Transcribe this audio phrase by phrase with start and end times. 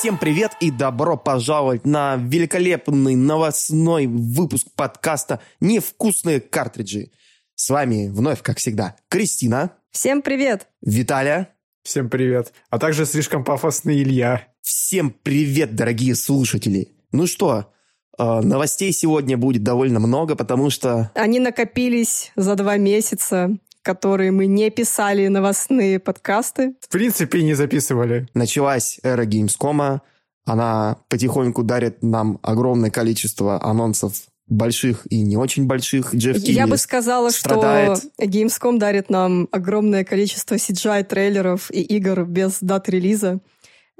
[0.00, 7.10] Всем привет и добро пожаловать на великолепный новостной выпуск подкаста «Невкусные картриджи».
[7.54, 9.72] С вами вновь, как всегда, Кристина.
[9.90, 10.68] Всем привет.
[10.80, 11.50] Виталя.
[11.82, 12.54] Всем привет.
[12.70, 14.46] А также слишком пафосный Илья.
[14.62, 16.96] Всем привет, дорогие слушатели.
[17.12, 17.70] Ну что,
[18.18, 21.10] э, новостей сегодня будет довольно много, потому что...
[21.14, 23.50] Они накопились за два месяца
[23.82, 26.74] которые мы не писали новостные подкасты.
[26.80, 28.28] В принципе, не записывали.
[28.34, 30.00] Началась эра Gamescom.
[30.44, 34.14] Она потихоньку дарит нам огромное количество анонсов
[34.50, 36.14] больших и не очень больших.
[36.14, 37.98] Джефф Я бы сказала, страдает.
[37.98, 43.38] что Gamescom дарит нам огромное количество CGI-трейлеров и игр без дат релиза.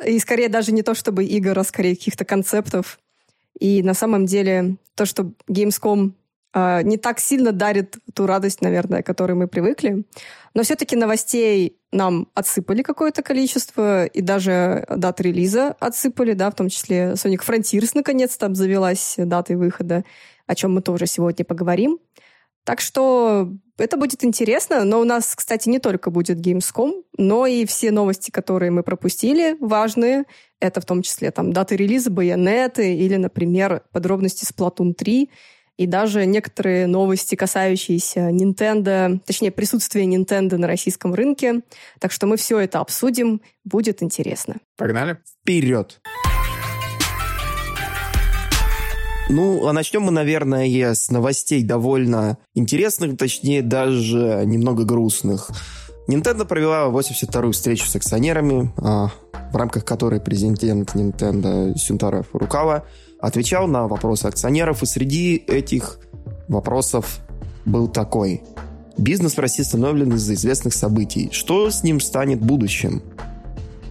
[0.04, 2.98] И скорее даже не то чтобы игр, а скорее каких-то концептов.
[3.58, 6.12] И на самом деле то, что Gamescom
[6.54, 10.04] не так сильно дарит ту радость, наверное, к которой мы привыкли.
[10.54, 16.68] Но все-таки новостей нам отсыпали какое-то количество, и даже дат релиза отсыпали, да, в том
[16.68, 20.04] числе Sonic Frontiers наконец-то обзавелась датой выхода,
[20.46, 21.98] о чем мы тоже сегодня поговорим.
[22.64, 27.64] Так что это будет интересно, но у нас, кстати, не только будет Gamescom, но и
[27.64, 30.24] все новости, которые мы пропустили, важные.
[30.60, 35.30] Это в том числе там даты релиза, байонеты или, например, подробности Splatoon 3
[35.80, 41.62] и даже некоторые новости, касающиеся Nintendo, точнее, присутствия Nintendo на российском рынке.
[41.98, 44.56] Так что мы все это обсудим, будет интересно.
[44.76, 45.16] Погнали?
[45.40, 46.02] Вперед!
[49.30, 55.50] Ну, а начнем мы, наверное, с новостей довольно интересных, точнее, даже немного грустных.
[56.08, 59.08] Nintendo провела 82-ю встречу с акционерами, а,
[59.50, 60.62] в рамках которой президент
[60.94, 62.84] Nintendo Сюнтара Фурукава
[63.20, 65.98] отвечал на вопросы акционеров, и среди этих
[66.48, 67.20] вопросов
[67.64, 68.42] был такой.
[68.98, 71.30] Бизнес в России остановлен из-за известных событий.
[71.32, 73.02] Что с ним станет в будущем?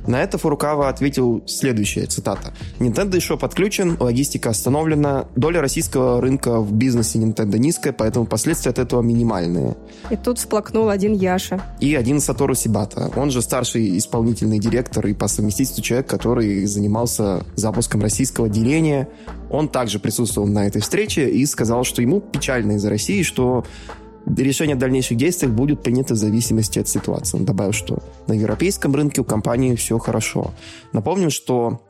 [0.09, 2.51] На это Фурукава ответил следующее, цитата.
[2.79, 8.79] Nintendo еще подключен, логистика остановлена, доля российского рынка в бизнесе Nintendo низкая, поэтому последствия от
[8.79, 9.77] этого минимальные.
[10.09, 11.61] И тут сплакнул один Яша.
[11.79, 13.11] И один Сатору Сибата.
[13.15, 19.07] Он же старший исполнительный директор и по совместительству человек, который занимался запуском российского деления.
[19.51, 23.63] Он также присутствовал на этой встрече и сказал, что ему печально из-за России, что
[24.37, 27.37] решение о дальнейших действиях будет принято в зависимости от ситуации.
[27.37, 30.51] Он добавил, что на европейском рынке у компании все хорошо.
[30.93, 31.81] Напомню, что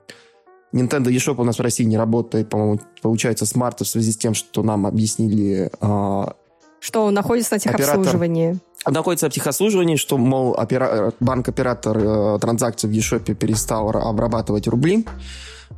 [0.74, 4.18] Nintendo eShop у нас в России не работает, по-моему, получается, с марта в связи с
[4.18, 5.72] тем, что нам объяснили...
[5.82, 6.36] А,
[6.80, 8.50] что он находится на техобслуживании.
[8.50, 11.14] Оператор, он находится в техобслуживании, что, мол, опера...
[11.20, 15.06] банк-оператор э, транзакций в eShop перестал обрабатывать рубли.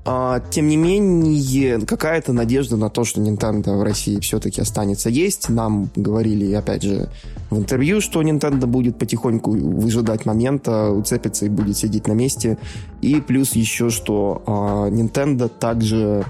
[0.03, 5.47] А, тем не менее, какая-то надежда на то, что Nintendo в России все-таки останется есть.
[5.49, 7.09] Нам говорили, опять же,
[7.51, 12.57] в интервью, что Nintendo будет потихоньку выжидать момента, уцепится и будет сидеть на месте.
[13.01, 16.25] И плюс еще, что а, Nintendo также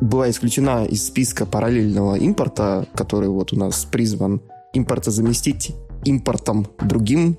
[0.00, 4.40] была исключена из списка параллельного импорта, который вот у нас призван
[4.72, 7.38] импорта заместить импортом другим,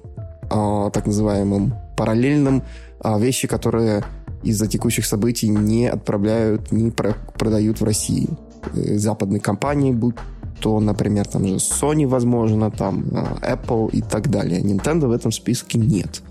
[0.49, 2.63] а, так называемым параллельным,
[3.03, 4.03] вещи, которые
[4.43, 8.29] из-за текущих событий не отправляют, не продают в России.
[8.73, 10.15] Э, западные компании, будь
[10.61, 14.61] то, например, там же Sony, возможно, там э, Apple и так далее.
[14.61, 16.21] Nintendo в этом списке нет.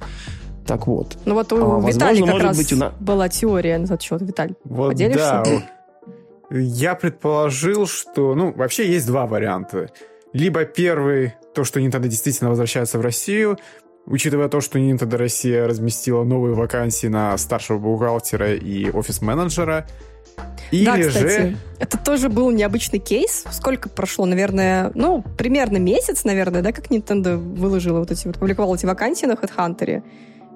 [0.67, 1.19] Так вот.
[1.25, 2.93] Ну вот у а, Виталия как раз быть, у нас...
[3.01, 4.23] была теория на этот счет.
[4.23, 5.43] Виталь, вот поделишься?
[5.45, 6.57] Да.
[6.57, 8.35] Я предположил, что...
[8.35, 9.91] Ну, вообще есть два варианта.
[10.33, 13.59] Либо первый, то, что Nintendo действительно возвращается в Россию,
[14.11, 19.87] Учитывая то, что Nintendo Россия разместила новые вакансии на старшего бухгалтера и офис-менеджера,
[20.73, 21.57] или да, кстати, же...
[21.79, 23.45] это тоже был необычный кейс.
[23.53, 28.75] Сколько прошло, наверное, ну, примерно месяц, наверное, да, как Nintendo выложила вот эти, вот, публиковала
[28.75, 30.03] эти вакансии на HeadHunter.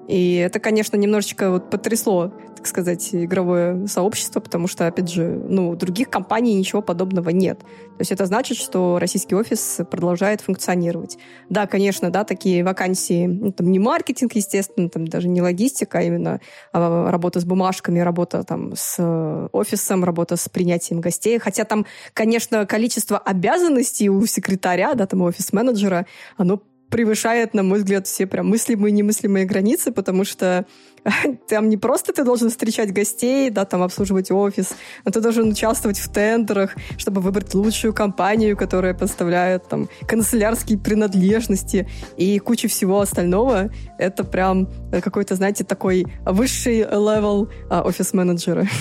[0.07, 5.69] И это, конечно, немножечко вот потрясло, так сказать, игровое сообщество, потому что, опять же, ну,
[5.69, 7.59] у других компаний ничего подобного нет.
[7.59, 11.17] То есть это значит, что российский офис продолжает функционировать.
[11.49, 16.01] Да, конечно, да, такие вакансии, ну, там не маркетинг, естественно, там даже не логистика, а
[16.01, 16.39] именно
[16.71, 21.39] а, работа с бумажками, работа там с офисом, работа с принятием гостей.
[21.39, 26.05] Хотя там, конечно, количество обязанностей у секретаря, да, там офис-менеджера,
[26.37, 30.65] оно превышает, на мой взгляд, все прям мыслимые и немыслимые границы, потому что
[31.47, 35.99] там не просто ты должен встречать гостей, да, там обслуживать офис, но ты должен участвовать
[35.99, 43.69] в тендерах, чтобы выбрать лучшую компанию, которая поставляет там канцелярские принадлежности и куча всего остального.
[43.97, 48.67] Это прям какой-то, знаете, такой высший level а, офис-менеджера.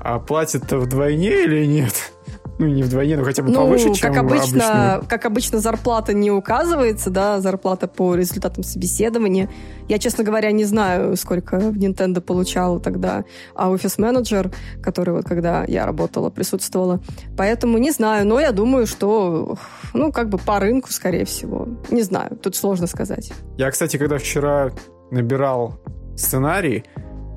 [0.00, 2.12] А платят-то вдвойне или нет?
[2.60, 5.08] Ну, не вдвойне, но хотя бы ну, повыше, как чем обычно, обычную.
[5.08, 9.48] Как обычно, зарплата не указывается, да, зарплата по результатам собеседования.
[9.88, 13.24] Я, честно говоря, не знаю, сколько в Nintendo получал тогда
[13.54, 14.50] а офис-менеджер,
[14.82, 17.00] который вот когда я работала, присутствовала.
[17.34, 19.56] Поэтому не знаю, но я думаю, что,
[19.94, 21.66] ну, как бы по рынку, скорее всего.
[21.90, 23.32] Не знаю, тут сложно сказать.
[23.56, 24.70] Я, кстати, когда вчера
[25.10, 25.80] набирал
[26.14, 26.84] сценарий,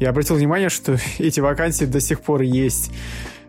[0.01, 2.91] я обратил внимание, что эти вакансии до сих пор есть.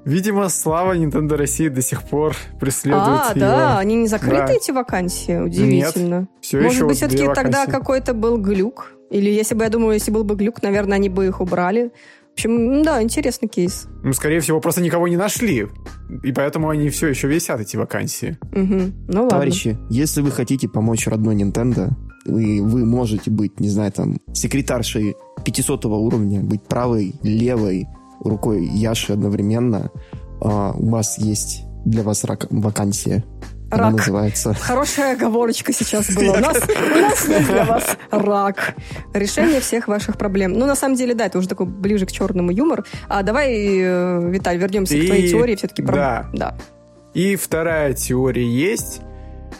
[0.05, 3.41] Видимо, слава Nintendo России до сих пор преследует А, ее.
[3.41, 4.53] да, они не закрыты, Да.
[4.53, 5.39] эти вакансии?
[5.39, 6.21] Удивительно.
[6.21, 8.93] Нет, все Может еще быть, вот все-таки тогда какой-то был глюк?
[9.11, 11.91] Или если бы, я думаю, если был бы глюк, наверное, они бы их убрали.
[12.31, 13.87] В общем, да, интересный кейс.
[14.03, 15.69] Ну, скорее всего, просто никого не нашли.
[16.25, 18.37] И поэтому они все еще висят, эти вакансии.
[18.53, 18.93] Мгм.
[19.09, 19.31] Ну ладно.
[19.31, 21.91] Товарищи, если вы хотите помочь родной Nintendo,
[22.27, 25.15] и вы можете быть, не знаю, там, секретаршей
[25.45, 27.87] 500 уровня, быть правой, левой
[28.25, 29.91] рукой Яши одновременно,
[30.41, 33.25] а, у вас есть для вас рак- вакансия.
[33.71, 33.93] Она Рак.
[33.97, 34.55] называется...
[34.55, 36.35] Хорошая оговорочка сейчас была.
[36.37, 38.75] У нас, у нас есть для вас рак.
[39.13, 40.53] Решение всех ваших проблем.
[40.53, 42.85] Ну, на самом деле, да, это уже такой ближе к черному юмор.
[43.09, 45.95] А давай, э, Виталь, вернемся к И- твоей теории все-таки про...
[45.95, 46.31] да.
[46.33, 46.59] да.
[47.15, 49.01] И вторая теория есть.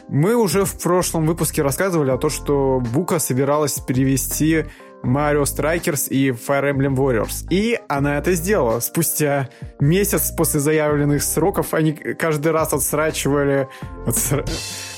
[0.09, 4.67] Мы уже в прошлом выпуске рассказывали о том, что Бука собиралась перевести
[5.05, 7.47] Mario Strikers и Fire Emblem Warriors.
[7.51, 8.81] И она это сделала.
[8.81, 9.49] Спустя
[9.81, 13.69] месяц после заявленных сроков они каждый раз отсрачивали,
[14.07, 14.49] отсра-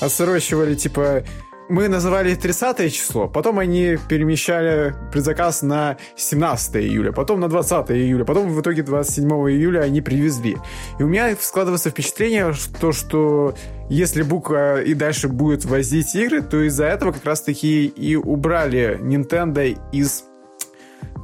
[0.01, 1.23] отсрочивали, типа,
[1.69, 8.25] мы называли 30 число, потом они перемещали предзаказ на 17 июля, потом на 20 июля,
[8.25, 10.59] потом в итоге 27 июля они привезли.
[10.99, 13.55] И у меня складывается впечатление, что, что
[13.89, 19.79] если Бука и дальше будет возить игры, то из-за этого как раз-таки и убрали Nintendo
[19.93, 20.25] из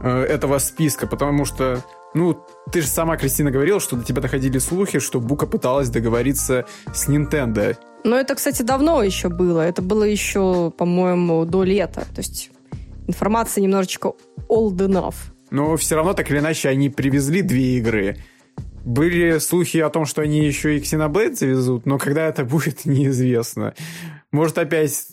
[0.02, 1.82] э, этого списка, потому что,
[2.14, 2.38] ну,
[2.70, 7.08] ты же сама, Кристина, говорила, что до тебя доходили слухи, что Бука пыталась договориться с
[7.08, 7.76] Nintendo.
[8.04, 9.60] Но это, кстати, давно еще было.
[9.60, 12.06] Это было еще, по-моему, до лета.
[12.14, 12.50] То есть
[13.06, 14.12] информация немножечко
[14.48, 15.14] old enough.
[15.50, 18.16] Но все равно, так или иначе, они привезли две игры.
[18.84, 23.74] Были слухи о том, что они еще и Xenoblade завезут, но когда это будет, неизвестно.
[24.32, 25.06] Может, опять...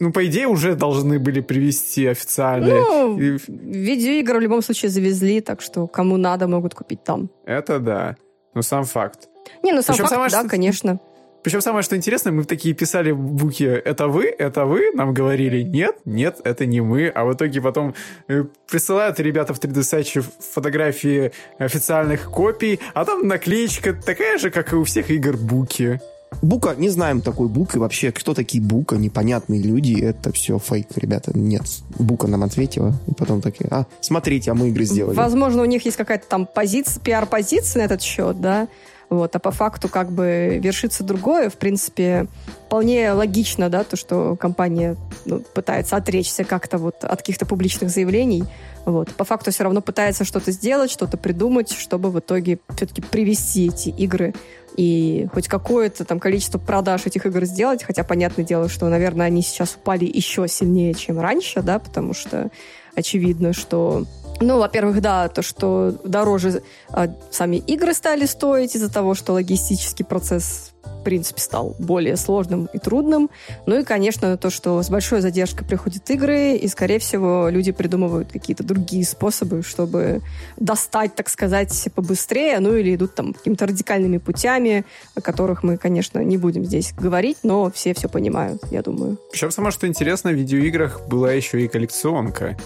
[0.00, 2.66] Ну, по идее, уже должны были привезти официально.
[2.74, 7.30] Ну, И видеоигры в любом случае завезли, так что кому надо, могут купить там.
[7.46, 8.16] Это да.
[8.54, 9.28] Но сам факт.
[9.62, 11.00] Не, ну сам Причем факт, самое, да, что- конечно.
[11.44, 14.24] Причем самое, что интересно, мы такие писали в буке «Это вы?
[14.24, 17.08] Это вы?» Нам говорили «Нет, нет, это не мы».
[17.08, 17.94] А в итоге потом
[18.28, 24.76] э, присылают ребята в 3D-саче фотографии официальных копий, а там наклеечка такая же, как и
[24.76, 26.00] у всех игр буки.
[26.40, 30.88] Бука, не знаем такой Бук, и вообще, кто такие Бука, непонятные люди, это все фейк,
[30.96, 31.62] ребята, нет.
[31.98, 35.14] Бука нам ответила, и потом такие, а, смотрите, а мы игры сделали.
[35.14, 38.66] Возможно, у них есть какая-то там позиция, пиар-позиция на этот счет, да,
[39.10, 42.26] вот, а по факту как бы вершится другое, в принципе,
[42.66, 48.44] вполне логично, да, то, что компания ну, пытается отречься как-то вот от каких-то публичных заявлений,
[48.84, 53.68] вот, по факту все равно пытается что-то сделать, что-то придумать, чтобы в итоге все-таки привести
[53.68, 54.34] эти игры
[54.76, 59.42] и хоть какое-то там количество продаж этих игр сделать, хотя понятное дело, что, наверное, они
[59.42, 62.50] сейчас упали еще сильнее, чем раньше, да, потому что
[62.96, 64.04] очевидно, что
[64.40, 70.04] ну, во-первых, да, то, что дороже а, сами игры стали стоить из-за того, что логистический
[70.04, 73.30] процесс, в принципе, стал более сложным и трудным.
[73.66, 78.32] Ну и, конечно, то, что с большой задержкой приходят игры, и, скорее всего, люди придумывают
[78.32, 80.20] какие-то другие способы, чтобы
[80.56, 86.18] достать, так сказать, побыстрее, ну или идут там какими-то радикальными путями, о которых мы, конечно,
[86.18, 89.18] не будем здесь говорить, но все все понимают, я думаю.
[89.30, 92.56] Причем самое, что интересно, в видеоиграх была еще и коллекционка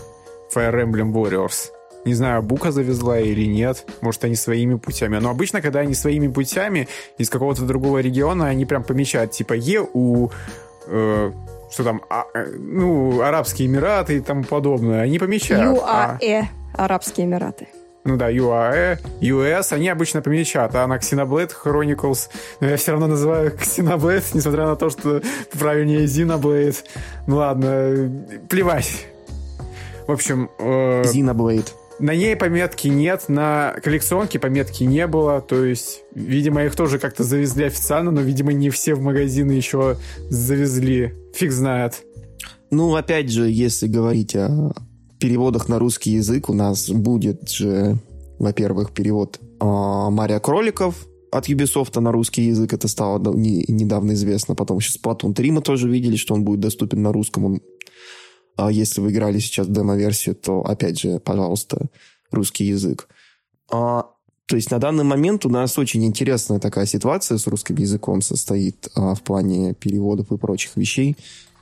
[0.55, 1.71] Fire Emblem Warriors.
[2.05, 3.85] Не знаю, Бука завезла или нет.
[4.01, 5.19] Может, они своими путями.
[5.19, 6.89] Но обычно, когда они своими путями
[7.19, 10.31] из какого-то другого региона, они прям помечают, типа, ЕУ,
[10.87, 11.33] э,
[11.71, 15.03] что там, а, э, ну, Арабские Эмираты и тому подобное.
[15.03, 15.81] Они помечают.
[15.85, 17.69] А, ЮАЭ, Арабские Эмираты.
[18.05, 23.09] ну да, ЮАЭ, US, они обычно помечают, а на Xenoblade Chronicles, но я все равно
[23.09, 25.21] называю Xenoblade, несмотря на то, что
[25.59, 26.77] правильнее Xenoblade.
[27.27, 28.11] Ну ладно,
[28.49, 29.09] плевать.
[30.09, 31.69] В общем, э, Xenoblade.
[32.01, 37.25] на ней пометки нет, на коллекционке пометки не было, то есть, видимо, их тоже как-то
[37.25, 39.97] завезли официально, но, видимо, не все в магазины еще
[40.31, 41.13] завезли.
[41.35, 42.03] Фиг знает.
[42.71, 44.73] Ну, опять же, если говорить о
[45.21, 47.99] переводах на русский язык, у нас будет же,
[48.39, 52.73] во-первых, перевод а, Мария Кроликов от Ubisoft на русский язык.
[52.73, 54.55] Это стало не- недавно известно.
[54.55, 57.45] Потом сейчас Splatoon 3 мы тоже видели, что он будет доступен на русском.
[57.45, 57.61] Он,
[58.59, 61.87] а если вы играли сейчас демо-версию, то, опять же, пожалуйста,
[62.33, 63.09] русский язык.
[63.71, 64.07] А,
[64.47, 68.89] То есть на данный момент у нас очень интересная такая ситуация с русским языком состоит
[68.97, 71.17] а, в плане переводов и прочих вещей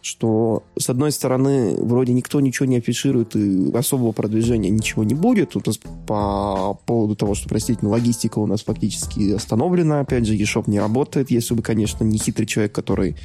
[0.06, 5.56] что, с одной стороны, вроде никто ничего не афиширует, и особого продвижения ничего не будет.
[5.56, 10.00] У нас по поводу того, что, простите, логистика у нас фактически остановлена.
[10.00, 13.16] Опять же, eShop не работает, если бы, конечно, не хитрый человек, который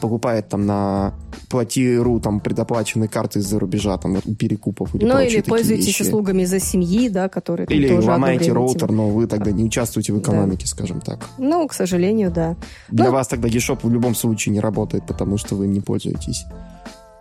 [0.00, 1.14] покупает там на
[1.48, 7.08] плати.ру там предоплаченные карты из-за рубежа, там, перекупов или Ну, или пользуетесь услугами за семьи,
[7.08, 10.70] да, которые Или тоже ломаете роутер, но вы тогда не участвуете в экономике, да.
[10.70, 11.26] скажем так.
[11.38, 12.56] Ну, к сожалению, да.
[12.90, 16.25] Для ну, вас тогда eShop в любом случае не работает, потому что вы не пользуетесь.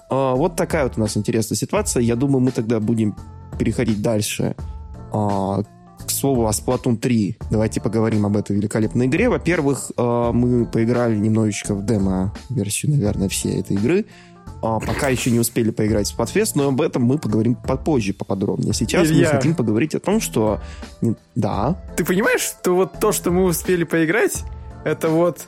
[0.09, 2.01] А, вот такая вот у нас интересная ситуация.
[2.01, 3.15] Я думаю, мы тогда будем
[3.57, 4.55] переходить дальше
[5.11, 5.63] а,
[6.05, 7.37] к слову о Splatoon 3.
[7.51, 9.29] Давайте поговорим об этой великолепной игре.
[9.29, 14.05] Во-первых, а, мы поиграли немножечко в демо-версию, наверное, всей этой игры.
[14.61, 18.73] Пока еще не успели поиграть в Splatfest, но об этом мы поговорим попозже поподробнее.
[18.73, 19.27] Сейчас Илья.
[19.27, 20.59] мы хотим поговорить о том, что...
[21.35, 21.77] Да.
[21.95, 24.43] Ты понимаешь, что вот то, что мы успели поиграть,
[24.83, 25.47] это вот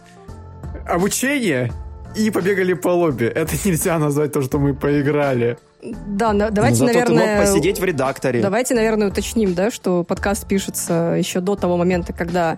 [0.86, 1.72] обучение
[2.18, 3.26] и побегали по лобби.
[3.26, 5.58] Это нельзя назвать то, что мы поиграли.
[5.82, 7.36] Да, на, давайте, ну, наверное...
[7.36, 8.42] Ты мог посидеть в редакторе.
[8.42, 12.58] Давайте, наверное, уточним, да, что подкаст пишется еще до того момента, когда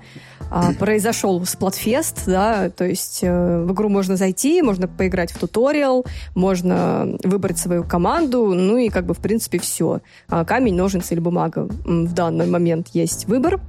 [0.49, 6.05] а, произошел сплатфест, да, то есть э, в игру можно зайти, можно поиграть в туториал,
[6.33, 9.99] можно выбрать свою команду, ну и как бы, в принципе, все.
[10.29, 11.67] А, камень, ножницы или бумага.
[11.83, 13.59] В данный момент есть выбор,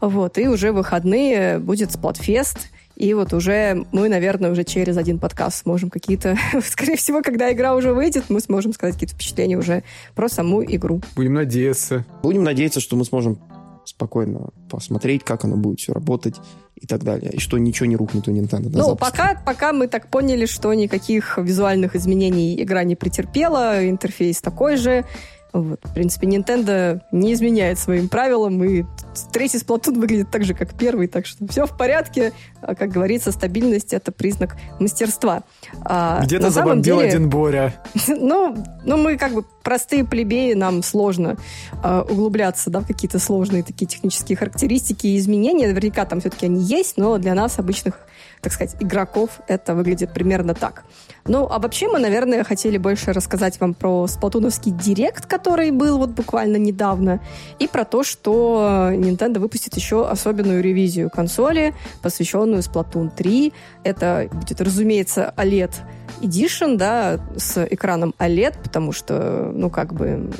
[0.00, 2.68] вот, и уже в выходные будет сплатфест,
[3.00, 6.36] и вот уже мы, наверное, уже через один подкаст сможем какие-то...
[6.62, 11.00] Скорее всего, когда игра уже выйдет, мы сможем сказать какие-то впечатления уже про саму игру.
[11.16, 12.04] Будем надеяться.
[12.22, 13.38] Будем надеяться, что мы сможем
[13.86, 16.36] спокойно посмотреть, как оно будет все работать
[16.76, 17.32] и так далее.
[17.32, 21.38] И что ничего не рухнет у Nintendo Ну, пока, пока мы так поняли, что никаких
[21.38, 25.06] визуальных изменений игра не претерпела, интерфейс такой же,
[25.52, 25.80] вот.
[25.82, 28.84] В принципе, Nintendo не изменяет своим правилам, и
[29.32, 32.32] третий Splatoon выглядит так же, как первый, так что все в порядке.
[32.60, 35.42] А, как говорится, стабильность— это признак мастерства.
[35.82, 37.74] А, Где-то забомбил деле, один Боря.
[38.08, 41.36] Ну, ну, мы как бы простые плебеи, нам сложно
[41.82, 45.66] а, углубляться да, в какие-то сложные такие технические характеристики и изменения.
[45.66, 47.98] Наверняка там все-таки они есть, но для нас, обычных,
[48.40, 50.84] так сказать, игроков, это выглядит примерно так.
[51.26, 56.10] Ну, а вообще мы, наверное, хотели больше рассказать вам про сплатуновский директ, который был вот
[56.10, 57.20] буквально недавно,
[57.58, 63.52] и про то, что Nintendo выпустит еще особенную ревизию консоли, посвященную Splatoon 3.
[63.84, 65.72] Это будет, разумеется, OLED
[66.20, 70.30] Edition, да, с экраном OLED, потому что, ну, как бы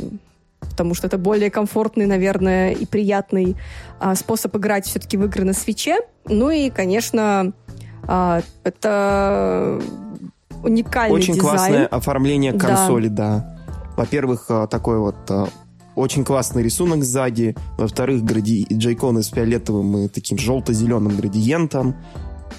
[0.61, 3.57] потому что это более комфортный, наверное, и приятный
[3.99, 5.99] а, способ играть все-таки в игры на свече.
[6.27, 7.53] Ну и, конечно,
[8.07, 9.81] а, это
[10.63, 11.57] уникальный Очень дизайн.
[11.57, 13.57] классное оформление консоли, да.
[13.67, 13.75] да.
[13.97, 15.47] Во-первых, э, такой вот э,
[15.95, 17.57] очень классный рисунок сзади.
[17.77, 18.67] Во-вторых, гради...
[18.73, 21.97] джейконы с фиолетовым и таким желто-зеленым градиентом.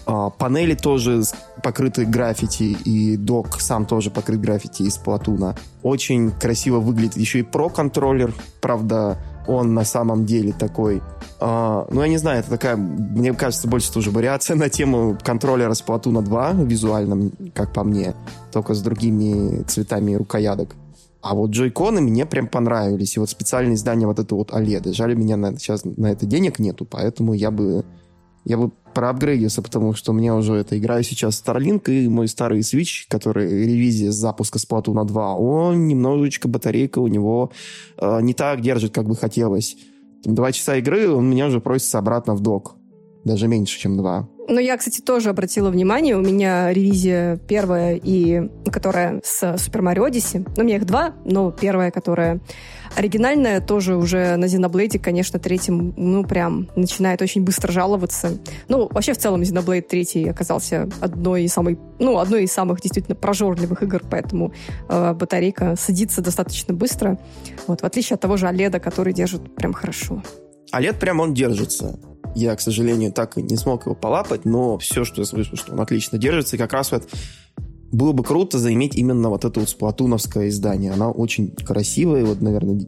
[0.05, 1.24] А, панели тоже
[1.63, 5.55] покрыты граффити, и док сам тоже покрыт граффити из Платуна.
[5.84, 8.34] Очень красиво выглядит еще и про-контроллер.
[8.62, 9.17] Правда,
[9.48, 11.01] он на самом деле такой...
[11.39, 15.74] Э, ну, я не знаю, это такая, мне кажется, больше тоже вариация на тему контроллера
[15.74, 18.15] с Платуна 2 визуально, как по мне,
[18.51, 20.75] только с другими цветами рукоядок.
[21.21, 23.15] А вот джойконы мне прям понравились.
[23.15, 24.91] И вот специальное издание вот это вот OLED.
[24.93, 27.86] Жаль, у меня на, сейчас на это денег нету, поэтому я бы
[28.43, 33.05] я бы проапгрейдился, потому что мне уже это играю сейчас Starlink и мой старый Switch,
[33.07, 37.51] который ревизия с запуска Splatoon 2, он немножечко батарейка у него
[37.98, 39.77] э, не так держит, как бы хотелось.
[40.24, 42.75] Два часа игры, он меня уже просится обратно в док.
[43.24, 44.27] Даже меньше, чем два.
[44.48, 46.17] Ну, я, кстати, тоже обратила внимание.
[46.17, 50.45] У меня ревизия первая, и которая с Super Mario Odyssey.
[50.55, 52.41] Ну, у меня их два, но первая, которая
[52.95, 58.39] оригинальная, тоже уже на Xenoblade, конечно, третьем, ну, прям начинает очень быстро жаловаться.
[58.67, 63.15] Ну, вообще, в целом, Xenoblade 3 оказался одной из самой, ну, одной из самых действительно
[63.15, 64.53] прожорливых игр, поэтому
[64.89, 67.17] э, батарейка садится достаточно быстро.
[67.67, 70.21] Вот, в отличие от того же OLED, который держит прям хорошо.
[70.74, 72.00] OLED прям он держится.
[72.36, 75.74] Я, к сожалению, так и не смог его полапать, но все, что я слышу, что
[75.74, 77.08] он отлично держится, и как раз вот
[77.92, 80.94] было бы круто заиметь именно вот это вот сплатуновское издание.
[80.94, 82.88] Она очень красивая, и вот, наверное,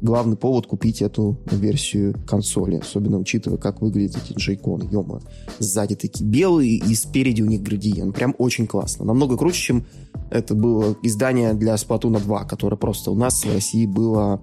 [0.00, 4.84] главный повод купить эту версию консоли, особенно учитывая, как выглядят эти джейконы.
[4.90, 5.20] Ема,
[5.58, 8.14] сзади такие белые, и спереди у них градиент.
[8.14, 9.04] Прям очень классно.
[9.04, 9.86] Намного круче, чем
[10.30, 14.40] это было издание для Splatoon 2, которое просто у нас в России было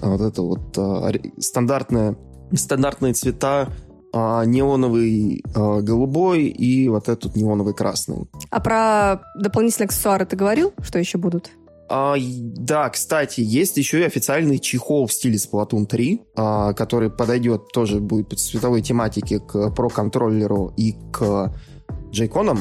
[0.00, 2.16] а, вот это вот а, стандартное,
[2.52, 3.72] стандартные цвета
[4.44, 8.28] неоновый а, голубой и вот этот неоновый красный.
[8.50, 11.50] А про дополнительные аксессуары ты говорил, что еще будут?
[11.88, 17.68] А, да, кстати, есть еще и официальный чехол в стиле Splatoon 3, а, который подойдет
[17.72, 21.52] тоже будет по цветовой тематике к Pro контроллеру и к
[22.10, 22.58] джейконам.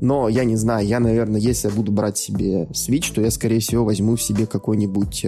[0.00, 3.60] Но я не знаю, я, наверное, если я буду брать себе Switch, то я, скорее
[3.60, 5.24] всего, возьму себе какой-нибудь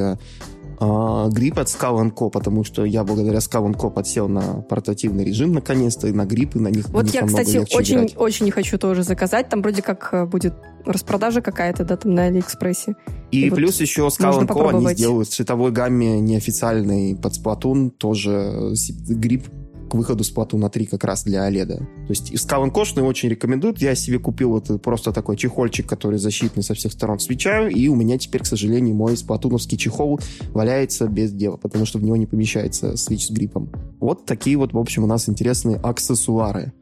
[0.79, 5.53] а, грипп от Skull Co, потому что я благодаря Skull Co подсел на портативный режим
[5.53, 8.15] наконец-то, и на гриппы, на них Вот на них я, кстати, очень, играть.
[8.17, 9.49] очень хочу тоже заказать.
[9.49, 10.55] Там вроде как э, будет
[10.85, 12.95] распродажа какая-то, да, там на Алиэкспрессе.
[13.31, 17.91] И, и плюс вот еще Skull Co они сделают в цветовой гамме неофициальный под Splatoon
[17.91, 18.75] тоже
[19.09, 19.49] грипп
[19.89, 21.79] к выходу Splatoon 3 как раз для OLED.
[21.79, 23.81] То есть Skull Кошный очень рекомендуют.
[23.81, 27.95] Я себе купил вот просто такой чехольчик, который защитный со всех сторон свечаю, и у
[27.95, 32.27] меня теперь, к сожалению, мой сплатуновский чехол валяется без дела, потому что в него не
[32.27, 33.71] помещается свич с гриппом.
[34.01, 36.73] Вот такие вот, в общем, у нас интересные аксессуары.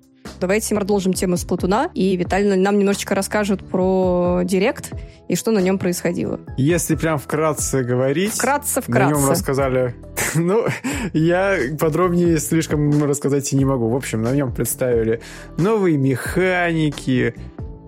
[0.40, 4.92] Давайте продолжим тему с Платуна, и Виталий нам немножечко расскажет про Директ
[5.28, 6.40] и что на нем происходило.
[6.56, 8.34] Если прям вкратце говорить...
[8.34, 9.14] Вкратце, вкратце.
[9.14, 9.94] На нем рассказали...
[10.34, 10.64] Ну,
[11.12, 13.90] я подробнее слишком рассказать и не могу.
[13.90, 15.20] В общем, на нем представили
[15.58, 17.34] новые механики,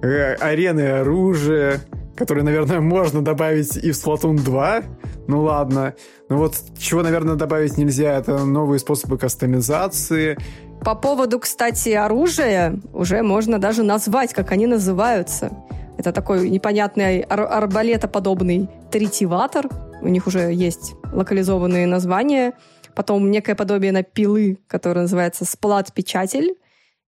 [0.02, 1.80] э, арены оружия,
[2.14, 4.82] которые, наверное, можно добавить и в Splatoon 2.
[5.26, 5.94] Ну ладно.
[6.28, 10.36] Ну вот чего, наверное, добавить нельзя, это новые способы кастомизации,
[10.84, 15.50] по поводу, кстати, оружия уже можно даже назвать, как они называются.
[15.96, 19.66] Это такой непонятный ар- арбалетоподобный третиватор.
[20.02, 22.52] У них уже есть локализованные названия.
[22.94, 26.54] Потом некое подобие на пилы, которое называется сплат-печатель.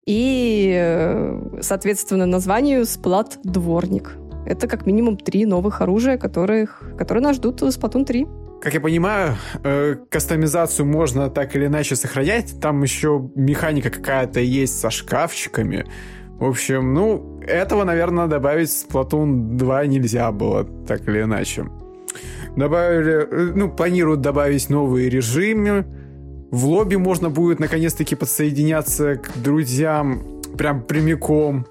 [0.06, 4.16] И, э, соответственно, названию сплат-дворник.
[4.46, 8.26] Это как минимум три новых оружия, которых, которые нас ждут в Splatoon 3.
[8.62, 12.60] Как я понимаю, э, кастомизацию можно так или иначе сохранять.
[12.60, 15.84] Там еще механика какая-то есть со шкафчиками.
[16.38, 21.66] В общем, ну, этого, наверное, добавить в Splatoon 2 нельзя было, так или иначе.
[22.56, 25.84] Добавили, э, ну, планируют добавить новые режимы.
[26.50, 30.22] В лобби можно будет наконец-таки подсоединяться к друзьям
[30.56, 31.66] прям прямиком.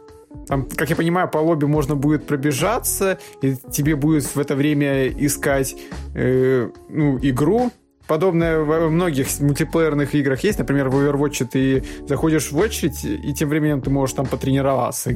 [0.48, 5.08] Там, как я понимаю, по лобби можно будет пробежаться, и тебе будет в это время
[5.08, 5.76] искать
[6.14, 7.72] э, ну, игру.
[8.08, 10.60] Подобное во многих мультиплеерных играх есть.
[10.60, 15.12] Например, в Overwatch ты заходишь в очередь, и тем временем ты можешь там потренироваться.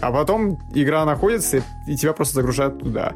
[0.00, 3.12] А потом игра находится, и тебя просто загружают туда.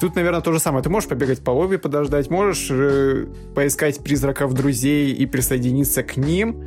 [0.00, 0.82] Тут, наверное, то же самое.
[0.82, 6.64] Ты можешь побегать по лобби, подождать, можешь э, поискать призраков друзей и присоединиться к ним.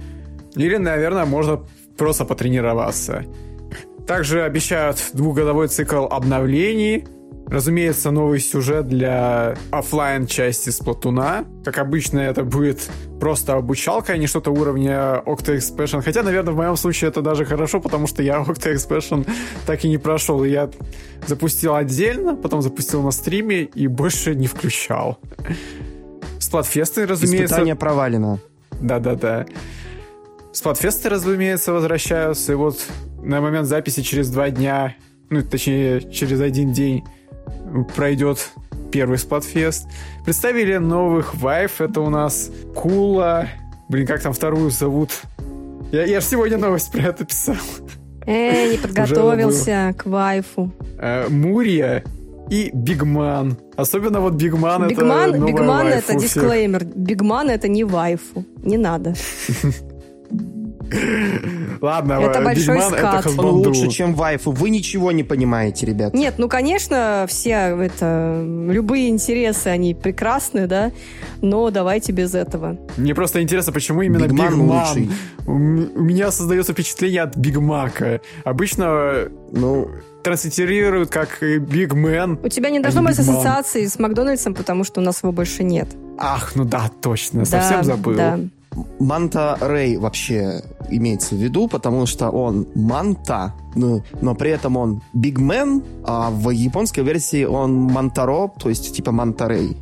[0.56, 1.62] Или, наверное, можно
[1.96, 3.26] просто потренироваться.
[4.10, 7.06] Также обещают двухгодовой цикл обновлений.
[7.46, 11.46] Разумеется, новый сюжет для офлайн части Сплатуна.
[11.64, 16.02] Как обычно, это будет просто обучалка, а не что-то уровня Octa Expansion.
[16.02, 19.30] Хотя, наверное, в моем случае это даже хорошо, потому что я Octa Expansion
[19.68, 20.44] так и не прошел.
[20.44, 20.72] Я
[21.28, 25.20] запустил отдельно, потом запустил на стриме и больше не включал.
[26.40, 27.46] Сплатфесты, разумеется...
[27.46, 28.40] Испытание провалено.
[28.82, 29.46] Да-да-да.
[30.52, 32.54] Сплатфесты, разумеется, возвращаются.
[32.54, 32.80] И вот
[33.24, 34.96] на момент записи через два дня,
[35.30, 37.04] ну, точнее, через один день
[37.96, 38.52] пройдет
[38.92, 39.84] первый Splatfest.
[40.26, 41.82] Представили новых вайф.
[41.82, 43.48] Это у нас Кула.
[43.88, 45.12] Блин, как там вторую зовут?
[45.92, 47.56] Я, я же сегодня новость про это писал.
[48.26, 50.72] Э, не подготовился к вайфу.
[51.00, 52.04] Э, Мурия
[52.50, 53.58] и Бигман.
[53.76, 56.86] Особенно вот Бигман это Бигман это дисклеймер.
[56.86, 58.46] Бигман это не вайфу.
[58.64, 59.16] Не надо.
[61.82, 63.26] Ладно, это большой Бигман, скат.
[63.26, 64.52] Это Он лучше, чем вайфу.
[64.52, 66.14] Вы ничего не понимаете, ребят.
[66.14, 68.44] Нет, ну, конечно, все это...
[68.70, 70.92] Любые интересы, они прекрасны, да?
[71.42, 72.78] Но давайте без этого.
[72.98, 75.10] Мне просто интересно, почему именно Бигман, лучший.
[75.46, 78.22] У меня создается впечатление от Бигмака.
[78.44, 79.90] Обычно, ну,
[80.24, 82.40] транслитерируют как Бигмен.
[82.44, 85.88] У тебя не должно быть ассоциации с Макдональдсом, потому что у нас его больше нет.
[86.18, 88.16] Ах, ну да, точно, да, совсем забыл.
[88.16, 88.40] Да.
[89.00, 95.02] Manta Ray вообще имеется в виду, потому что он Манта, ну, но при этом он
[95.14, 99.78] Бигмен, а в японской версии он Мантаро, то есть типа Manta Ray.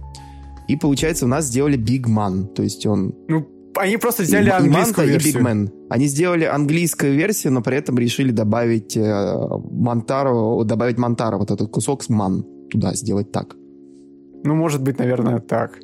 [0.68, 3.14] И получается у нас сделали Бигман, то есть он...
[3.28, 3.48] Ну,
[3.78, 5.34] они просто сделали и, английскую и версию.
[5.34, 5.72] И Бигмен.
[5.90, 9.36] Они сделали английскую версию, но при этом решили добавить э,
[9.72, 13.56] Мантаро, добавить Мантаро, вот этот кусок с Ман туда сделать так.
[14.44, 15.80] Ну, может быть, наверное, так.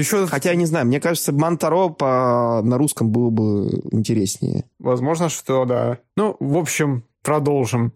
[0.00, 0.26] Еще...
[0.26, 2.60] Хотя, не знаю, мне кажется, Мантаро по...
[2.64, 4.64] на русском было бы интереснее.
[4.78, 5.98] Возможно, что да.
[6.16, 7.92] Ну, в общем, продолжим.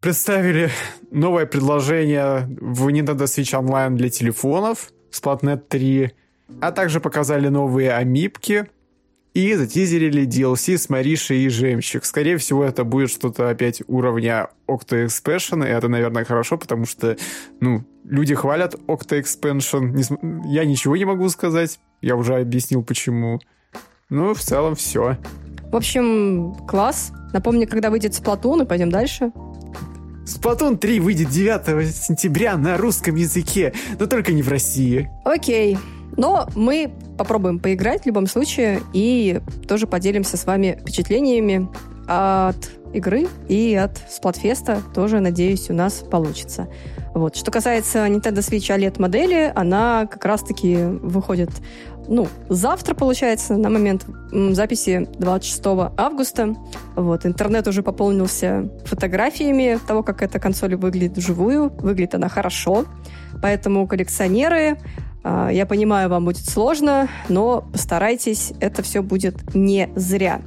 [0.00, 0.70] Представили
[1.10, 6.12] новое предложение в Nintendo Switch Online для телефонов, Splatnet 3,
[6.60, 8.68] а также показали новые амипки,
[9.34, 12.04] И затизерили DLC с Маришей и Жемчуг.
[12.04, 17.16] Скорее всего, это будет что-то опять уровня Octo Expansion, и это, наверное, хорошо, потому что,
[17.60, 20.42] ну, люди хвалят Octo Expansion.
[20.46, 23.40] Я ничего не могу сказать, я уже объяснил, почему.
[24.10, 25.18] Ну, в целом, все.
[25.70, 27.12] В общем, класс.
[27.32, 29.32] Напомню, когда выйдет Сплатун, и пойдем дальше.
[30.24, 35.08] Сплатун 3 выйдет 9 сентября на русском языке, но только не в России.
[35.24, 35.78] Окей.
[36.18, 41.68] Но мы попробуем поиграть в любом случае и тоже поделимся с вами впечатлениями
[42.06, 42.56] от
[42.92, 46.68] игры и от Сплатфеста тоже, надеюсь, у нас получится.
[47.14, 47.36] Вот.
[47.36, 51.50] Что касается Nintendo Switch OLED модели, она как раз-таки выходит
[52.10, 55.62] ну, завтра, получается, на момент записи 26
[55.98, 56.56] августа.
[56.96, 61.68] Вот, интернет уже пополнился фотографиями того, как эта консоль выглядит вживую.
[61.68, 62.86] Выглядит она хорошо.
[63.42, 64.78] Поэтому коллекционеры,
[65.24, 70.40] я понимаю, вам будет сложно, но постарайтесь, это все будет не зря.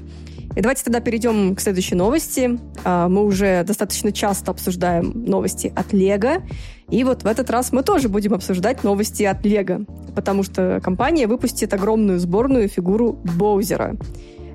[0.55, 2.59] И давайте тогда перейдем к следующей новости.
[2.83, 6.43] А, мы уже достаточно часто обсуждаем новости от Лего.
[6.89, 11.27] И вот в этот раз мы тоже будем обсуждать новости от Лего, потому что компания
[11.27, 13.95] выпустит огромную сборную фигуру Боузера.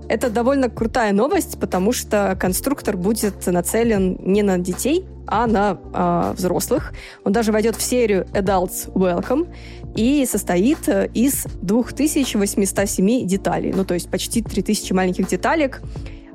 [0.09, 6.35] Это довольно крутая новость, потому что конструктор будет нацелен не на детей, а на э,
[6.37, 6.93] взрослых.
[7.25, 9.53] Он даже войдет в серию Adults Welcome
[9.97, 15.83] и состоит э, из 2807 деталей, ну то есть почти 3000 маленьких деталек.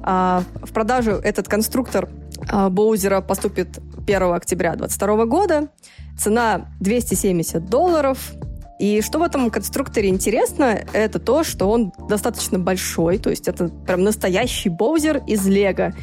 [0.03, 2.09] А, в продажу этот конструктор
[2.49, 5.69] а, Боузера поступит 1 октября 2022 года.
[6.17, 8.33] Цена 270 долларов.
[8.81, 13.67] И что в этом конструкторе интересно, это то, что он достаточно большой, то есть это
[13.67, 15.93] прям настоящий боузер из Лего.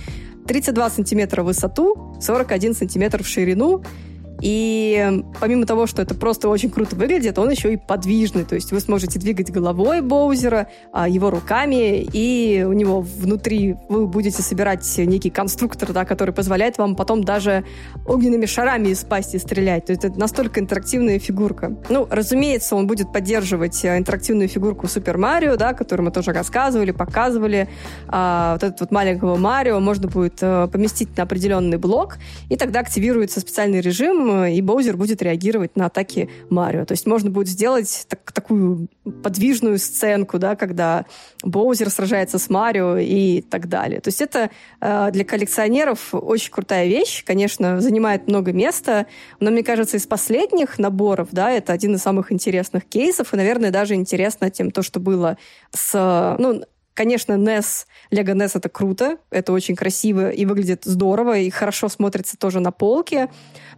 [0.46, 3.82] 32 сантиметра в высоту, 41 сантиметр в ширину,
[4.40, 8.44] и помимо того, что это просто очень круто выглядит, он еще и подвижный.
[8.44, 14.06] То есть вы сможете двигать головой Боузера, а, его руками, и у него внутри вы
[14.06, 17.64] будете собирать некий конструктор, да, который позволяет вам потом даже
[18.06, 19.86] огненными шарами из пасти стрелять.
[19.86, 21.76] То есть это настолько интерактивная фигурка.
[21.88, 26.92] Ну, разумеется, он будет поддерживать э, интерактивную фигурку Супер Марио, да, которую мы тоже рассказывали,
[26.92, 27.68] показывали.
[28.08, 32.80] А, вот этот вот маленького Марио можно будет а, поместить на определенный блок, и тогда
[32.80, 36.84] активируется специальный режим, и Боузер будет реагировать на атаки Марио.
[36.84, 38.88] То есть можно будет сделать так, такую
[39.22, 41.06] подвижную сценку, да, когда
[41.42, 44.00] Боузер сражается с Марио и так далее.
[44.00, 49.06] То есть это э, для коллекционеров очень крутая вещь, конечно, занимает много места,
[49.40, 53.70] но мне кажется, из последних наборов, да, это один из самых интересных кейсов, и, наверное,
[53.70, 55.38] даже интересно тем, то, что было
[55.72, 56.62] с, ну,
[56.98, 62.36] Конечно, NES, Lego NES это круто, это очень красиво и выглядит здорово, и хорошо смотрится
[62.36, 63.28] тоже на полке.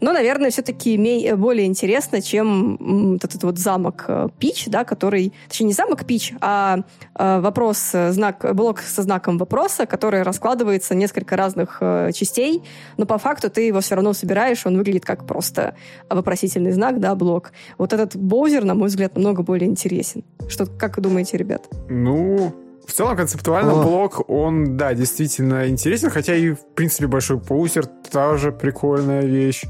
[0.01, 0.97] Но, наверное, все-таки
[1.35, 5.35] более интересно, чем этот вот замок э, Пич, да, который...
[5.49, 6.79] Точнее, не замок Пич, а
[7.15, 11.83] э, вопрос, э, знак, блок со знаком вопроса, который раскладывается несколько разных
[12.15, 12.63] частей,
[12.97, 15.75] но по факту ты его все равно собираешь, он выглядит как просто
[16.09, 17.53] вопросительный знак, да, блок.
[17.77, 20.25] Вот этот Боузер, на мой взгляд, намного более интересен.
[20.49, 21.69] Что, как вы думаете, ребят?
[21.91, 22.55] Ну,
[22.91, 23.83] в целом, концептуально О.
[23.83, 29.65] блок, он, да, действительно интересен, хотя и, в принципе, большой паузер тоже прикольная вещь.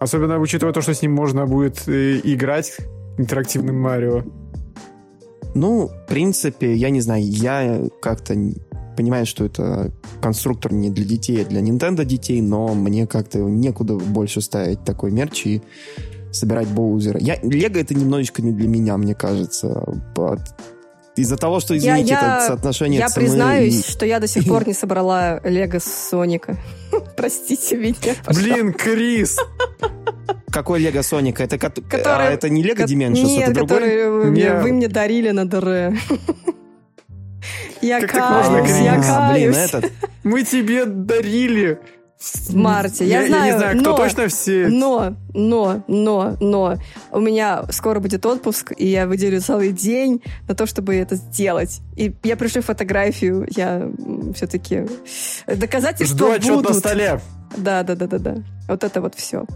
[0.00, 2.76] Особенно учитывая то, что с ним можно будет э, играть
[3.18, 4.22] интерактивным Марио.
[5.54, 8.34] Ну, в принципе, я не знаю, я как-то
[8.96, 13.94] понимаю, что это конструктор не для детей, а для Nintendo детей, но мне как-то некуда
[13.94, 15.62] больше ставить такой мерч и
[16.32, 17.18] собирать Боузера.
[17.20, 19.84] Я, Лего это немножечко не для меня, мне кажется.
[21.20, 23.90] Из-за того, что, извините, я, это соотношение Я цены признаюсь, и...
[23.90, 26.56] что я до сих пор не собрала Лего Соника.
[27.16, 28.54] Простите меня, пожалуйста.
[28.54, 29.38] Блин, Крис!
[30.50, 31.40] Какой Лего Соник?
[31.40, 33.78] Это, который, а, это не Лего Dimensions, Нет, это другой?
[33.78, 34.62] который Нет.
[34.62, 35.94] вы мне дарили на ДР.
[37.80, 39.54] Я каюсь, я каюсь.
[39.54, 39.92] Блин, этот.
[40.22, 41.80] Мы тебе дарили
[42.20, 43.06] в марте.
[43.06, 44.68] Я, я знаю, я не знаю, кто но, точно все.
[44.68, 46.76] Но, но, но, но
[47.12, 51.80] у меня скоро будет отпуск, и я выделю целый день на то, чтобы это сделать.
[51.96, 53.90] И я пришлю фотографию, я
[54.34, 54.86] все-таки
[55.46, 56.68] доказательства Жду будут.
[56.68, 57.20] на столе.
[57.56, 58.36] Да, да, да, да, да.
[58.68, 59.46] Вот это вот все.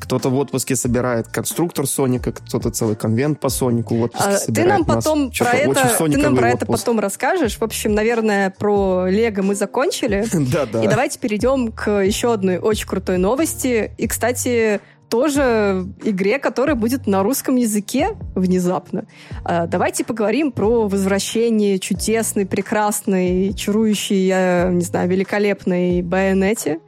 [0.00, 4.70] Кто-то в отпуске собирает конструктор Соника, кто-то целый конвент по Сонику в отпуске а, собирает.
[4.70, 7.56] Ты нам потом про это, ты нам про это потом расскажешь.
[7.56, 10.24] В общем, наверное, про Лего мы закончили.
[10.54, 10.84] Да, да.
[10.84, 13.92] И давайте перейдем к еще одной очень крутой новости.
[13.96, 19.04] И, кстати, тоже игре, которая будет на русском языке внезапно.
[19.44, 26.80] А, давайте поговорим про возвращение чудесной, прекрасной, чарующей, я не знаю, великолепной Байонете.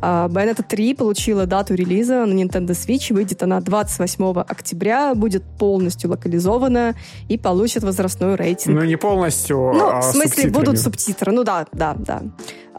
[0.00, 3.12] Bayonetta 3 получила дату релиза на Nintendo Switch.
[3.12, 6.94] Выйдет она 28 октября, будет полностью локализована
[7.28, 8.78] и получит возрастной рейтинг.
[8.78, 11.32] Ну, не полностью, ну, а в смысле, будут субтитры.
[11.32, 12.22] Ну да, да, да.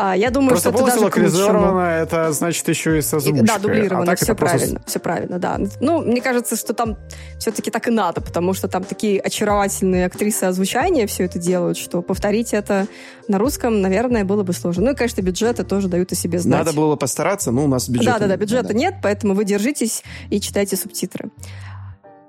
[0.01, 3.45] А, я думаю, Просто что это даже локализовано, это значит еще и с озвучкой.
[3.45, 4.89] Да, дублировано, а все правильно, просто...
[4.89, 5.59] все правильно, да.
[5.81, 6.97] Ну, мне кажется, что там
[7.37, 12.01] все-таки так и надо, потому что там такие очаровательные актрисы озвучания все это делают, что
[12.01, 12.87] повторить это
[13.27, 14.85] на русском, наверное, было бы сложно.
[14.85, 16.65] Ну и, конечно, бюджеты тоже дают о себе знать.
[16.65, 18.73] Надо было постараться, но у нас бюджета Да, да, да, бюджета да.
[18.75, 21.29] нет, поэтому вы держитесь и читайте субтитры.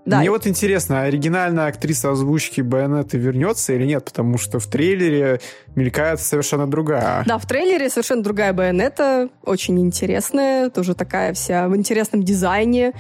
[0.07, 0.21] Да.
[0.21, 4.05] Мне вот интересно, оригинальная актриса озвучки Байонеты вернется или нет?
[4.07, 5.41] Потому что в трейлере
[5.77, 7.23] мелькает совершенно другая.
[7.27, 12.93] Да, в трейлере совершенно другая Байонета, очень интересная, тоже такая вся в интересном дизайне.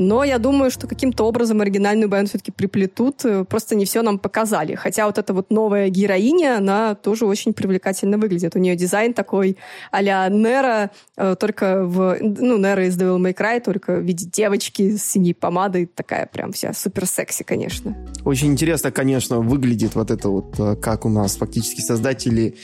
[0.00, 3.22] Но я думаю, что каким-то образом оригинальную Бен все-таки приплетут.
[3.26, 4.74] Э, просто не все нам показали.
[4.74, 8.56] Хотя вот эта вот новая героиня, она тоже очень привлекательно выглядит.
[8.56, 9.58] У нее дизайн такой
[9.90, 12.16] а-ля Нера, э, только в...
[12.18, 15.84] Ну, Нера из Devil May Cry, только в виде девочки с синей помадой.
[15.84, 17.94] Такая прям вся супер секси, конечно.
[18.24, 22.56] Очень интересно, конечно, выглядит вот это вот, э, как у нас фактически создатели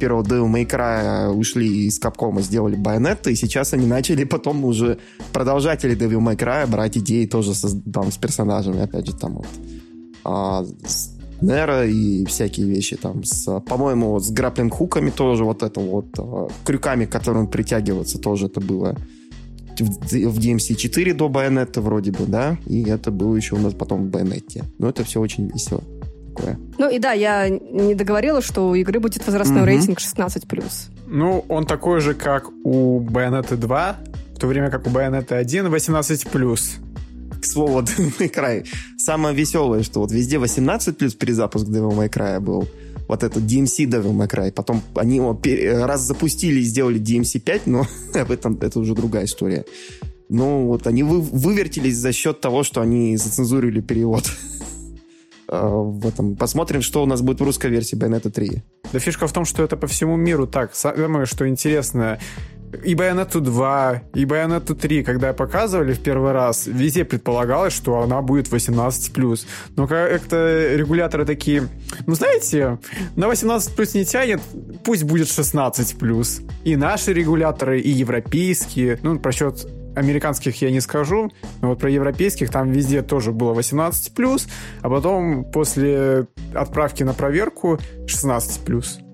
[0.00, 4.98] первого Devil May Cry ушли из и сделали Байонетта, и сейчас они начали потом уже
[5.32, 9.46] продолжатели Devil May Cry брать идеи тоже со, там, с персонажами, опять же, там вот
[10.24, 11.10] а, с
[11.42, 16.48] Нера и всякие вещи там, с, по-моему, вот с граплинг-хуками тоже вот это вот, а,
[16.64, 18.96] крюками, к которым притягиваться тоже это было
[19.78, 23.74] в, в DMC 4 до Байонетта вроде бы, да, и это было еще у нас
[23.74, 24.64] потом в Байонетте.
[24.78, 25.82] Но это все очень весело.
[26.34, 26.58] Такое.
[26.78, 29.64] Ну и да, я не договорила, что у игры будет возрастной mm-hmm.
[29.64, 30.90] рейтинг 16+.
[31.06, 33.96] Ну, он такой же, как у Bayonetta 2,
[34.29, 37.40] в то время как у Bayonetta 1 18+.
[37.40, 38.66] К слову, Devil May Cry.
[38.96, 42.66] Самое веселое, что вот везде 18 плюс перезапуск Devil May Cry был.
[43.06, 44.50] Вот этот DMC Devil May Cry.
[44.52, 45.38] Потом они его
[45.86, 49.64] раз запустили и сделали DMC 5, но об этом это уже другая история.
[50.28, 54.30] Ну, вот они вы, вывертились за счет того, что они зацензурили перевод.
[55.48, 56.36] А, в этом.
[56.36, 58.62] Посмотрим, что у нас будет в русской версии Bayonetta 3.
[58.92, 60.74] Да фишка в том, что это по всему миру так.
[60.74, 62.18] Самое, что интересно,
[62.84, 68.22] и Bayonetta 2, и Bayonetta 3, когда показывали в первый раз, везде предполагалось, что она
[68.22, 69.46] будет 18+.
[69.76, 71.68] Но как-то регуляторы такие,
[72.06, 72.78] ну знаете,
[73.16, 74.40] на 18+, не тянет,
[74.84, 76.48] пусть будет 16+.
[76.64, 81.30] И наши регуляторы, и европейские, ну, про счет американских я не скажу,
[81.60, 84.48] но вот про европейских там везде тоже было 18+,
[84.82, 89.09] а потом после отправки на проверку 16+.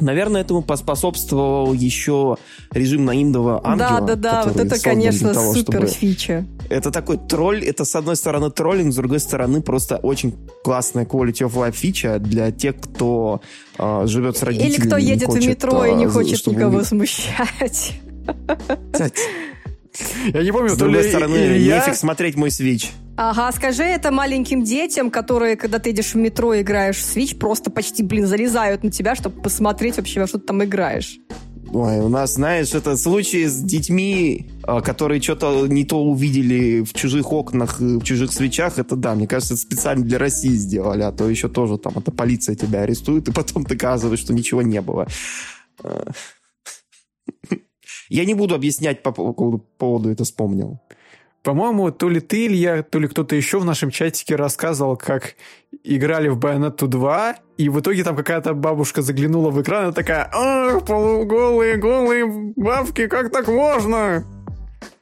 [0.00, 2.36] Наверное, этому поспособствовал еще
[2.72, 4.00] режим наимного ангела.
[4.00, 6.46] Да, да, да, вот это, конечно, того, супер фича.
[6.68, 11.46] Это такой тролль, это с одной стороны троллинг, с другой стороны просто очень классная quality
[11.46, 13.40] of life фича для тех, кто
[13.78, 14.74] э, живет с родителями.
[14.74, 16.56] Или кто едет хочет, в метро и не хочет чтобы...
[16.56, 18.00] никого смущать.
[20.32, 22.92] Я не помню, с другой стороны, нефиг смотреть мой свич.
[23.16, 27.38] Ага, скажи это маленьким детям, которые, когда ты идешь в метро и играешь в Switch,
[27.38, 31.18] просто почти, блин, залезают на тебя, чтобы посмотреть вообще, во что ты там играешь.
[31.72, 36.92] Ой, у нас, знаешь, это случаи с детьми, а, которые что-то не то увидели в
[36.92, 41.10] чужих окнах, в чужих свечах, это да, мне кажется, это специально для России сделали, а
[41.10, 45.08] то еще тоже там эта полиция тебя арестует, и потом доказывает, что ничего не было.
[48.08, 50.80] Я не буду объяснять по поводу это вспомнил.
[51.44, 55.34] По-моему, то ли ты, Илья, то ли кто-то еще в нашем чатике рассказывал, как
[55.84, 60.30] играли в Bayonetta 2, и в итоге там какая-то бабушка заглянула в экран и такая
[60.32, 62.24] «Ах, полуголые, голые
[62.56, 64.24] бабки, как так можно?»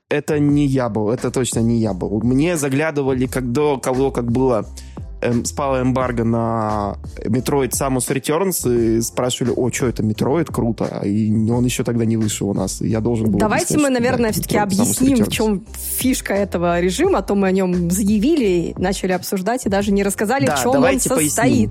[0.09, 2.21] Это не я был, это точно не я был.
[2.23, 4.67] Мне заглядывали, когда кого как было
[5.23, 11.33] эм, спала эмбарго на Metroid Samus Returns и спрашивали, о, что это Metroid, круто, и
[11.51, 14.59] он еще тогда не вышел у нас, я должен был Давайте мы, наверное, да, все-таки
[14.59, 15.65] объясним, в чем
[15.99, 20.47] фишка этого режима, а то мы о нем заявили, начали обсуждать и даже не рассказали,
[20.47, 21.71] да, в чем он состоит.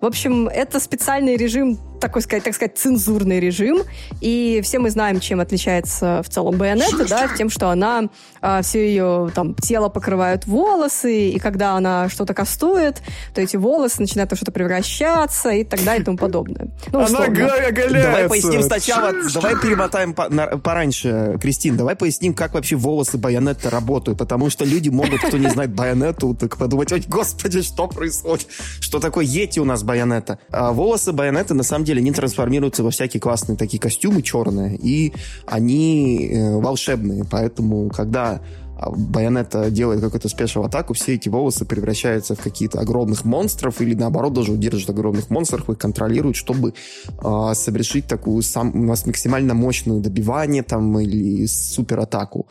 [0.00, 3.78] В общем, это специальный режим, такой сказать, так сказать, цензурный режим,
[4.20, 8.04] и все мы знаем, чем отличается в целом байонета, да, тем, что она,
[8.40, 13.02] а, все ее там тело покрывают волосы, и когда она что-то кастует,
[13.34, 16.68] то эти волосы начинают что-то превращаться и так далее и тому подобное.
[16.92, 18.02] Ну, она оголяется.
[18.02, 23.68] Давай поясним сначала, давай перемотаем по, на, пораньше, Кристин, давай поясним, как вообще волосы байонета
[23.68, 28.46] работают, потому что люди могут, кто не знает байонету, так подумать, ой, господи, что происходит?
[28.78, 30.38] Что такое Йети у нас Байонета.
[30.50, 35.14] А волосы Байонета на самом деле не трансформируются во всякие классные такие костюмы черные, и
[35.46, 37.24] они э, волшебные.
[37.24, 38.40] Поэтому, когда
[38.78, 44.34] Байонета делает какую-то спешл атаку, все эти волосы превращаются в какие-то огромных монстров или наоборот
[44.34, 50.98] даже удерживают огромных монстров и контролируют, чтобы э, совершить такую сам, максимально мощную добивание там
[51.00, 52.46] или супер атаку.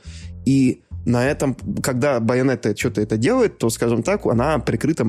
[0.46, 5.06] И на этом, когда Байонета что-то это делает, то, скажем так, она прикрыта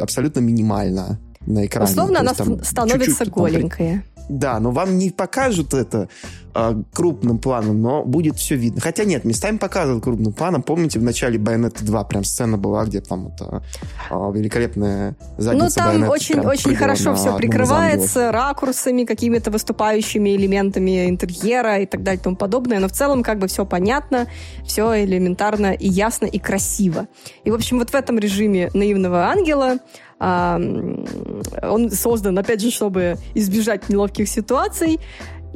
[0.00, 1.90] абсолютно минимально на экране.
[1.90, 3.92] Условно, она там, становится чуть -чуть, голенькая.
[3.92, 6.08] Там, да, но вам не покажут это
[6.54, 8.80] э, крупным планом, но будет все видно.
[8.80, 10.62] Хотя нет, местами показывают крупным планом.
[10.62, 13.62] Помните, в начале Байонета 2 прям сцена была, где там это
[14.10, 21.78] э, великолепная задница Ну, там очень, очень хорошо все прикрывается ракурсами, какими-то выступающими элементами интерьера
[21.78, 22.80] и так далее и тому подобное.
[22.80, 24.26] Но в целом как бы все понятно,
[24.64, 27.06] все элементарно и ясно и красиво.
[27.44, 29.78] И, в общем, вот в этом режиме наивного ангела
[30.18, 34.98] он создан, опять же, чтобы избежать неловких ситуаций.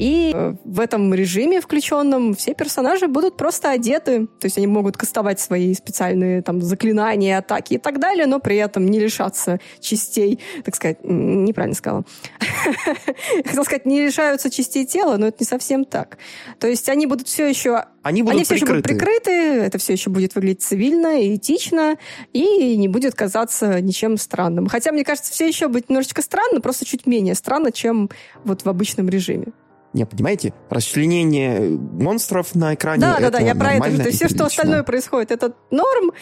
[0.01, 4.29] И э, в этом режиме включенном все персонажи будут просто одеты.
[4.41, 8.57] То есть они могут кастовать свои специальные там заклинания, атаки и так далее, но при
[8.57, 12.05] этом не лишаться частей, так сказать, неправильно сказала.
[13.45, 16.17] Хотел сказать, не лишаются частей тела, но это не совсем так.
[16.59, 17.85] То есть они будут все еще...
[18.03, 18.73] Они, будут они все прикрыты.
[18.73, 21.99] еще будут прикрыты, это все еще будет выглядеть цивильно и этично,
[22.33, 24.67] и не будет казаться ничем странным.
[24.67, 28.09] Хотя, мне кажется, все еще будет немножечко странно, просто чуть менее странно, чем
[28.45, 29.53] вот в обычном режиме.
[29.93, 33.99] Не, понимаете, расчленение монстров на экране Да, да, да, я про это же.
[33.99, 36.13] То есть все, что остальное происходит, это норм.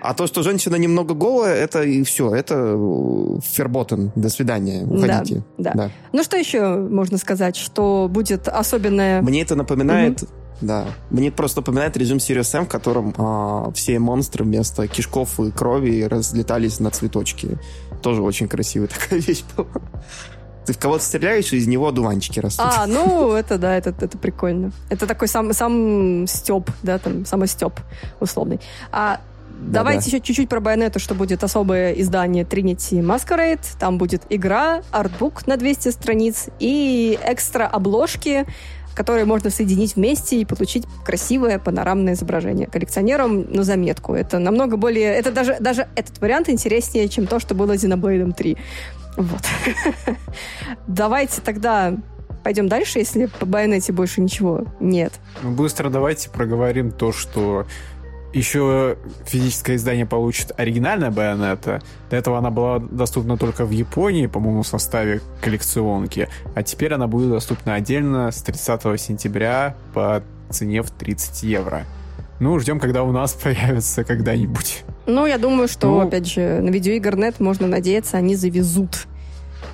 [0.00, 2.32] А то, что женщина немного голая, это и все.
[2.32, 2.76] Это
[3.42, 4.12] Ферботен.
[4.14, 4.84] До свидания.
[4.84, 5.42] Уходите.
[5.56, 5.72] Да, да.
[5.74, 5.90] да.
[6.12, 9.22] Ну, что еще можно сказать, что будет особенное...
[9.22, 10.22] Мне это напоминает...
[10.22, 10.30] Угу.
[10.60, 10.86] Да.
[11.10, 16.02] Мне просто напоминает режим Serious M, в котором а, все монстры вместо кишков и крови
[16.02, 17.58] разлетались на цветочки.
[18.02, 19.68] Тоже очень красивая такая вещь была.
[20.68, 22.66] Ты в кого-то стреляешь, и из него одуванчики растут.
[22.68, 24.70] А, ну, это да, это, это прикольно.
[24.90, 27.72] Это такой сам, сам степ, да, там, самостеп
[28.20, 28.60] условный.
[28.92, 30.16] А да, Давайте да.
[30.16, 33.64] еще чуть-чуть про Байонету, что будет особое издание Trinity Masquerade.
[33.78, 38.44] Там будет игра, артбук на 200 страниц и экстра обложки,
[38.94, 42.66] которые можно соединить вместе и получить красивое панорамное изображение.
[42.66, 44.12] Коллекционерам на заметку.
[44.12, 45.14] Это намного более...
[45.14, 48.58] Это даже, даже этот вариант интереснее, чем то, что было Xenoblade 3.
[49.18, 49.42] Вот.
[50.86, 51.96] Давайте тогда
[52.44, 55.12] пойдем дальше, если по байонете больше ничего нет.
[55.42, 57.66] Ну, быстро давайте проговорим то, что
[58.32, 61.82] еще физическое издание получит оригинальная байонета.
[62.10, 66.28] До этого она была доступна только в Японии, по-моему, в составе коллекционки.
[66.54, 71.84] А теперь она будет доступна отдельно с 30 сентября по цене в 30 евро.
[72.38, 74.84] Ну, ждем, когда у нас появится когда-нибудь.
[75.08, 79.06] Ну, я думаю, что, ну, опять же, на видеоигрнет можно надеяться, они завезут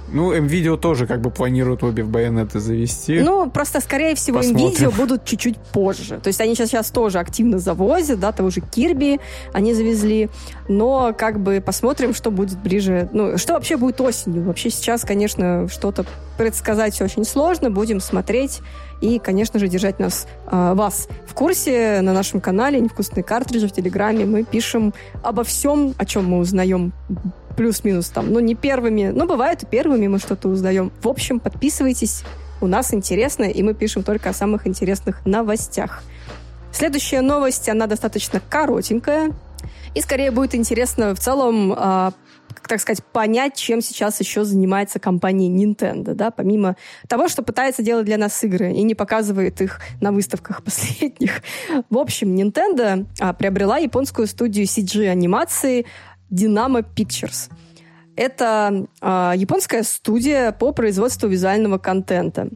[0.08, 3.20] ну, МВидео тоже как бы планируют обе в байонеты завести.
[3.20, 6.20] Ну, просто, скорее всего, МВидео будут чуть-чуть позже.
[6.22, 9.20] То есть они сейчас, сейчас тоже активно завозят, да, того же Кирби
[9.52, 10.28] они завезли.
[10.68, 13.08] Но как бы посмотрим, что будет ближе.
[13.12, 14.44] Ну, что вообще будет осенью.
[14.44, 16.04] Вообще сейчас, конечно, что-то
[16.36, 17.70] предсказать очень сложно.
[17.70, 18.60] Будем смотреть
[19.00, 23.72] и, конечно же, держать нас, э, вас в курсе на нашем канале «Невкусные картриджи» в
[23.72, 24.24] Телеграме.
[24.24, 26.92] Мы пишем обо всем, о чем мы узнаем
[27.54, 30.92] плюс-минус там, ну, не первыми, но бывает и первыми мы что-то узнаем.
[31.02, 32.24] В общем, подписывайтесь,
[32.60, 36.02] у нас интересно, и мы пишем только о самых интересных новостях.
[36.72, 39.32] Следующая новость, она достаточно коротенькая,
[39.94, 42.10] и скорее будет интересно в целом, э,
[42.68, 46.76] так сказать, понять, чем сейчас еще занимается компания Nintendo, да, помимо
[47.08, 51.42] того, что пытается делать для нас игры и не показывает их на выставках последних.
[51.90, 55.86] В общем, Nintendo а, приобрела японскую студию CG-анимации
[56.34, 57.50] Dynamo Pictures.
[58.16, 62.48] Это э, японская студия по производству визуального контента.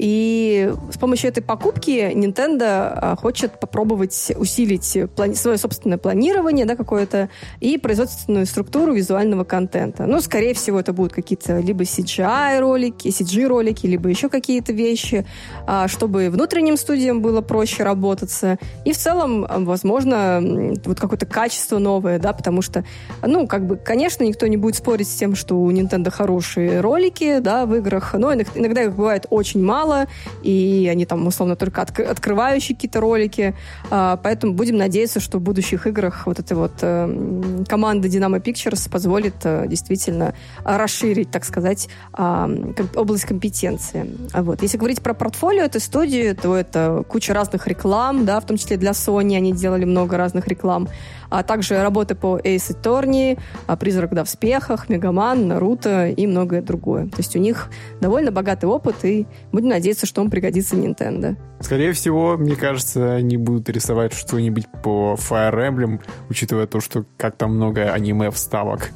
[0.00, 6.74] И с помощью этой покупки Nintendo а, хочет попробовать усилить плани- свое собственное планирование да,
[6.74, 7.28] какое-то
[7.60, 10.06] и производственную структуру визуального контента.
[10.06, 15.26] Ну, скорее всего, это будут какие-то либо CGI-ролики, CG-ролики, либо еще какие-то вещи,
[15.66, 18.56] а, чтобы внутренним студиям было проще работаться.
[18.86, 20.40] И в целом, возможно,
[20.86, 22.86] вот какое-то качество новое, да, потому что,
[23.20, 27.40] ну, как бы, конечно, никто не будет спорить с тем, что у Nintendo хорошие ролики,
[27.40, 30.06] да, в играх, но иногда их бывает очень мало, мало,
[30.42, 33.54] и они там, условно, только отк- открывающие какие-то ролики.
[33.90, 38.90] А, поэтому будем надеяться, что в будущих играх вот эта вот э, команда Dynamo Pictures
[38.90, 44.06] позволит э, действительно расширить, так сказать, э, область компетенции.
[44.32, 44.62] А вот.
[44.62, 48.76] Если говорить про портфолио этой студии, то это куча разных реклам, да, в том числе
[48.76, 50.88] для Sony они делали много разных реклам
[51.30, 53.38] а также работы по Ace Attorney,
[53.78, 57.06] Призрак да, в спехах, Мегаман, Наруто и многое другое.
[57.06, 57.70] То есть у них
[58.00, 61.36] довольно богатый опыт, и будем Будем надеяться, что он пригодится Nintendo.
[61.60, 67.36] Скорее всего, мне кажется, они будут рисовать что-нибудь по Fire Emblem, учитывая то, что как
[67.36, 68.90] там много аниме вставок.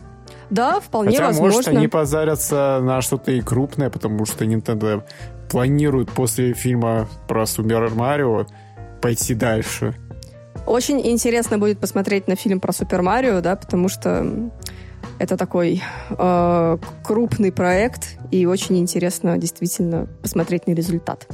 [0.50, 1.56] Да, вполне Хотя, возможно.
[1.56, 5.04] может, они позарятся на что-то и крупное, потому что Nintendo
[5.48, 8.46] планирует после фильма про Супер Марио
[9.00, 9.94] пойти дальше.
[10.66, 14.50] Очень интересно будет посмотреть на фильм про Супер Марио, да, потому что
[15.18, 21.26] это такой э, крупный проект, и очень интересно действительно посмотреть на результат.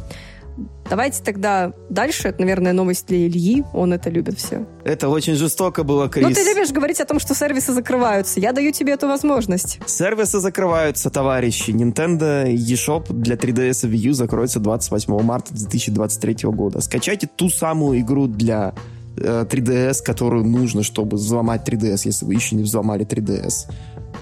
[0.88, 2.28] Давайте тогда дальше.
[2.28, 3.64] Это, наверное, новость для Ильи.
[3.72, 4.66] Он это любит все.
[4.84, 6.26] Это очень жестоко было, Крис.
[6.26, 8.40] Ну, ты любишь говорить о том, что сервисы закрываются.
[8.40, 9.78] Я даю тебе эту возможность.
[9.86, 11.70] Сервисы закрываются, товарищи.
[11.70, 16.80] Nintendo eShop для 3DS и Wii U закроется 28 марта 2023 года.
[16.80, 18.74] Скачайте ту самую игру для
[19.20, 23.70] 3DS, э, которую нужно, чтобы взломать 3DS, если вы еще не взломали 3DS.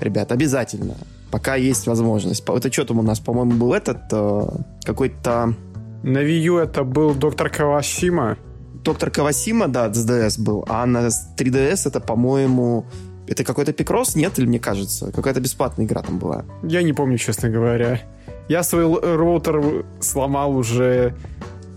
[0.00, 0.94] Ребят, обязательно.
[1.30, 2.42] Пока есть возможность.
[2.46, 4.46] Это что там у нас, по-моему, был этот э,
[4.84, 5.54] какой-то
[6.02, 8.38] на Wii U это был доктор Кавасима.
[8.84, 10.64] Доктор Кавасима, да, с DS был.
[10.68, 12.86] А на 3DS это, по-моему,
[13.26, 15.10] это какой-то пикрос, нет, или мне кажется?
[15.12, 16.44] Какая-то бесплатная игра там была.
[16.62, 18.00] Я не помню, честно говоря.
[18.48, 21.14] Я свой роутер сломал уже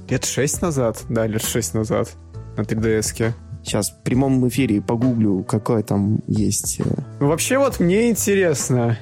[0.07, 1.03] лет шесть назад.
[1.09, 2.15] Да, лет шесть назад
[2.57, 3.33] на 3DS-ке.
[3.63, 6.79] Сейчас в прямом эфире погуглю, какое там есть.
[6.79, 6.83] Э,
[7.19, 8.97] ну, вообще вот мне интересно,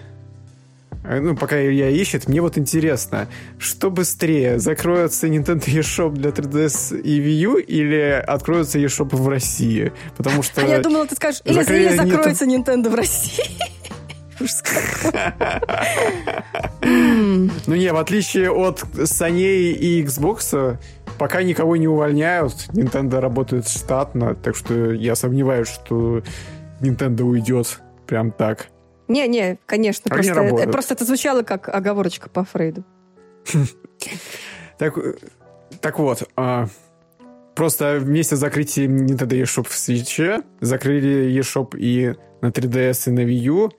[1.04, 3.28] Э, ну, пока Илья ищет, мне вот интересно,
[3.58, 9.94] что быстрее, закроется Nintendo eShop для 3DS и Wii U или откроется eShop в России?
[10.18, 10.62] Потому что...
[10.62, 13.44] А я думала, ты скажешь, или, или закроется Nintendo в России.
[16.82, 20.78] Ну не, в отличие от Sony и Xbox,
[21.20, 26.24] пока никого не увольняют, Nintendo работает штатно, так что я сомневаюсь, что
[26.80, 28.68] Nintendo уйдет прям так.
[29.08, 30.10] Не-не, конечно.
[30.10, 32.84] Они просто, это, просто это звучало как оговорочка по Фрейду.
[34.78, 34.98] Так,
[35.82, 36.68] так вот, а,
[37.54, 43.20] просто вместе с закрытием Nintendo eShop в Switch закрыли eShop и на 3DS и на
[43.20, 43.72] Wii U.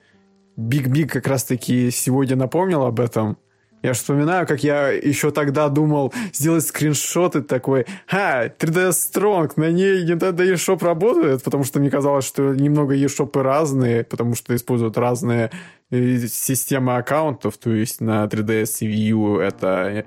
[0.57, 3.39] Big Big как раз-таки сегодня напомнил об этом.
[3.81, 9.71] Я же вспоминаю, как я еще тогда думал сделать скриншоты такой, ха, 3DS Strong, на
[9.71, 14.97] ней Nintendo eShop работает, потому что мне казалось, что немного eShop разные, потому что используют
[14.97, 15.49] разные
[15.89, 20.05] э, системы аккаунтов, то есть на 3DS и Wii U это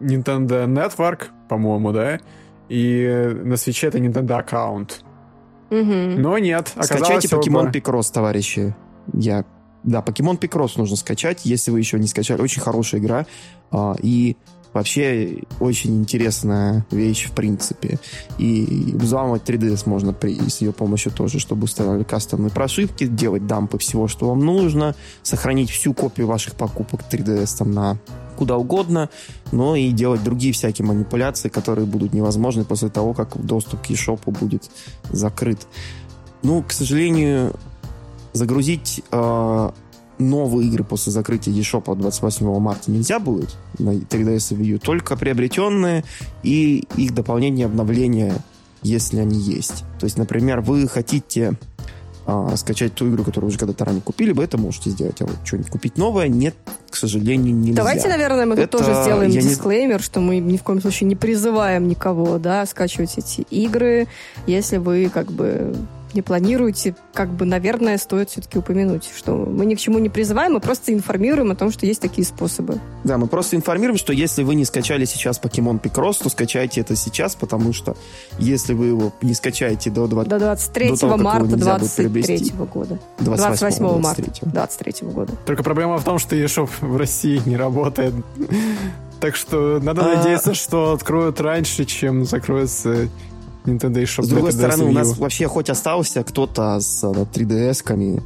[0.00, 2.20] Nintendo Network, по-моему, да,
[2.70, 5.04] и на Switch это Nintendo аккаунт.
[5.70, 6.18] Угу.
[6.18, 6.72] Но нет.
[6.80, 7.70] Скачайте Pokemon оба...
[7.70, 8.74] Picross, товарищи.
[9.12, 9.44] Я
[9.82, 12.42] да, Покемон Пикрос нужно скачать, если вы еще не скачали.
[12.42, 13.26] Очень хорошая игра.
[13.70, 14.36] А, и
[14.72, 17.98] вообще очень интересная вещь в принципе.
[18.38, 23.78] И взламывать 3DS можно при, с ее помощью тоже, чтобы устанавливать кастомные прошивки, делать дампы
[23.78, 27.98] всего, что вам нужно, сохранить всю копию ваших покупок 3DS там на
[28.36, 29.10] куда угодно,
[29.52, 34.20] но и делать другие всякие манипуляции, которые будут невозможны после того, как доступ к eShop
[34.30, 34.70] будет
[35.10, 35.66] закрыт.
[36.42, 37.54] Ну, к сожалению,
[38.32, 39.70] загрузить э,
[40.20, 45.16] новые игры после закрытия eShop 28 марта нельзя будет на 3DS и Wii U, только
[45.16, 46.04] приобретенные
[46.42, 48.34] и их дополнение обновления,
[48.82, 49.84] если они есть.
[49.98, 51.54] То есть, например, вы хотите
[52.26, 55.20] э, скачать ту игру, которую уже когда-то ранее купили, вы это можете сделать.
[55.22, 56.54] А вот что-нибудь купить новое, нет,
[56.90, 57.76] к сожалению, нельзя.
[57.76, 60.02] Давайте, наверное, мы это тоже сделаем дисклеймер, не...
[60.02, 64.06] что мы ни в коем случае не призываем никого, да, скачивать эти игры,
[64.46, 65.74] если вы как бы
[66.14, 70.54] не планируете, как бы, наверное, стоит все-таки упомянуть, что мы ни к чему не призываем,
[70.54, 72.80] мы просто информируем о том, что есть такие способы.
[73.04, 76.96] Да, мы просто информируем, что если вы не скачали сейчас Pokemon Picross, то скачайте это
[76.96, 77.96] сейчас, потому что
[78.38, 82.98] если вы его не скачаете до, 20, до 23 до того, марта 23 года.
[83.18, 85.32] 28, 28 марта 23 года.
[85.46, 88.14] Только проблема в том, что eShop в России не работает.
[89.20, 90.16] Так что надо а...
[90.16, 93.08] надеяться, что откроют раньше, чем закроется
[93.64, 94.22] Nintendo eShop.
[94.22, 98.22] С другой стороны, у нас вообще хоть остался кто-то с 3DS-ками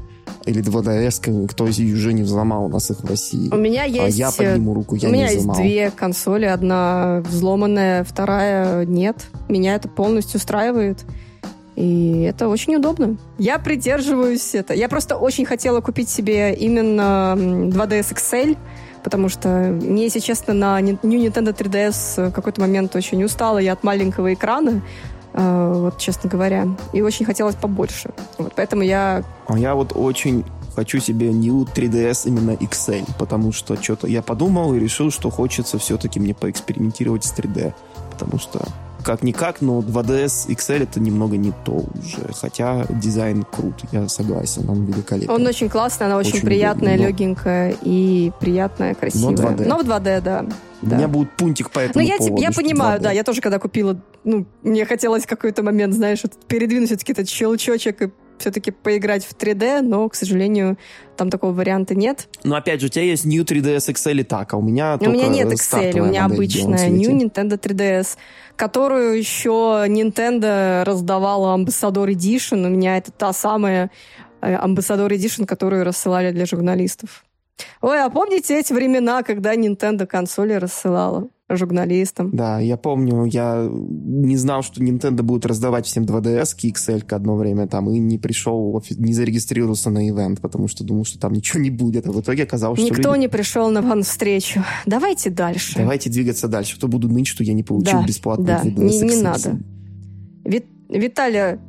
[0.46, 3.48] или 2DS, кто уже не взломал у нас их в России.
[3.52, 4.00] У меня есть...
[4.00, 6.44] А я подниму руку, я У меня есть две консоли.
[6.44, 9.26] Одна взломанная, вторая нет.
[9.48, 11.04] Меня это полностью устраивает.
[11.76, 13.16] И это очень удобно.
[13.38, 14.74] Я придерживаюсь это.
[14.74, 18.56] Я просто очень хотела купить себе именно 2DS XL,
[19.02, 23.72] потому что мне, если честно, на New Nintendo 3DS в какой-то момент очень устала я
[23.72, 26.68] от маленького экрана, Э, вот, честно говоря.
[26.92, 28.10] И очень хотелось побольше.
[28.38, 29.22] Вот, поэтому я...
[29.46, 34.74] А я вот очень хочу себе New 3DS именно XL, потому что что-то я подумал
[34.74, 37.74] и решил, что хочется все-таки мне поэкспериментировать с 3D,
[38.12, 38.66] потому что
[39.04, 42.32] как-никак, но 2DS XL это немного не то уже.
[42.34, 45.34] Хотя дизайн крут, я согласен, он великолепный.
[45.34, 47.06] Он очень классный, она очень, очень приятная, но...
[47.06, 49.36] легенькая и приятная, красивая.
[49.36, 49.66] Но 2D.
[49.66, 50.46] Но в 2D, да.
[50.82, 50.96] У да.
[50.96, 53.02] меня будет пунктик по этому Ну, я, поводу, я понимаю, 2D.
[53.02, 58.02] да, я тоже, когда купила, ну, мне хотелось какой-то момент, знаешь, передвинуть все-таки этот щелчочек
[58.02, 58.10] и
[58.44, 60.76] все-таки поиграть в 3D, но, к сожалению,
[61.16, 62.28] там такого варианта нет.
[62.44, 65.08] Но опять же, у тебя есть New 3DS XL и так, а у меня У
[65.08, 68.18] меня нет XL, у меня обычная New Nintendo 3DS,
[68.56, 72.66] которую еще Nintendo раздавала Ambassador Edition.
[72.66, 73.90] У меня это та самая
[74.42, 77.24] э, Ambassador Edition, которую рассылали для журналистов.
[77.80, 81.28] Ой, а помните эти времена, когда Nintendo консоли рассылала?
[81.56, 82.30] Журналистам.
[82.32, 87.66] Да, я помню, я не знал, что Nintendo будет раздавать всем 2DS XL одно время
[87.66, 91.70] там, и не пришел, не зарегистрировался на ивент, потому что думал, что там ничего не
[91.70, 93.20] будет, а в итоге оказалось, Никто что люди...
[93.20, 94.64] не пришел на ван-встречу.
[94.86, 95.78] Давайте дальше.
[95.78, 96.76] Давайте двигаться дальше.
[96.76, 99.58] Кто буду ныть, что я не получил да, бесплатно да, 2DS не, не надо.
[100.44, 101.60] Вит, Виталия,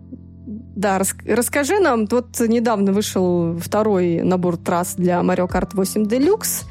[0.75, 6.65] да, рас, расскажи нам, вот недавно вышел второй набор трасс для Mario Kart 8 Deluxe,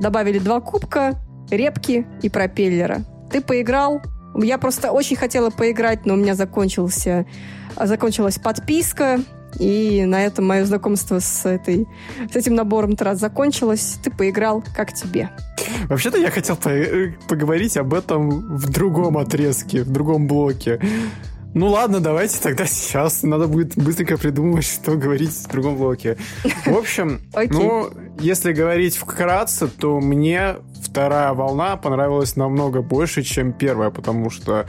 [0.00, 1.14] добавили два кубка,
[1.50, 3.04] репки и пропеллера.
[3.30, 4.02] Ты поиграл?
[4.36, 7.26] Я просто очень хотела поиграть, но у меня закончился,
[7.76, 9.20] закончилась подписка,
[9.58, 11.86] и на этом мое знакомство с, этой,
[12.32, 13.98] с этим набором трасс закончилось.
[14.02, 15.30] Ты поиграл, как тебе?
[15.88, 16.70] Вообще-то я хотел по
[17.28, 20.80] поговорить об этом в другом отрезке, в другом блоке.
[21.54, 23.22] Ну ладно, давайте тогда сейчас.
[23.22, 26.16] Надо будет быстренько придумать, что говорить в другом блоке.
[26.66, 33.90] В общем, ну, если говорить вкратце, то мне вторая волна понравилась намного больше, чем первая,
[33.90, 34.66] потому что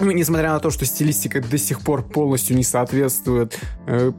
[0.00, 4.12] ну, несмотря на то, что стилистика до сих пор полностью не соответствует э,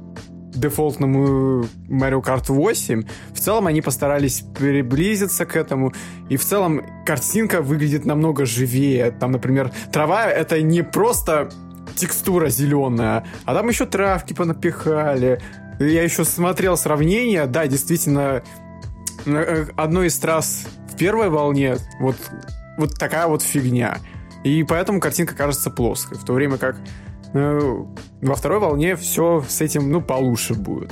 [0.53, 3.03] дефолтному Mario Kart 8,
[3.33, 5.93] в целом они постарались приблизиться к этому,
[6.29, 9.09] и в целом картинка выглядит намного живее.
[9.09, 11.49] Там, например, трава— это не просто
[11.95, 15.41] текстура зеленая, а там еще травки понапихали.
[15.79, 18.43] Я еще смотрел сравнение, да, действительно,
[19.25, 22.17] э, одной из трасс в первой волне вот,
[22.77, 23.97] вот такая вот фигня.
[24.43, 26.77] И поэтому картинка кажется плоской, в то время как
[27.33, 27.83] э,
[28.21, 30.91] во второй волне все с этим, ну, получше будет.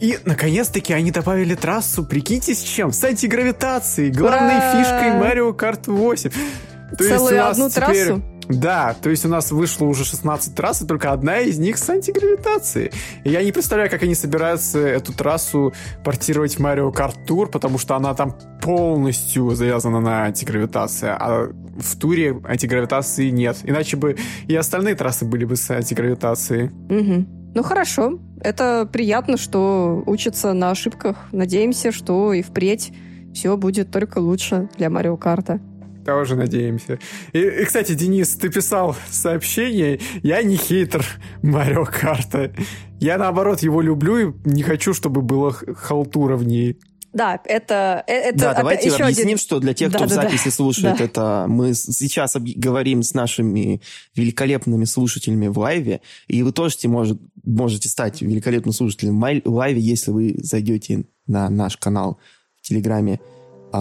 [0.00, 2.90] И, наконец-таки, они добавили трассу, прикиньте, с чем?
[2.90, 4.72] С антигравитацией, главной Ура!
[4.72, 6.30] фишкой Mario Kart 8.
[6.30, 8.06] То Целую есть одну теперь...
[8.06, 8.22] трассу?
[8.48, 11.88] Да, то есть у нас вышло уже 16 трасс, и только одна из них с
[11.88, 12.92] антигравитацией.
[13.24, 15.72] Я не представляю, как они собираются эту трассу
[16.04, 21.96] портировать в Mario Kart Tour, потому что она там полностью завязана на антигравитации, а в
[21.98, 23.58] туре антигравитации нет.
[23.64, 24.16] Иначе бы
[24.46, 26.70] и остальные трассы были бы с антигравитацией.
[26.88, 27.26] Угу.
[27.54, 31.16] Ну хорошо, это приятно, что учатся на ошибках.
[31.32, 32.92] Надеемся, что и впредь
[33.34, 35.60] все будет только лучше для Марио Карта.
[36.06, 36.98] Тоже надеемся.
[37.32, 39.98] И, и, кстати, Денис, ты писал сообщение.
[40.22, 41.04] Я не хейтер
[41.42, 42.52] Марио Карта.
[43.00, 46.78] Я, наоборот, его люблю и не хочу, чтобы было халтура в ней.
[47.12, 48.04] Да, это...
[48.06, 49.38] Э, это да, давайте еще объясним, один...
[49.38, 50.50] что для тех, да, кто да, в записи да.
[50.50, 51.04] слушает да.
[51.04, 53.80] это, мы сейчас говорим с нашими
[54.14, 60.10] великолепными слушателями в лайве, и вы тоже может, можете стать великолепным слушателем в лайве, если
[60.10, 62.20] вы зайдете на наш канал
[62.60, 63.18] в Телеграме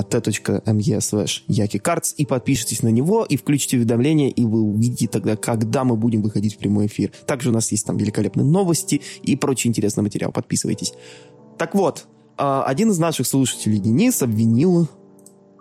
[0.03, 5.83] t.me slash yakikарц и подпишитесь на него, и включите уведомления, и вы увидите тогда, когда
[5.83, 7.11] мы будем выходить в прямой эфир.
[7.25, 10.31] Также у нас есть там великолепные новости и прочий интересный материал.
[10.31, 10.93] Подписывайтесь.
[11.57, 12.05] Так вот,
[12.37, 14.89] а, один из наших слушателей, Денис, обвинил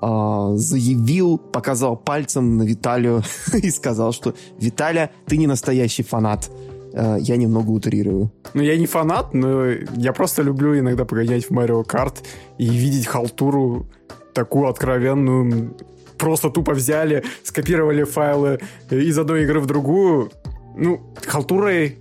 [0.00, 3.22] а, заявил, показал пальцем на Виталию
[3.54, 6.50] и сказал, что «Виталя, ты не настоящий фанат».
[6.94, 8.30] А, я немного утрирую.
[8.52, 9.66] Ну, я не фанат, но
[9.96, 12.22] я просто люблю иногда погонять в Марио Карт
[12.58, 13.88] и видеть халтуру
[14.34, 15.76] такую откровенную.
[16.18, 18.60] Просто тупо взяли, скопировали файлы
[18.90, 20.30] из одной игры в другую.
[20.76, 21.98] Ну, халтурой,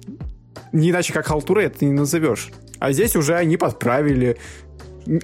[0.71, 2.51] не иначе как халтурой это не назовешь.
[2.79, 4.37] А здесь уже они подправили.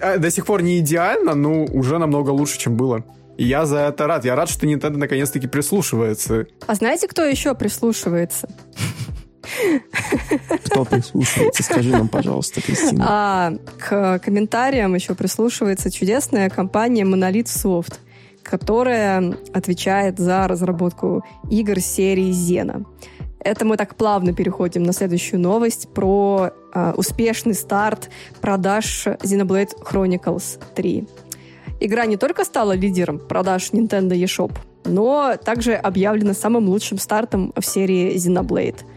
[0.01, 3.03] А, до сих пор не идеально, но уже намного лучше, чем было.
[3.37, 4.25] И я за это рад.
[4.25, 6.47] Я рад, что Nintendo наконец-таки прислушивается.
[6.67, 8.49] А знаете, кто еще прислушивается?
[10.65, 11.63] Кто прислушивается?
[11.63, 13.05] Скажи нам, пожалуйста, Кристина.
[13.07, 17.95] А, к комментариям еще прислушивается чудесная компания Monolith Soft,
[18.43, 22.85] которая отвечает за разработку игр серии Зена.
[23.39, 28.09] Это мы так плавно переходим на следующую новость про э, успешный старт
[28.41, 31.07] продаж Xenoblade Chronicles 3.
[31.79, 37.65] Игра не только стала лидером продаж Nintendo eShop, но также объявлена самым лучшим стартом в
[37.65, 38.79] серии Xenoblade–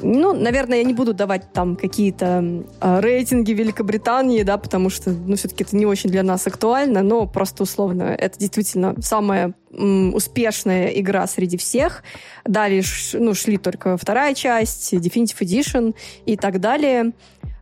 [0.00, 5.36] ну, наверное, я не буду давать там какие-то э, рейтинги Великобритании, да, потому что, ну,
[5.36, 10.88] все-таки это не очень для нас актуально, но просто условно, это действительно самая м, успешная
[10.88, 12.02] игра среди всех.
[12.44, 12.82] Далее,
[13.14, 15.94] ну, шли только вторая часть, Definitive Edition
[16.26, 17.12] и так далее.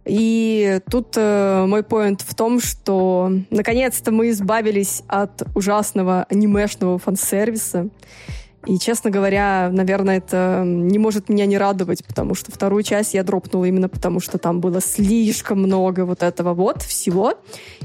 [0.04, 7.88] И тут э, мой поинт в том, что наконец-то мы избавились от ужасного анимешного фан-сервиса.
[8.66, 13.24] И, честно говоря, наверное, это не может меня не радовать, потому что вторую часть я
[13.24, 17.34] дропнула именно потому, что там было слишком много вот этого вот всего.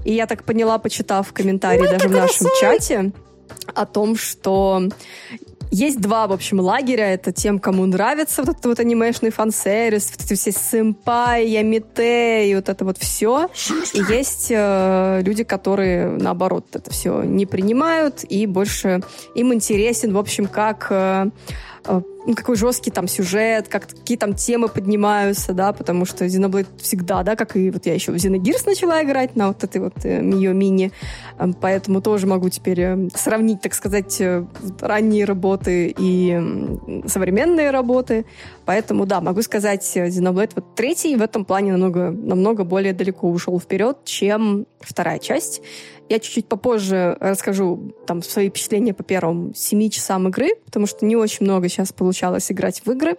[0.05, 3.11] И я так поняла, почитав комментарии Мы даже в нашем чате,
[3.73, 4.83] о том, что
[5.71, 7.13] есть два, в общем, лагеря.
[7.13, 12.55] Это тем, кому нравится вот этот вот анимешный фан-сервис, вот эти все сэмпай, ямите и
[12.55, 13.49] вот это вот все.
[13.93, 19.01] И есть э, люди, которые, наоборот, это все не принимают, и больше
[19.35, 20.87] им интересен, в общем, как...
[20.89, 21.29] Э,
[21.87, 27.23] ну, какой жесткий там сюжет, как, какие там темы поднимаются, да, потому что Xenoblade всегда,
[27.23, 30.19] да, как и вот я еще в Xenogears начала играть на вот этой вот э,
[30.19, 30.91] Mio Mini,
[31.39, 34.45] э, поэтому тоже могу теперь э, сравнить, так сказать, э,
[34.81, 38.25] ранние работы и э, современные работы,
[38.65, 43.29] поэтому, да, могу сказать, э, Xenoblade вот третий в этом плане намного, намного более далеко
[43.29, 45.61] ушел вперед, чем вторая часть.
[46.09, 51.15] Я чуть-чуть попозже расскажу там свои впечатления по первым семи часам игры, потому что не
[51.15, 53.17] очень много сейчас получалось играть в игры.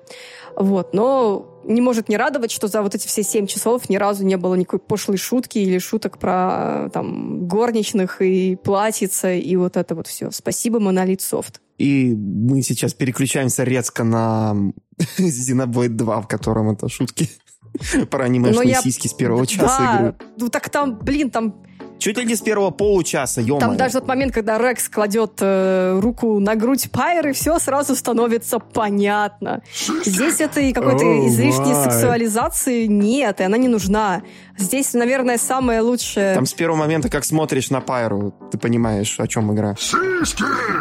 [0.57, 4.25] Вот, но не может не радовать, что за вот эти все семь часов ни разу
[4.25, 9.95] не было никакой пошлой шутки или шуток про там горничных и платьица и вот это
[9.95, 10.31] вот все.
[10.31, 11.57] Спасибо, Monolith Soft.
[11.77, 14.55] И мы сейчас переключаемся резко на
[15.19, 17.29] Xenoblade 2, в котором это шутки
[18.11, 18.81] про анимешные я...
[18.83, 20.15] сиськи с первого часа да, игры.
[20.39, 21.63] Ну так там, блин, там
[21.99, 25.99] Чуть ли не с первого получаса, ё Там даже тот момент, когда Рекс кладет э,
[26.01, 29.63] руку на грудь Пайры, все сразу становится понятно.
[30.05, 34.23] Здесь этой какой-то oh излишней сексуализации нет, и она не нужна.
[34.59, 36.35] Здесь, наверное, самое лучшее...
[36.35, 39.77] Там с первого момента, как смотришь на Пайру, ты понимаешь, о чем игра.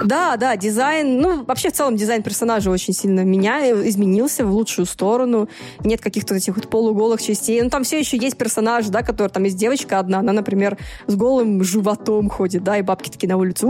[0.04, 1.20] Да, да, дизайн...
[1.20, 5.48] Ну, вообще, в целом, дизайн персонажа очень сильно меня изменился в лучшую сторону.
[5.84, 7.62] Нет каких-то этих вот полуголых частей.
[7.62, 9.30] Ну, там все еще есть персонаж, да, который...
[9.30, 10.78] Там есть девочка одна, она, например,
[11.08, 13.66] с голым животом ходит, да, и бабки такие на улице,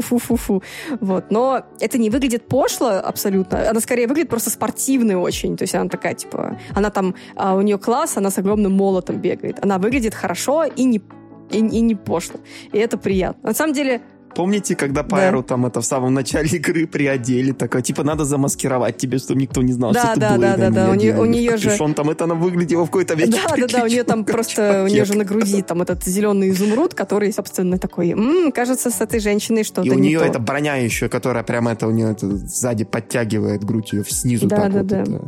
[0.00, 0.62] фу-фу-фу.
[1.00, 1.30] Вот.
[1.30, 3.68] Но это не выглядит пошло абсолютно.
[3.68, 5.56] Она скорее выглядит просто спортивной очень.
[5.56, 9.16] То есть она такая, типа, она там, а у нее класс, она с огромным молотом
[9.20, 9.58] бегает.
[9.62, 11.02] Она выглядит хорошо и не,
[11.50, 12.40] и, и не пошло.
[12.72, 13.48] И это приятно.
[13.48, 14.02] На самом деле,
[14.38, 15.48] Помните, когда Пайру да.
[15.48, 19.72] там это в самом начале игры приодели, такое, типа, надо замаскировать тебе, чтобы никто не
[19.72, 21.76] знал, да, что да, ты Да, да, да, у нее, у нее же...
[21.76, 23.32] там это она выглядела в какой-то веке.
[23.32, 26.50] Да, да, да, у нее там просто, у нее же на груди там этот зеленый
[26.50, 30.76] изумруд, который, собственно, такой, м-м, кажется, с этой женщиной что-то И у нее это броня
[30.76, 34.46] еще, которая прямо это у нее это сзади подтягивает грудь ее снизу.
[34.46, 35.00] Да, так да, вот да.
[35.00, 35.20] Это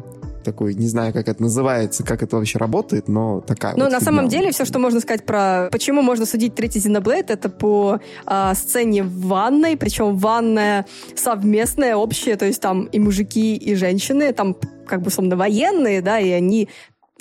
[0.42, 3.98] такой, не знаю, как это называется, как это вообще работает, но такая Ну, вот на
[3.98, 4.12] фигня.
[4.12, 5.68] самом деле, все, что можно сказать про...
[5.70, 12.36] Почему можно судить третий Xenoblade, это по а, сцене в ванной, причем ванная совместная, общая,
[12.36, 16.68] то есть там и мужики, и женщины, там как бы, условно, военные, да, и они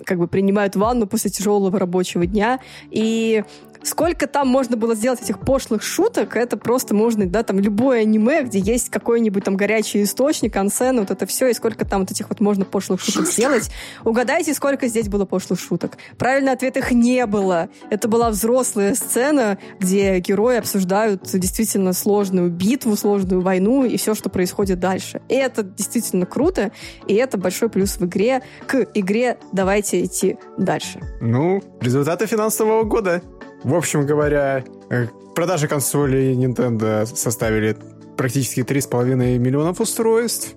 [0.06, 2.60] как бы принимают ванну после тяжелого рабочего дня.
[2.90, 3.44] И
[3.84, 8.44] сколько там можно было сделать этих пошлых шуток, это просто можно, да, там любое аниме,
[8.44, 12.30] где есть какой-нибудь там горячий источник, ансен, вот это все, и сколько там вот этих
[12.30, 13.70] вот можно пошлых шуток сделать.
[14.04, 15.98] Угадайте, сколько здесь было пошлых шуток.
[16.18, 17.70] Правильный ответ их не было.
[17.90, 24.30] Это была взрослая сцена, где герои обсуждают действительно сложную битву, сложную войну и все, что
[24.30, 25.22] происходит дальше.
[25.30, 26.72] И это действительно круто,
[27.08, 28.42] и это большой плюс в игре.
[28.68, 31.00] К игре давайте идти дальше.
[31.22, 33.22] Ну, результаты финансового года.
[33.64, 37.76] В общем говоря, э, продажи консолей Nintendo составили
[38.16, 40.56] практически 3,5 миллионов устройств.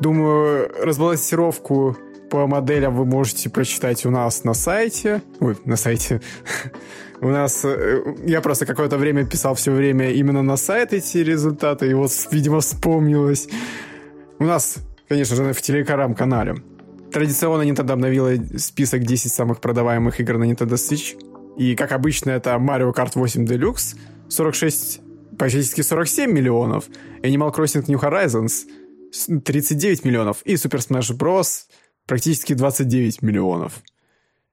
[0.00, 1.96] Думаю, разбалансировку
[2.30, 5.22] по моделям вы можете прочитать у нас на сайте.
[5.40, 6.20] Ой, на сайте.
[7.20, 7.64] у нас...
[7.64, 12.10] Э, я просто какое-то время писал все время именно на сайт эти результаты, и вот,
[12.30, 13.48] видимо, вспомнилось.
[14.38, 14.76] У нас,
[15.08, 16.56] конечно же, в Телекарам-канале.
[17.12, 21.18] Традиционно Nintendo обновила список 10 самых продаваемых игр на Nintendo Switch
[21.56, 23.96] и, как обычно, это Mario Kart 8 Deluxe
[24.28, 25.00] 46,
[25.38, 26.88] практически 47 миллионов.
[27.22, 28.66] Animal Crossing New Horizons
[29.44, 30.42] 39 миллионов.
[30.44, 31.66] И Super Smash Bros.
[32.06, 33.82] практически 29 миллионов.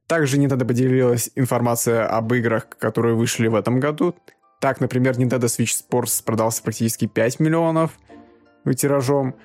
[0.08, 4.16] Также Nintendo поделилась информация об играх, которые вышли в этом году.
[4.60, 7.98] Так, например, Nintendo Switch Sports продался практически 5 миллионов
[8.76, 9.36] тиражом.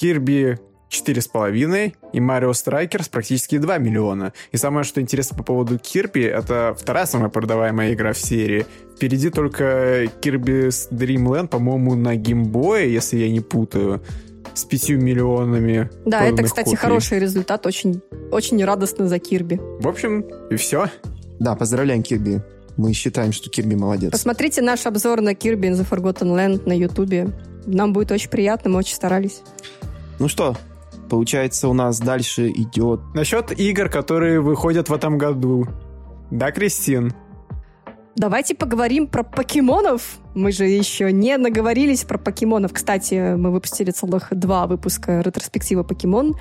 [0.00, 0.58] Kirby
[0.90, 4.32] 4,5 и Mario Strikers практически 2 миллиона.
[4.52, 8.66] И самое, что интересно по поводу Kirby, это вторая самая продаваемая игра в серии.
[8.96, 14.02] Впереди только Kirby's Dream Land, по-моему, на геймбое, если я не путаю.
[14.52, 15.88] с 5 миллионами.
[16.04, 16.76] Да, это, кстати, копий.
[16.76, 17.66] хороший результат.
[17.66, 19.60] Очень, очень радостно за Кирби.
[19.78, 20.86] В общем, и все.
[21.38, 22.42] Да, поздравляем Кирби.
[22.76, 24.10] Мы считаем, что Кирби молодец.
[24.10, 27.28] Посмотрите наш обзор на Кирби in the Forgotten Land на Ютубе.
[27.66, 29.42] Нам будет очень приятно, мы очень старались.
[30.18, 30.56] Ну что,
[31.10, 33.00] получается, у нас дальше идет...
[33.14, 35.66] Насчет игр, которые выходят в этом году.
[36.30, 37.12] Да, Кристин?
[38.16, 40.18] Давайте поговорим про покемонов.
[40.34, 42.72] Мы же еще не наговорились про покемонов.
[42.72, 46.36] Кстати, мы выпустили целых два выпуска ретроспектива покемон.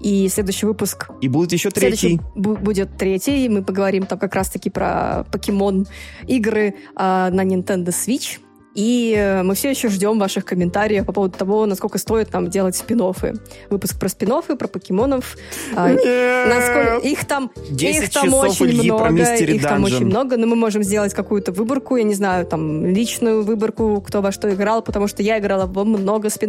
[0.00, 1.10] И следующий выпуск...
[1.20, 2.20] И будет еще третий.
[2.34, 3.48] Будет третий.
[3.48, 5.86] Мы поговорим там как раз-таки про покемон
[6.26, 8.38] игры э, на Nintendo Switch.
[8.74, 12.76] И э, мы все еще ждем ваших комментариев по поводу того, насколько стоит нам делать
[12.76, 13.38] спин -оффы.
[13.70, 15.36] Выпуск про спин про покемонов.
[15.74, 17.00] А, насколько...
[17.02, 19.08] Их там, их там очень много.
[19.24, 23.42] Их там очень много, но мы можем сделать какую-то выборку, я не знаю, там, личную
[23.42, 26.48] выборку, кто во что играл, потому что я играла во много спин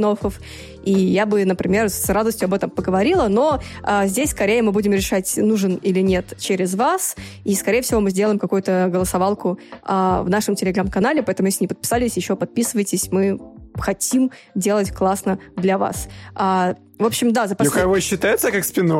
[0.84, 4.94] и я бы, например, с радостью об этом поговорила, но а, здесь скорее мы будем
[4.94, 10.30] решать, нужен или нет через вас, и, скорее всего, мы сделаем какую-то голосовалку а, в
[10.30, 13.40] нашем телеграм-канале, поэтому, если не подписались, еще подписывайтесь, мы
[13.76, 16.08] хотим делать классно для вас.
[16.36, 17.74] А, в общем, да, за послед...
[17.74, 18.92] Юкай считается как спин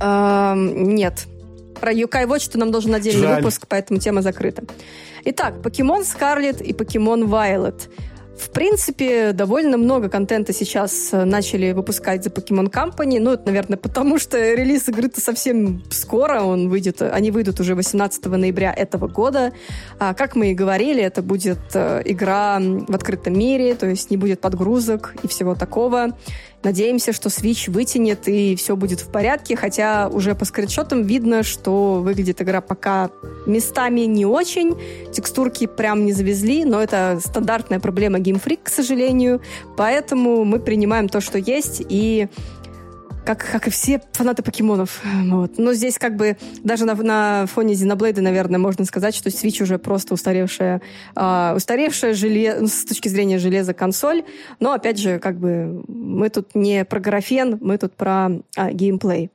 [0.00, 1.26] а, Нет.
[1.80, 3.36] Про Юкай Watch нам должен отдельный Жаль.
[3.36, 4.62] выпуск, поэтому тема закрыта.
[5.24, 7.90] Итак, Покемон Скарлет и Покемон Вайлет.
[8.36, 13.18] В принципе, довольно много контента сейчас э, начали выпускать за Pokemon Company.
[13.20, 16.42] Ну, это, наверное, потому что релиз игры-то совсем скоро.
[16.42, 19.52] Он выйдет, они выйдут уже 18 ноября этого года.
[19.98, 24.16] А, как мы и говорили, это будет э, игра в открытом мире, то есть не
[24.16, 26.16] будет подгрузок и всего такого.
[26.62, 32.00] Надеемся, что Switch вытянет и все будет в порядке, хотя уже по скриншотам видно, что
[32.00, 33.10] выглядит игра пока
[33.46, 34.76] местами не очень.
[35.12, 39.40] Текстурки прям не завезли, но это стандартная проблема Game Freak, к сожалению.
[39.76, 42.28] Поэтому мы принимаем то, что есть, и
[43.24, 45.00] как, как и все фанаты покемонов.
[45.24, 45.58] Вот.
[45.58, 49.78] Но здесь как бы даже на, на фоне Xenoblade, наверное, можно сказать, что Switch уже
[49.78, 50.82] просто устаревшая,
[51.14, 52.56] э, устаревшая желе...
[52.60, 54.24] Ну, с точки зрения железа консоль.
[54.60, 59.30] Но, опять же, как бы мы тут не про графен, мы тут про а, геймплей.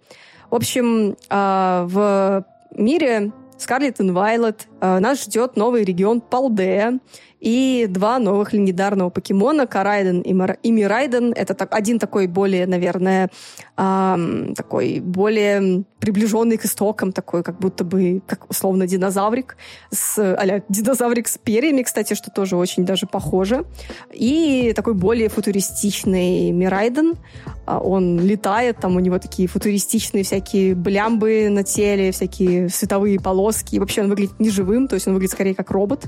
[0.49, 6.99] В общем, э, в мире Scarlet and Violet э, нас ждет новый регион Палдея,
[7.39, 10.57] и два новых легендарного покемона, Карайден и, Мар...
[10.63, 11.33] и Мирайден.
[11.33, 13.29] Это так, один такой более, наверное,
[13.77, 19.57] эм, такой более приближенный к истокам, такой как будто бы, как условно, динозаврик,
[19.91, 23.65] с, а динозаврик с перьями, кстати, что тоже очень даже похоже.
[24.13, 27.15] И такой более футуристичный Мирайден.
[27.65, 33.75] А, он летает, там у него такие футуристичные всякие блямбы на теле, всякие световые полоски.
[33.75, 36.05] И вообще он выглядит неживым, то есть он выглядит скорее как робот.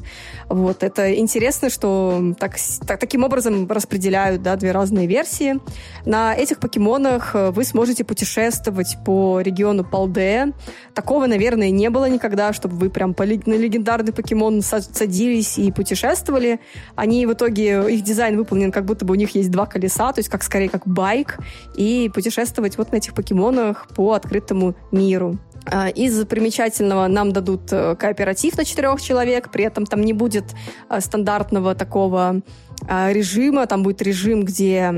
[0.48, 5.60] Вот, это интересно, что так, так, таким образом распределяют да, две разные версии.
[6.06, 10.54] На этих покемонах э, вы сможете путешествовать по региону Палде.
[10.94, 16.60] Такого, наверное, не было никогда, чтобы вы прям на легендарный покемон садились и путешествовали.
[16.96, 20.20] Они в итоге, их дизайн выполнен как будто бы у них есть два колеса, то
[20.20, 21.40] есть как скорее как байк,
[21.76, 25.38] и путешествовать вот на этих покемонах по открытому миру.
[25.66, 30.46] А, из примечательного нам дадут э, кооператив на четырех человек, при этом там не будет
[30.90, 32.42] э, стандартного такого
[32.88, 33.68] режима.
[33.68, 34.94] Там будет режим, где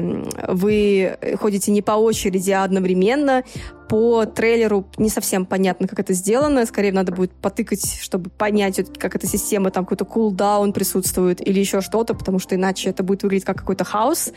[0.48, 3.44] вы ходите не по очереди, а одновременно.
[3.90, 6.66] По трейлеру не совсем понятно, как это сделано.
[6.66, 11.82] Скорее, надо будет потыкать, чтобы понять, как эта система, там какой-то кулдаун присутствует или еще
[11.82, 14.32] что-то, потому что иначе это будет выглядеть как какой-то хаос.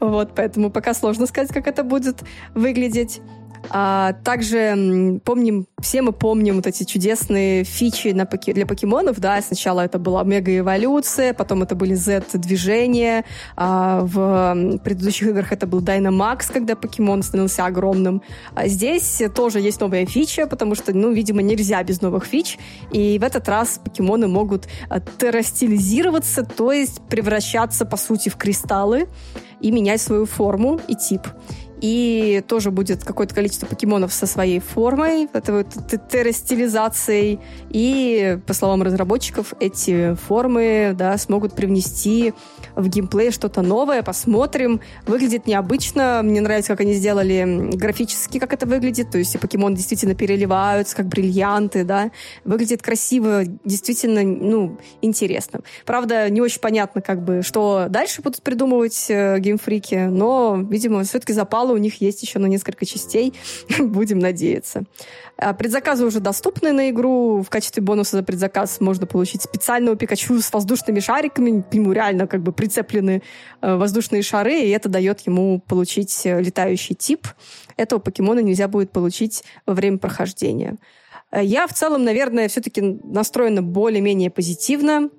[0.00, 2.22] Вот, поэтому пока сложно сказать, как это будет
[2.54, 3.22] выглядеть.
[3.68, 9.82] А, также помним, все мы помним вот эти чудесные фичи на, для покемонов, да, сначала
[9.82, 13.24] это была мега-эволюция, потом это были Z-движения,
[13.56, 18.22] а в предыдущих играх это был Dynamax, когда покемон становился огромным.
[18.54, 22.58] А здесь тоже есть новая фича, потому что, ну, видимо, нельзя без новых фич,
[22.90, 29.08] и в этот раз покемоны могут а, террастилизироваться, то есть превращаться, по сути, в кристаллы
[29.60, 31.22] и менять свою форму и тип
[31.80, 35.66] и тоже будет какое-то количество покемонов со своей формой, это вот
[36.08, 42.34] террастилизацией, и, по словам разработчиков, эти формы да, смогут привнести
[42.76, 44.80] в геймплей что-то новое, посмотрим.
[45.06, 49.76] Выглядит необычно, мне нравится, как они сделали графически, как это выглядит, то есть и покемоны
[49.76, 52.10] действительно переливаются, как бриллианты, да,
[52.44, 55.60] выглядит красиво, действительно, ну, интересно.
[55.86, 61.32] Правда, не очень понятно, как бы, что дальше будут придумывать э, геймфрики, но, видимо, все-таки
[61.32, 63.34] запал начало у них есть еще на несколько частей.
[63.78, 64.84] Будем надеяться.
[65.36, 67.42] А, предзаказы уже доступны на игру.
[67.42, 71.62] В качестве бонуса за предзаказ можно получить специального Пикачу с воздушными шариками.
[71.62, 73.22] К нему реально как бы прицеплены
[73.62, 77.26] э, воздушные шары, и это дает ему получить э, летающий тип.
[77.76, 80.76] Этого покемона нельзя будет получить во время прохождения.
[81.30, 85.10] Э, я в целом, наверное, все-таки настроена более-менее позитивно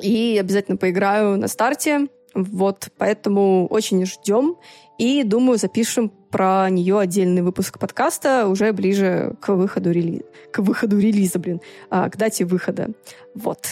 [0.00, 2.08] и обязательно поиграю на старте.
[2.34, 4.56] Вот, поэтому очень ждем.
[4.98, 10.24] И, думаю, запишем про нее отдельный выпуск подкаста уже ближе к выходу, рели...
[10.52, 11.60] к выходу релиза, блин,
[11.90, 12.90] а, к дате выхода.
[13.34, 13.66] Вот.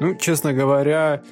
[0.00, 1.22] Ну, честно говоря,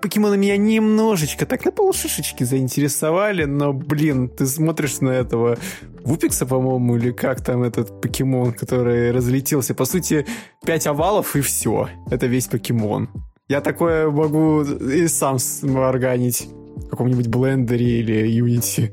[0.00, 5.58] покемоны меня немножечко так на полшишечки заинтересовали, но, блин, ты смотришь на этого
[6.04, 9.74] Вупикса, по-моему, или как там этот покемон, который разлетелся.
[9.74, 10.26] По сути,
[10.64, 11.88] пять овалов и все.
[12.10, 13.08] Это весь покемон.
[13.52, 15.36] Я такое могу и сам
[15.76, 16.48] органить
[16.86, 18.90] в каком-нибудь блендере или Unity.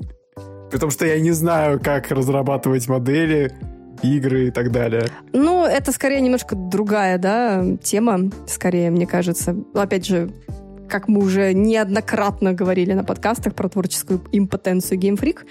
[0.70, 3.54] Потому что я не знаю, как разрабатывать модели,
[4.04, 5.06] игры и так далее.
[5.32, 9.56] Ну, это скорее немножко другая, да, тема, скорее, мне кажется.
[9.74, 10.30] Опять же,
[10.90, 15.46] как мы уже неоднократно говорили на подкастах про творческую импотенцию Game Freak.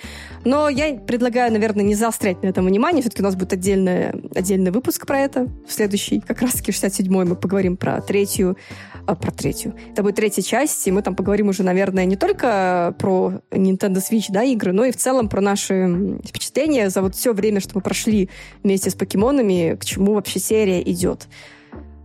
[0.45, 3.01] Но я предлагаю, наверное, не заострять на этом внимание.
[3.01, 5.49] Все-таки у нас будет отдельный, отдельный выпуск про это.
[5.67, 8.59] В следующий, как раз-таки 67-й, мы поговорим про третью
[9.09, 9.75] а, про третью.
[9.93, 14.27] Это будет третья часть, и мы там поговорим уже, наверное, не только про Nintendo Switch,
[14.29, 17.81] да, игры, но и в целом про наши впечатления за вот все время, что мы
[17.81, 18.29] прошли
[18.63, 21.27] вместе с покемонами, к чему вообще серия идет.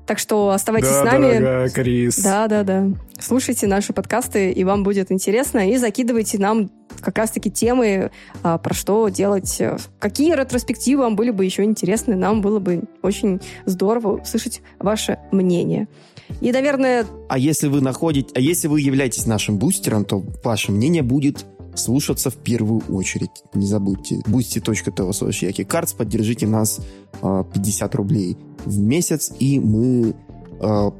[0.05, 1.33] Так что оставайтесь да, с нами.
[1.33, 2.19] Дорогая Крис.
[2.21, 2.87] Да, да, да.
[3.19, 5.69] Слушайте наши подкасты, и вам будет интересно.
[5.69, 8.11] И закидывайте нам как раз-таки темы,
[8.43, 9.61] а, про что делать.
[9.99, 12.15] Какие ретроспективы вам были бы еще интересны.
[12.15, 15.87] Нам было бы очень здорово услышать ваше мнение.
[16.41, 17.05] И, наверное...
[17.29, 18.29] А если вы находите...
[18.35, 21.45] А если вы являетесь нашим бустером, то ваше мнение будет
[21.75, 23.31] слушаться в первую очередь.
[23.53, 24.15] Не забудьте.
[24.27, 25.93] boosty.tv Яки Картс.
[25.93, 26.79] Поддержите нас
[27.21, 30.15] 50 а, рублей в месяц, и мы
[30.59, 30.91] э,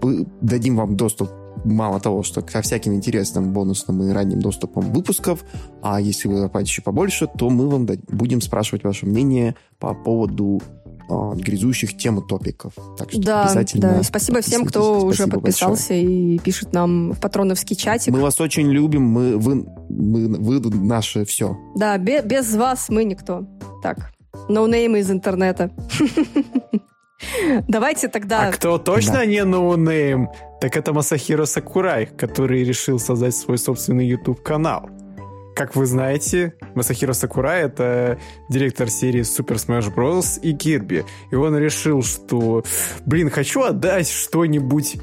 [0.41, 1.29] дадим вам доступ
[1.65, 5.43] мало того, что ко всяким интересным бонусным и ранним доступам выпусков,
[5.81, 10.61] а если вы заплатите еще побольше, то мы вам будем спрашивать ваше мнение по поводу
[11.09, 12.73] э, грязущих тем и топиков.
[12.97, 14.03] Так что да, обязательно да.
[14.03, 16.35] Спасибо всем, кто Спасибо уже подписался большое.
[16.35, 18.13] и пишет нам в патреоновский чатик.
[18.13, 21.57] Мы вас очень любим, мы, вы, мы, вы наше все.
[21.75, 23.47] Да, без, без вас мы никто.
[23.81, 24.11] Так,
[24.49, 25.71] ноунеймы из интернета.
[27.67, 28.47] Давайте тогда...
[28.47, 29.25] А кто точно да.
[29.25, 30.29] не ноунейм,
[30.61, 34.89] так это Масахиро Сакурай, который решил создать свой собственный YouTube-канал.
[35.55, 38.17] Как вы знаете, Масахиро Сакурай— это
[38.49, 40.39] директор серии Super Smash Bros.
[40.41, 41.05] и Kirby.
[41.31, 42.63] И он решил, что,
[43.05, 44.97] блин, хочу отдать что-нибудь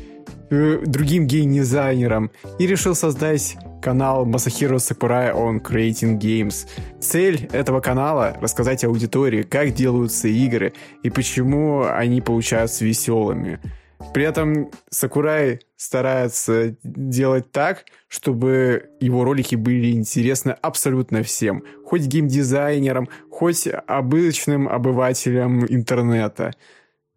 [0.51, 2.31] другим гейм-дизайнерам.
[2.59, 6.67] И решил создать канал Масахиро Сакурай on Creating Games.
[7.01, 10.73] Цель этого канала— рассказать аудитории, как делаются игры
[11.03, 13.61] и почему они получаются веселыми.
[14.15, 21.63] При этом Сакурай старается делать так, чтобы его ролики были интересны абсолютно всем.
[21.85, 26.55] Хоть геймдизайнерам, хоть обычным обывателям интернета.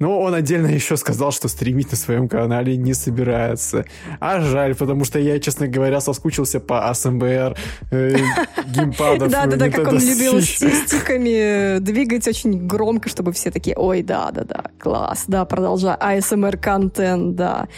[0.04, 3.86] Но он отдельно еще сказал, что стримить на своем канале не собирается.
[4.20, 7.56] А жаль, потому что я, честно говоря, соскучился по АСМР
[7.92, 8.18] э,
[8.66, 9.32] геймпадов.
[9.32, 15.46] Да-да-да, как он любил стиками двигать очень громко, чтобы все такие, ой, да-да-да, класс, да,
[15.46, 15.96] продолжай.
[15.98, 17.70] АСМР-контент, да.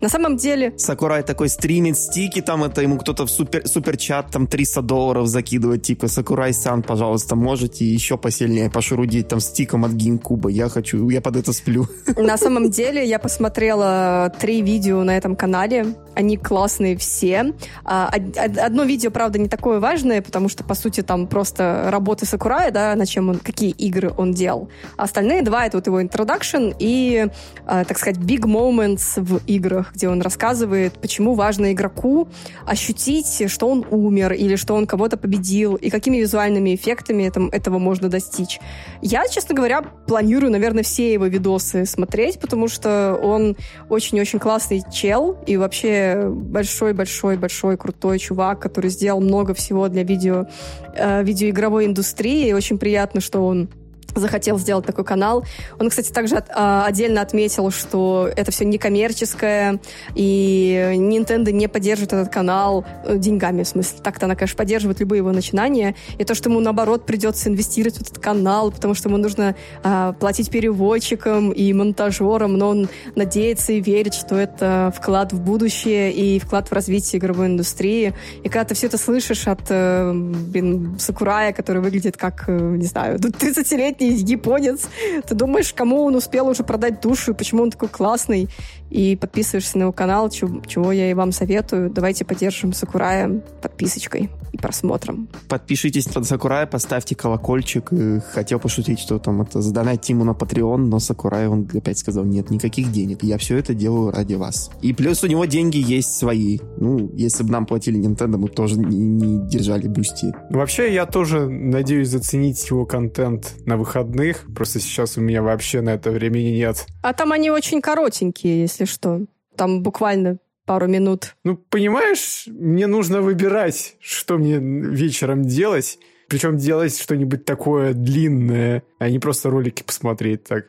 [0.00, 0.72] На самом деле...
[0.78, 5.82] Сакурай такой стримит стики, там это ему кто-то в супер, суперчат там 300 долларов закидывает,
[5.82, 11.36] типа, Сакурай-сан, пожалуйста, можете еще посильнее пошурудить там стиком от геймкуба, я хочу, я под
[11.36, 11.86] это сплю.
[12.16, 17.52] На самом деле я посмотрела три видео на этом канале, они классные все.
[17.84, 22.70] А, одно видео, правда, не такое важное, потому что, по сути, там просто работы Сакурая,
[22.70, 24.70] да, на чем он, какие игры он делал.
[24.96, 27.28] А остальные два— это вот его introduction и,
[27.66, 32.28] а, так сказать, big moments в играх где он рассказывает, почему важно игроку
[32.66, 37.78] ощутить, что он умер или что он кого-то победил, и какими визуальными эффектами это, этого
[37.78, 38.60] можно достичь.
[39.02, 43.56] Я, честно говоря, планирую, наверное, все его видосы смотреть, потому что он
[43.88, 50.46] очень-очень классный чел и вообще большой-большой-большой крутой чувак, который сделал много всего для видео,
[50.94, 52.48] э, видеоигровой индустрии.
[52.48, 53.68] И очень приятно, что он
[54.14, 55.44] захотел сделать такой канал.
[55.78, 59.80] Он, кстати, также от, а, отдельно отметил, что это все некоммерческое,
[60.14, 63.98] и Nintendo не поддерживает этот канал э, деньгами, в смысле.
[64.02, 65.94] Так-то она, конечно, поддерживает любые его начинания.
[66.18, 70.12] И то, что ему, наоборот, придется инвестировать в этот канал, потому что ему нужно а,
[70.12, 76.38] платить переводчикам и монтажерам, но он надеется и верит, что это вклад в будущее и
[76.38, 78.14] вклад в развитие игровой индустрии.
[78.42, 82.86] И когда ты все это слышишь от, э, блин, Сакурая, который выглядит как, э, не
[82.86, 84.88] знаю, 30-летний японец.
[85.26, 88.48] Ты думаешь, кому он успел уже продать душу, и почему он такой классный?
[88.90, 91.90] И подписываешься на его канал, чего, я и вам советую.
[91.90, 95.28] Давайте поддержим Сакурая подписочкой и просмотром.
[95.48, 97.90] Подпишитесь на Сакурая, поставьте колокольчик.
[98.32, 102.50] Хотел пошутить, что там это задонать Тиму на Patreon, но Сакурай, он опять сказал, нет
[102.50, 104.70] никаких денег, я все это делаю ради вас.
[104.82, 106.58] И плюс у него деньги есть свои.
[106.78, 110.34] Ну, если бы нам платили Nintendo, мы тоже не, не держали Boosty.
[110.50, 115.90] Вообще, я тоже надеюсь заценить его контент на выходных, просто сейчас у меня вообще на
[115.90, 116.86] это времени нет.
[117.02, 119.20] А там они очень коротенькие, если что.
[119.56, 121.34] Там буквально пару минут.
[121.44, 125.98] Ну, понимаешь, мне нужно выбирать, что мне вечером делать.
[126.28, 130.66] Причем делать что-нибудь такое длинное, а не просто ролики посмотреть так.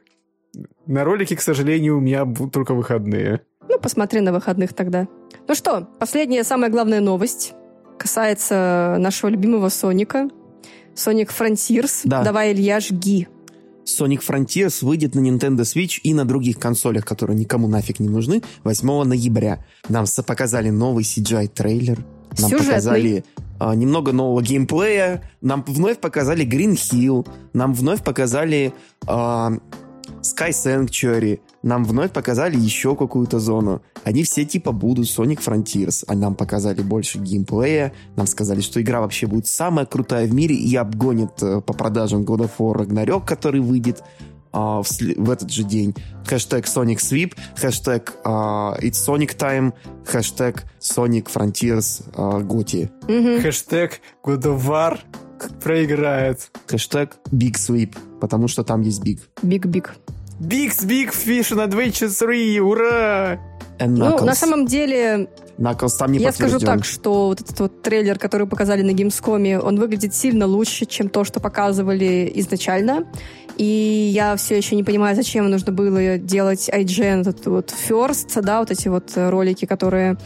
[0.87, 3.41] На ролики, к сожалению, у меня будут только выходные.
[3.69, 5.07] Ну, посмотри на выходных тогда.
[5.47, 7.53] Ну что, последняя, самая главная новость
[7.99, 10.29] касается нашего любимого Соника.
[10.95, 12.01] Sonic Frontiers.
[12.05, 12.23] Да.
[12.23, 13.27] Давай, Илья, жги.
[13.99, 18.41] Sonic Frontiers выйдет на Nintendo Switch и на других консолях, которые никому нафиг не нужны,
[18.63, 19.65] 8 ноября.
[19.89, 21.97] Нам показали новый CGI-трейлер.
[22.39, 22.67] Нам Сюжетный.
[22.67, 23.25] показали
[23.59, 25.23] а, немного нового геймплея.
[25.41, 27.27] Нам вновь показали Green Hill.
[27.53, 28.73] Нам вновь показали
[29.07, 29.51] а,
[30.21, 33.81] Sky Sanctuary нам вновь показали еще какую-то зону.
[34.03, 39.01] Они все типа будут Sonic Frontiers, а нам показали больше геймплея, нам сказали, что игра
[39.01, 43.25] вообще будет самая крутая в мире и обгонит э, по продажам God of War Ragnarok,
[43.25, 44.03] который выйдет
[44.51, 45.95] а, в, в этот же день.
[46.25, 49.73] Хэштег Sonic Sweep, хэштег а, It's Sonic Time,
[50.05, 52.91] хэштег Sonic Frontiers а, Готи.
[53.07, 53.41] Mm-hmm.
[53.41, 54.99] Хэштег God of War
[55.63, 56.51] проиграет.
[56.67, 59.19] Хэштег Big Sweep, потому что там есть Big.
[59.41, 59.61] Big
[60.41, 60.71] Big.
[60.71, 63.39] Big Big Fish and Adventure 3, ура!
[63.79, 65.27] Ну, на самом деле,
[65.57, 69.59] Knuckles там не Я скажу так, что вот этот вот трейлер, который показали на Gamescom,
[69.59, 73.07] он выглядит сильно лучше, чем то, что показывали изначально.
[73.61, 78.57] И я все еще не понимаю, зачем нужно было делать IGN, этот вот First, да,
[78.59, 80.17] вот эти вот ролики, которые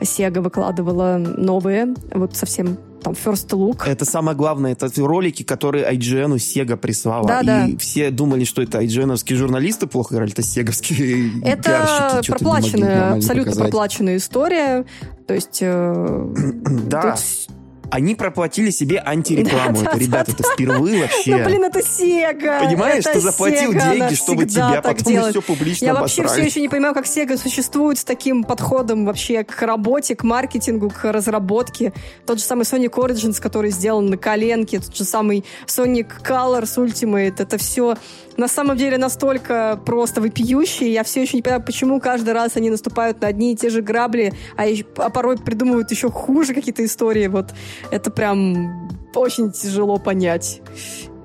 [0.00, 3.86] Sega выкладывала новые, вот совсем там First Look.
[3.86, 7.28] Это самое главное, это ролики, которые IGN Sega прислала.
[7.28, 7.78] Да, и да.
[7.78, 13.70] все думали, что это IGN журналисты плохо играли, это сеговские Это проплаченная, абсолютно показать.
[13.70, 14.84] проплаченная история.
[15.28, 15.58] То есть...
[15.60, 16.26] Э,
[16.88, 17.14] да.
[17.14, 17.54] Тут
[17.90, 19.82] они проплатили себе антирекламу.
[19.82, 21.36] это, ребята, это впервые вообще.
[21.36, 22.60] Ну, блин, это Сега.
[22.60, 26.94] Понимаешь, ты заплатил деньги, чтобы тебя потом все публично Я вообще все еще не понимаю,
[26.94, 31.92] как Сега существует с таким подходом вообще к работе, к маркетингу, к разработке.
[32.26, 37.34] Тот же самый Sonic Origins, который сделан на коленке, тот же самый Sonic Colors Ultimate,
[37.38, 37.96] это все
[38.40, 40.92] на самом деле настолько просто вопиющие.
[40.92, 43.82] Я все еще не понимаю, почему каждый раз они наступают на одни и те же
[43.82, 44.64] грабли, а,
[44.96, 47.26] а порой придумывают еще хуже какие-то истории.
[47.26, 47.52] Вот
[47.90, 50.62] это прям очень тяжело понять.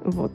[0.04, 0.34] Вот.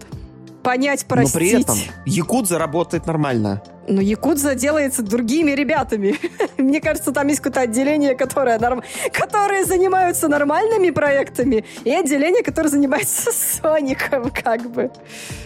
[0.62, 1.35] Понять, простить.
[1.35, 1.76] Но при этом
[2.07, 3.62] Якудза работает нормально.
[3.91, 6.16] Но Якудза делается другими ребятами.
[6.59, 8.82] Мне кажется, там есть какое-то отделение, которое, норм...
[9.12, 13.32] которое занимаются нормальными проектами, и отделение, которое занимается
[13.62, 14.91] Соником, как бы.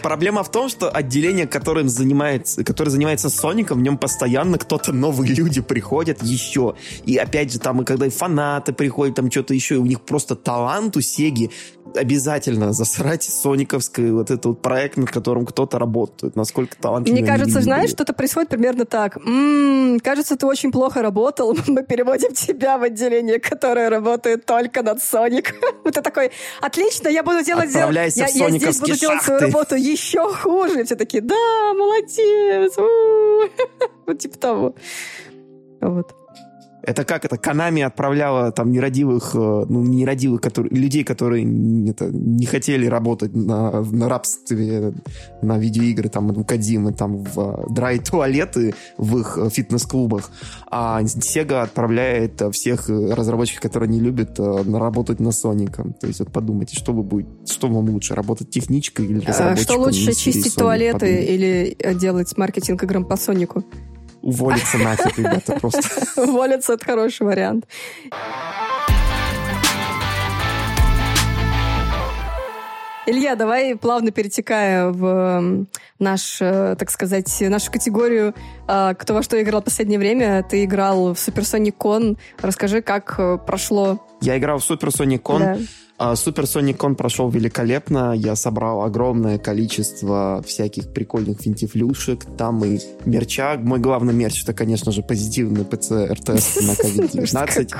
[0.03, 5.33] Проблема в том, что отделение, которым занимается, которое занимается Соником, в нем постоянно кто-то новые
[5.33, 6.75] люди приходят еще.
[7.03, 10.01] И опять же, там, и когда и фанаты приходят, там что-то еще, и у них
[10.01, 11.49] просто талант у Сеги
[11.95, 16.35] обязательно засрать сониковский вот этот вот проект, над которым кто-то работает.
[16.35, 17.21] Насколько талантливый.
[17.21, 19.15] Мне кажется, знаешь, что-то происходит примерно так.
[19.15, 21.57] М-м, кажется, ты очень плохо работал.
[21.67, 25.55] Мы переводим тебя в отделение, которое работает только над Соник.
[25.85, 27.69] Ты такой, отлично, я буду делать...
[27.69, 30.83] Отправляйся я, в я здесь буду делать свою работу еще хуже.
[30.83, 32.75] Все такие, да, молодец.
[34.05, 34.75] Вот типа того.
[35.81, 36.24] Вот.
[36.85, 37.37] Это как это?
[37.37, 41.43] Канами отправляла там нерадивых, э, ну, нерадивых которые, людей, которые
[41.89, 44.93] это, не хотели работать на, на рабстве,
[45.41, 50.29] на видеоигры, там, у Кадимы, там, в э, драй-туалеты в их э, фитнес-клубах.
[50.69, 55.83] А Sega отправляет всех разработчиков, которые не любят, работать на Соника.
[55.99, 59.73] То есть вот подумайте, что вы будете, что вам лучше, работать техничкой или разработчиком?
[59.73, 61.33] Что лучше, чистить Sonic, туалеты подумайте.
[61.33, 63.63] или делать маркетинг играм по Сонику?
[64.25, 66.21] Уволиться нафиг, ребята, просто.
[66.21, 67.25] Уволиться— это хороший
[73.07, 75.67] Илья, давай плавно перетекая в
[75.99, 78.33] наш, э, так сказать, нашу категорию
[78.67, 82.17] э, «Кто во что играл в последнее время?» Ты играл в Supersonic Con.
[82.41, 84.03] Расскажи, как э, прошло.
[84.21, 85.39] Я играл в Supersonic Con.
[85.39, 85.57] Да.
[86.15, 88.13] Супер Sonic Con прошел великолепно.
[88.13, 92.25] Я собрал огромное количество всяких прикольных винтифлюшек.
[92.37, 93.57] Там и мерча.
[93.57, 97.71] Мой главный мерч это, конечно же, позитивный ПЦР-тест на COVID-19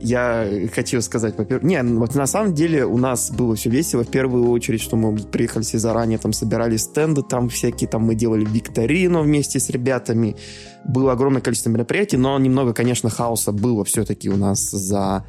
[0.00, 1.64] я хочу сказать, во-первых...
[1.64, 4.04] Не, ну, вот на самом деле у нас было все весело.
[4.04, 8.14] В первую очередь, что мы приехали все заранее, там собирали стенды, там всякие, там мы
[8.14, 10.36] делали викторину вместе с ребятами.
[10.84, 15.24] Было огромное количество мероприятий, но немного, конечно, хаоса было все-таки у нас за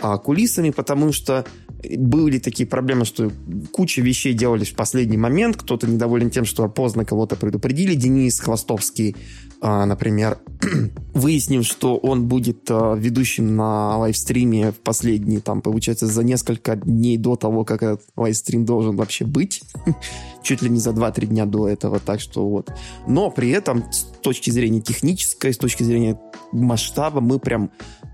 [0.00, 1.44] а, кулисами, потому что
[1.82, 3.30] были такие проблемы, что
[3.72, 7.94] куча вещей делались в последний момент, кто-то недоволен тем, что поздно кого-то предупредили.
[7.94, 9.16] Денис Хвостовский
[9.62, 10.38] а, например,
[11.14, 17.18] выяснив, что он будет а, ведущим на лайвстриме в последние, там, получается, за несколько дней
[17.18, 19.62] до того, как этот лайвстрим должен вообще быть,
[20.42, 22.72] чуть ли не за 2-3 дня до этого, так что вот.
[23.06, 26.18] Но при этом с точки зрения технической, с точки зрения
[26.52, 27.70] масштаба, мы прям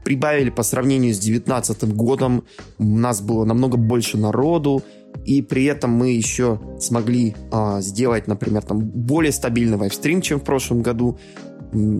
[0.07, 2.45] прибавили по сравнению с 2019 годом.
[2.79, 4.85] У нас было намного больше народу,
[5.25, 10.45] и при этом мы еще смогли а, сделать, например, там более стабильный вайвстрим, чем в
[10.45, 11.19] прошлом году.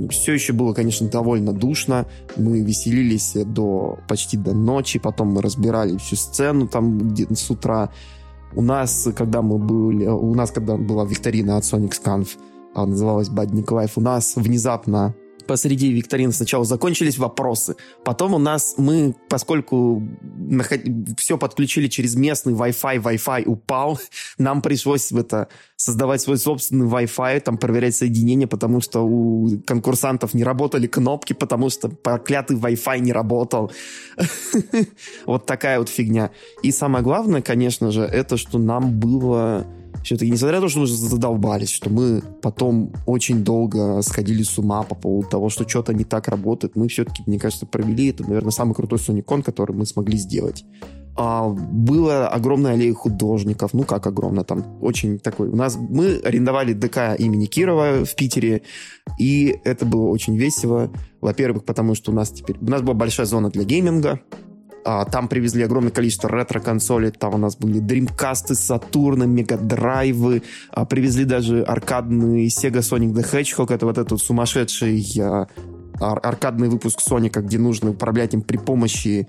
[0.09, 2.07] Все еще было, конечно, довольно душно.
[2.37, 7.91] Мы веселились до почти до ночи, потом мы разбирали всю сцену там с утра.
[8.55, 12.29] У нас, когда мы были, у нас, когда была викторина от Sonic Scanf,
[12.73, 15.13] а, называлась Badnik Life, у нас внезапно
[15.47, 20.81] посреди викторины сначала закончились вопросы, потом у нас мы, поскольку наход...
[21.19, 23.99] все подключили через местный Wi-Fi, Wi-Fi упал,
[24.39, 30.45] нам пришлось это создавать свой собственный Wi-Fi, там проверять соединение, потому что у конкурсантов не
[30.45, 33.73] работали кнопки, потому что проклятый Wi-Fi не работал.
[35.27, 36.31] Вот такая вот фигня.
[36.63, 39.67] И самое главное, конечно же, это что нам было
[40.03, 44.83] все-таки, несмотря на то, что мы задолбались, что мы потом очень долго сходили с ума
[44.83, 48.51] по поводу того, что что-то не так работает, мы все-таки, мне кажется, провели это, наверное,
[48.51, 50.65] самый крутой Соникон, который мы смогли сделать.
[51.19, 55.49] А, было огромное аллея художников, ну как огромно, там очень такой.
[55.49, 58.63] У нас мы арендовали ДК имени Кирова в Питере,
[59.19, 60.91] и это было очень весело.
[61.23, 64.21] Во-первых, потому что у нас теперь у нас была большая зона для гейминга,
[65.11, 67.11] там привезли огромное количество ретро-консолей.
[67.11, 70.43] Там у нас были Dreamcast, Saturn, Мегадрайвы.
[70.71, 73.75] А, привезли даже аркадный Sega Sonic the Hedgehog.
[73.75, 75.47] Это вот этот сумасшедший а,
[76.01, 79.29] ар- аркадный выпуск Соника, где нужно управлять им при помощи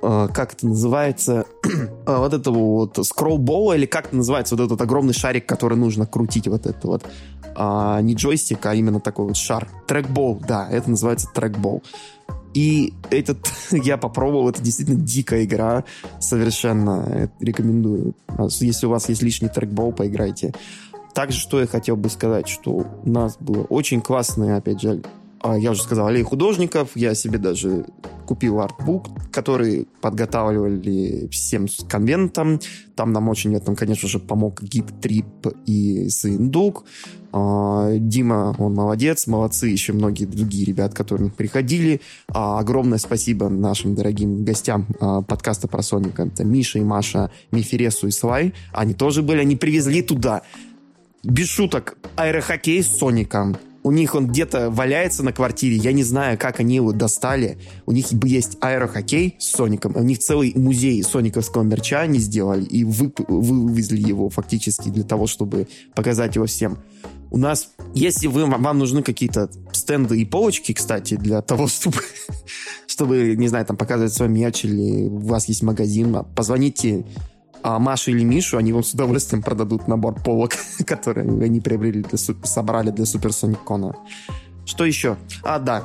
[0.00, 1.44] как это называется,
[2.06, 6.46] вот этого вот скроллбола, или как это называется, вот этот огромный шарик, который нужно крутить,
[6.46, 7.04] вот это вот,
[7.56, 9.66] а, не джойстик, а именно такой вот шар.
[9.88, 11.82] Трекбол, да, это называется трекбол.
[12.58, 13.38] И этот
[13.70, 15.84] я попробовал, это действительно дикая игра,
[16.18, 18.16] совершенно рекомендую.
[18.58, 20.52] Если у вас есть лишний трекбол, поиграйте.
[21.14, 22.72] Также, что я хотел бы сказать, что
[23.04, 25.08] у нас было очень классное, опять же, а,
[25.44, 26.90] я уже сказал, аллея художников.
[26.94, 27.86] Я себе даже
[28.26, 32.60] купил артбук, который подготавливали всем с конвентом.
[32.94, 36.84] Там нам очень в этом, конечно же, помог Гип Трип и Сындук.
[37.32, 42.00] А, Дима, он молодец, молодцы еще многие другие ребят, которые приходили.
[42.28, 44.86] А, огромное спасибо нашим дорогим гостям
[45.26, 46.24] подкаста про Соника.
[46.24, 48.54] Это Миша и Маша, Мифересу и Свай.
[48.72, 50.42] Они тоже были, они привезли туда
[51.24, 53.56] без шуток, аэрохоккей с Соником,
[53.88, 57.56] у них он где-то валяется на квартире, я не знаю, как они его достали.
[57.86, 62.84] У них есть аэрохоккей с Соником, у них целый музей сониковского мерча они сделали и
[62.84, 66.76] вы, вывезли его фактически для того, чтобы показать его всем.
[67.30, 71.96] У нас, если вы, вам нужны какие-то стенды и полочки, кстати, для того, чтобы,
[72.86, 77.06] чтобы, не знаю, там показывать свой мерч, или у вас есть магазин, позвоните
[77.62, 80.52] а Машу или Мишу, они вам с удовольствием продадут набор полок,
[80.86, 83.94] которые они приобрели, для, собрали для Супер Соникона.
[84.64, 85.16] Что еще?
[85.42, 85.84] А, да.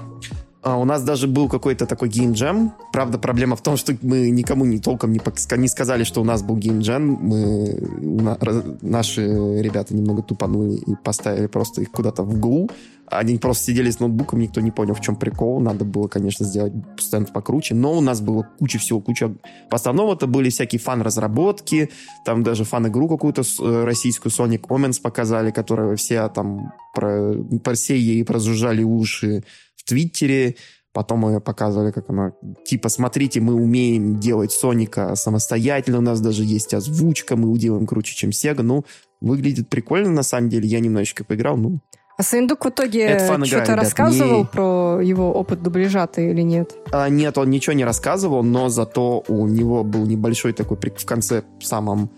[0.63, 2.73] А, у нас даже был какой-то такой геймджем.
[2.93, 5.19] Правда, проблема в том, что мы никому не толком не,
[5.57, 7.17] не сказали, что у нас был геймджем.
[7.21, 8.37] Мы, на,
[8.81, 9.21] наши
[9.61, 12.69] ребята немного тупанули и поставили просто их куда-то в углу.
[13.07, 15.59] Они просто сидели с ноутбуком, никто не понял, в чем прикол.
[15.59, 19.35] Надо было, конечно, сделать стенд покруче, но у нас было куча всего, куча...
[19.69, 21.89] В основном это были всякие фан-разработки,
[22.25, 27.33] там даже фан-игру какую-то э, российскую Sonic Omens показали, которая все там про,
[27.63, 29.43] про все ей прожужжали уши
[29.75, 30.55] в Твиттере,
[30.93, 32.33] Потом мы показывали, как она...
[32.65, 38.15] Типа, смотрите, мы умеем делать Соника самостоятельно, у нас даже есть озвучка, мы делаем круче,
[38.15, 38.61] чем Sega.
[38.61, 38.85] Ну,
[39.19, 40.67] выглядит прикольно, на самом деле.
[40.67, 41.79] Я немножечко поиграл, ну,
[42.15, 44.45] А Сындук в итоге что-то рассказывал не...
[44.45, 46.75] про его опыт дубляжа или нет?
[46.91, 51.43] А, нет, он ничего не рассказывал, но зато у него был небольшой такой в конце
[51.59, 52.11] самом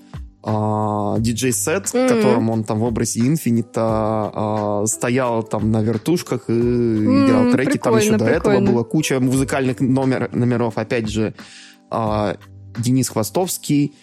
[0.44, 2.06] а, диджей-сет, mm-hmm.
[2.06, 7.52] в котором он там в образе Инфинита а, стоял там на вертушках и mm-hmm, играл
[7.52, 7.78] треки.
[7.78, 10.78] Там еще до этого было куча музыкальных номер, номеров.
[10.78, 11.34] Опять же,
[11.90, 12.36] а,
[12.78, 13.96] Денис Хвостовский,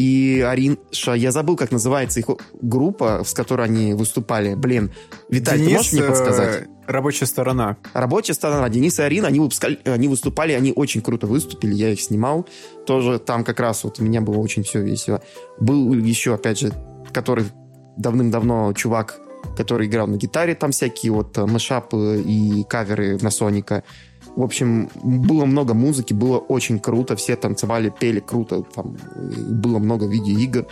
[0.00, 2.26] и Ариша, я забыл, как называется их
[2.62, 4.54] группа, с которой они выступали.
[4.54, 4.90] Блин,
[5.28, 6.62] Виталий, Денис, ты можешь мне подсказать?
[6.62, 7.76] Э, рабочая сторона.
[7.92, 8.66] Рабочая сторона.
[8.70, 12.48] Денис и Арина, они, выпускали, они выступали, они очень круто выступили, я их снимал.
[12.86, 15.20] Тоже там как раз вот у меня было очень все весело.
[15.58, 16.72] Был еще, опять же,
[17.12, 17.44] который
[17.98, 19.20] давным-давно чувак,
[19.54, 23.84] который играл на гитаре, там всякие вот э, мешапы и каверы на Соника.
[24.36, 30.06] В общем, было много музыки, было очень круто, все танцевали, пели круто, там было много
[30.06, 30.66] видеоигр.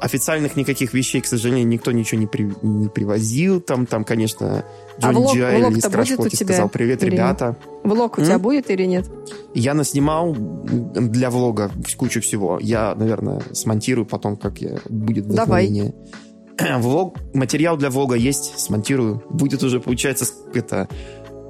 [0.00, 3.60] Официальных никаких вещей, к сожалению, никто ничего не, при, не привозил.
[3.60, 4.64] Там, там, конечно,
[4.98, 7.56] Джонни а влог, Джай из Hockey сказал «Привет, ребята».
[7.60, 7.74] Нет?
[7.84, 8.26] Влог у М?
[8.26, 9.06] тебя будет или нет?
[9.54, 12.58] Я наснимал для влога кучу всего.
[12.60, 15.94] Я, наверное, смонтирую потом, как я, будет вдохновение.
[15.94, 16.04] Давай.
[16.78, 19.22] Влог, материал для влога есть, смонтирую.
[19.30, 20.88] Будет уже, получается, это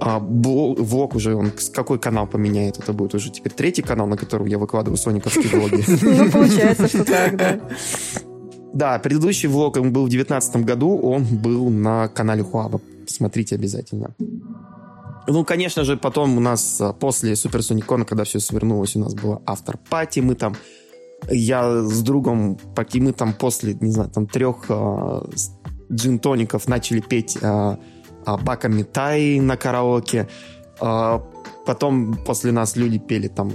[0.07, 2.79] а влог уже, он какой канал поменяет?
[2.79, 5.83] Это будет уже теперь третий канал, на котором я выкладываю сониковские влоги.
[6.25, 7.61] Ну, получается, что так, да.
[8.75, 12.83] Да, предыдущий влог он был в 2019 году, он был на канале Хуаба.
[13.07, 14.15] Смотрите обязательно.
[15.27, 19.41] Ну, конечно же, потом у нас а, после Суперсоникона, когда все свернулось, у нас было
[19.47, 20.55] автор-пати, мы там
[21.31, 22.59] я с другом,
[22.95, 25.21] мы там после, не знаю, там трех э,
[25.91, 27.79] джин-тоников начали петь э, а,
[28.27, 30.29] Бака Митай на караоке.
[30.81, 31.23] А,
[31.67, 33.51] потом после нас люди пели там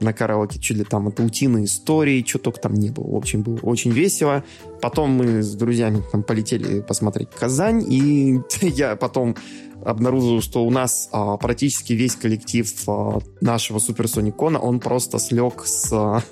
[0.00, 3.12] на караоке чуть ли там от утиной истории, что только там не было.
[3.12, 4.44] В общем, было очень весело.
[4.80, 9.36] Потом мы с друзьями там полетели посмотреть Казань, и я потом
[9.84, 15.90] обнаружил, что у нас а, практически весь коллектив а, нашего Суперсоникона, он просто слег с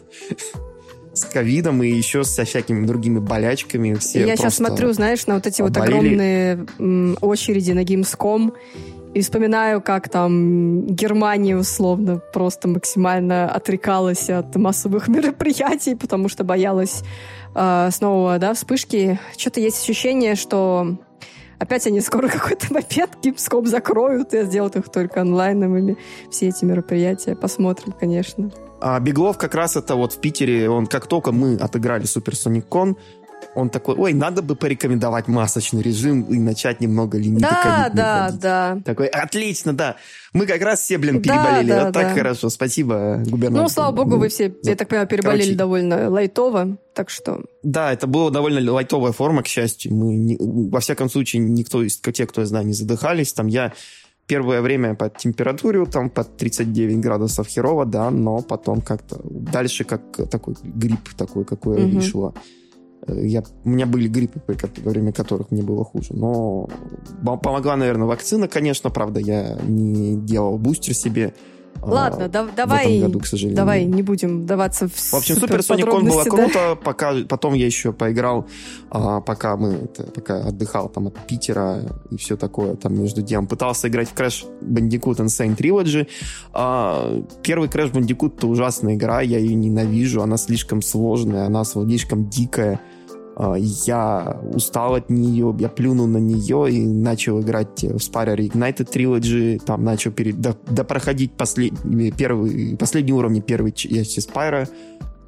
[1.16, 3.94] с ковидом и еще со всякими другими болячками.
[3.94, 6.66] Все Я сейчас смотрю, знаешь, на вот эти вот огромные
[7.20, 8.52] очереди на Gamescom
[9.14, 17.02] и вспоминаю, как там Германия условно просто максимально отрекалась от массовых мероприятий, потому что боялась
[17.54, 19.18] э, снова, да, вспышки.
[19.38, 20.98] Что-то есть ощущение, что
[21.58, 25.96] опять они скоро какой-то момент Gamescom закроют и сделают их только онлайновыми.
[26.30, 27.34] Все эти мероприятия.
[27.34, 28.50] Посмотрим, конечно.
[28.80, 32.66] А Беглов как раз это вот в Питере, он как только мы отыграли Супер Соник
[32.66, 32.96] Кон,
[33.54, 38.40] он такой, ой, надо бы порекомендовать масочный режим и начать немного лимиты Да, да, вводить.
[38.40, 38.78] да.
[38.84, 39.96] Такой, отлично, да.
[40.34, 41.68] Мы как раз все, блин, переболели.
[41.68, 42.14] Да, да, вот так да.
[42.14, 42.50] хорошо.
[42.50, 43.62] Спасибо, губернатор.
[43.62, 47.44] Ну, слава богу, вы все, я так понимаю, переболели Короче, довольно лайтово, так что...
[47.62, 49.94] Да, это была довольно лайтовая форма, к счастью.
[49.94, 53.32] Мы, не, во всяком случае, никто из тех, кто я знаю, не задыхались.
[53.32, 53.72] Там я
[54.26, 60.02] первое время по температуре, там под 39 градусов херово, да, но потом как-то дальше как
[60.30, 61.96] такой грипп такой, какой угу.
[61.96, 62.34] решила.
[63.06, 64.40] Э, я, у меня были гриппы,
[64.84, 66.08] во время которых мне было хуже.
[66.10, 66.68] Но
[67.22, 68.90] помогла, наверное, вакцина, конечно.
[68.90, 71.34] Правда, я не делал бустер себе.
[71.82, 73.56] Ладно, а, да, давай, году, к сожалению.
[73.56, 76.74] давай не будем вдаваться в В общем, Супер Соник Он было круто, да?
[76.74, 78.46] пока, потом я еще поиграл,
[78.90, 83.46] а, пока мы, это, пока отдыхал там от Питера и все такое, там между делом.
[83.46, 86.08] Пытался играть в Crash Bandicoot Insane Trilogy.
[86.52, 92.28] А, первый Crash Bandicoot это ужасная игра, я ее ненавижу, она слишком сложная, она слишком
[92.28, 92.80] дикая.
[93.36, 98.90] А, я устал от нее, я плюнул на нее и начал играть в Spyro Ignited
[98.90, 101.74] Trilogy, там начал перед, до, до проходить послед,
[102.16, 104.68] первый, последний уровень первой части Spyro.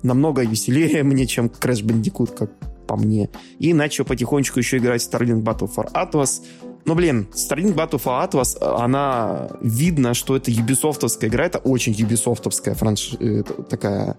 [0.03, 2.51] Намного веселее мне, чем Crash Bandicoot, как
[2.87, 3.29] по мне.
[3.59, 6.43] И начал потихонечку еще играть в Starlink Battle for Atlas.
[6.87, 12.75] Но, блин, Starlink Battle for Atlas, она видно, что это юбисофтовская игра, это очень юбисофтовская
[12.75, 13.15] франш...
[13.21, 14.17] Э, такая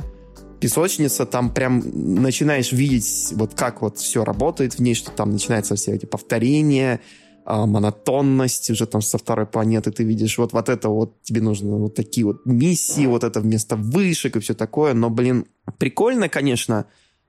[0.60, 1.82] песочница, там прям
[2.22, 7.02] начинаешь видеть, вот как вот все работает в ней, что там начинаются все эти повторения,
[7.46, 11.78] а, монотонность уже там со второй планеты ты видишь, вот, вот это вот тебе нужно
[11.78, 15.46] вот такие вот миссии, вот это вместо вышек и все такое, но, блин,
[15.78, 16.86] прикольно, конечно,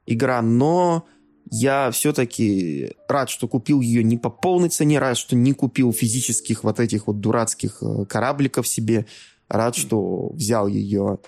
[0.06, 1.06] игра, но
[1.50, 6.64] я все-таки рад, что купил ее не по полной цене, рад, что не купил физических
[6.64, 9.06] вот этих вот дурацких э, корабликов себе,
[9.48, 11.18] рад, что взял ее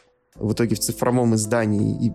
[0.42, 2.12] в итоге в цифровом издании и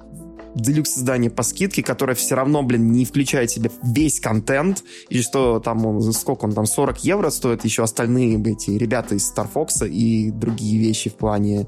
[0.56, 5.22] делюкс издание по скидке, которое все равно, блин, не включает в себя весь контент, и
[5.22, 9.48] что там, он, сколько он там, 40 евро стоит, еще остальные эти ребята из Star
[9.54, 11.68] Fox и другие вещи в плане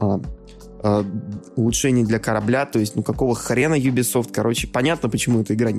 [0.00, 0.20] а,
[0.82, 1.04] а,
[1.56, 5.70] улучшений для корабля, то есть, ну, какого хрена Ubisoft, короче, понятно, почему эта игра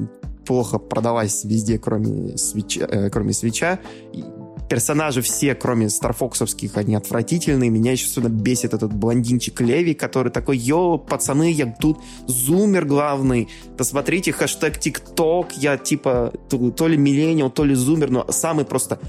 [0.46, 2.88] плохо продалась везде, кроме свеча.
[2.90, 3.80] Э, кроме свеча.
[4.70, 7.70] Персонажи все, кроме старфоксовских, они отвратительные.
[7.70, 13.50] Меня еще сюда бесит этот блондинчик Леви, который такой, йо, пацаны, я тут зумер главный.
[13.78, 19.00] Да смотрите, хэштег ТикТок, я типа то ли миллениал, то ли зумер, но самый просто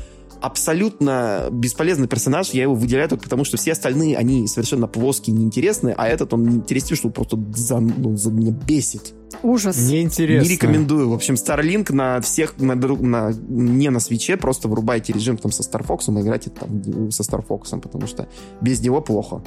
[0.41, 5.95] абсолютно бесполезный персонаж, я его выделяю только потому, что все остальные, они совершенно плоские, неинтересные,
[5.97, 9.15] а этот, он интересный, что просто за, ну, за меня бесит.
[9.43, 9.77] Ужас.
[9.89, 10.49] Неинтересно.
[10.49, 11.11] Не рекомендую.
[11.11, 15.63] В общем, Starlink на всех, на, на, не на свече, просто врубайте режим там со
[15.63, 18.29] Star Fox и играйте там со Star Fox, потому что
[18.61, 19.43] без него плохо.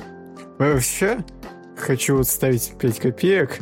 [0.58, 1.24] Вообще,
[1.76, 3.60] хочу ставить 5 копеек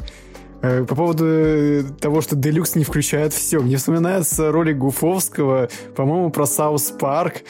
[0.62, 3.60] по поводу э, того, что Делюкс не включает все.
[3.60, 7.44] Мне вспоминается ролик Гуфовского, по-моему, про South Park,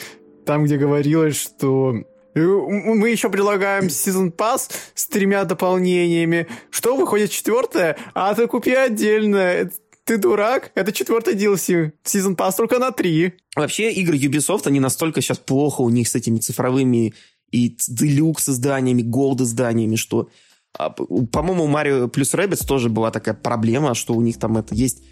[0.46, 1.94] там, где говорилось, что
[2.34, 6.46] э, мы еще предлагаем Season Pass с тремя дополнениями.
[6.70, 7.96] Что выходит четвертое?
[8.14, 9.70] А ты купи отдельно.
[10.04, 10.70] Ты дурак?
[10.74, 11.92] Это четвертый DLC.
[12.04, 13.34] Season Pass только на три.
[13.56, 17.14] Вообще, игры Ubisoft, они настолько сейчас плохо у них с этими цифровыми
[17.50, 20.28] и deluxe изданиями, gold изданиями, что
[20.76, 25.02] по-моему, у Марио плюс Rabbids тоже была такая проблема, что у них там это есть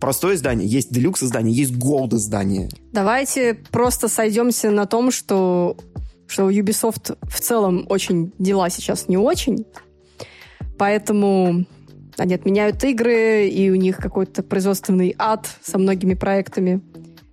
[0.00, 2.68] простое издание, есть делюкс издание, есть голд издание.
[2.92, 5.76] Давайте просто сойдемся на том, что,
[6.26, 9.66] что у Ubisoft в целом очень дела сейчас не очень.
[10.78, 11.66] Поэтому
[12.16, 16.80] они отменяют игры, и у них какой-то производственный ад со многими проектами.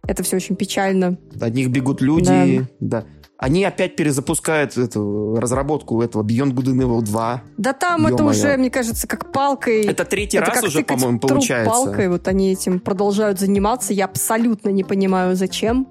[0.08, 1.18] Это все очень печально.
[1.40, 3.02] От них бегут люди, да.
[3.02, 3.06] да.
[3.38, 7.44] Они опять перезапускают эту разработку этого Beyond Good and Evil 2.
[7.58, 9.84] Да там это уже, мне кажется, как палкой.
[9.86, 11.70] Это третий это раз уже, по-моему, получается.
[11.70, 13.94] палкой, вот они этим продолжают заниматься.
[13.94, 15.88] Я абсолютно не понимаю, зачем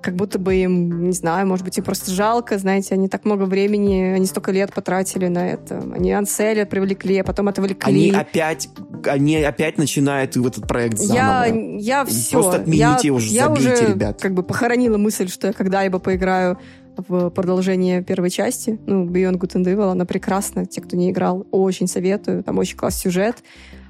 [0.00, 3.44] как будто бы им, не знаю, может быть, им просто жалко, знаете, они так много
[3.44, 5.82] времени, они столько лет потратили на это.
[5.94, 8.10] Они Анселя привлекли, а потом отвлекли.
[8.10, 8.68] Они опять,
[9.06, 11.18] они опять начинают в этот проект заново.
[11.18, 12.32] Я, я все.
[12.32, 14.20] Просто отмените я, уже, я забейте, уже, ребят.
[14.20, 16.58] как бы похоронила мысль, что я когда-либо поиграю
[16.96, 18.78] в продолжение первой части.
[18.86, 20.66] Ну, Beyond Good and Evil, она прекрасна.
[20.66, 22.42] Те, кто не играл, очень советую.
[22.42, 23.36] Там очень классный сюжет.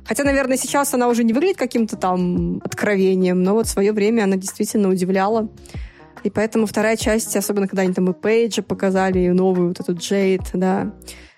[0.04, 4.24] Хотя, наверное, сейчас она уже не выглядит каким-то там откровением, но вот в свое время
[4.24, 5.48] она действительно удивляла.
[6.22, 9.94] И поэтому вторая часть, особенно когда они там и Пейджа показали, и новую вот эту
[9.94, 10.92] Джейд, да,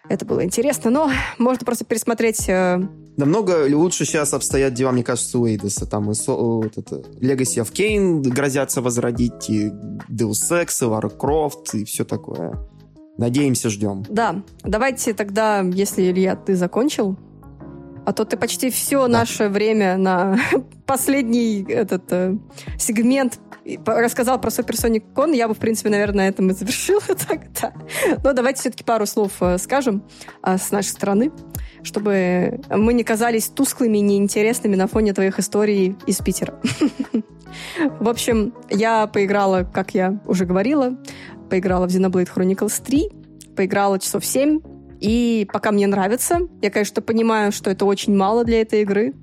[0.09, 0.91] это было интересно.
[0.91, 2.81] Но можно просто пересмотреть э,
[3.16, 5.87] Намного лучше сейчас обстоят дела, мне кажется, у Эйдеса.
[5.87, 9.69] Там и со, вот это, Legacy of Kane грозятся возродить, и
[10.09, 12.59] Deus Ex, и Lara Croft, и все такое.
[13.19, 14.05] Надеемся, ждем.
[14.09, 14.43] Да.
[14.62, 17.19] Давайте тогда, если, Илья, ты закончил,
[18.05, 19.19] а то ты почти все да.
[19.19, 20.39] наше время на
[20.87, 22.37] последний этот э,
[22.79, 23.39] сегмент
[23.87, 25.35] рассказал про Supersonic Con.
[25.35, 27.73] Я бы, в принципе, наверное, на этом и завершила тогда.
[28.24, 30.05] Но давайте все-таки пару слов э, скажем
[30.45, 31.33] э, с нашей стороны
[31.85, 36.55] чтобы мы не казались тусклыми и неинтересными на фоне твоих историй из Питера.
[38.01, 40.97] В общем, я поиграла, как я уже говорила,
[41.51, 43.11] поиграла в Xenoblade Chronicles 3,
[43.57, 44.61] поиграла часов 7,
[45.03, 49.15] и пока мне нравится, я, конечно, понимаю, что это очень мало для этой игры,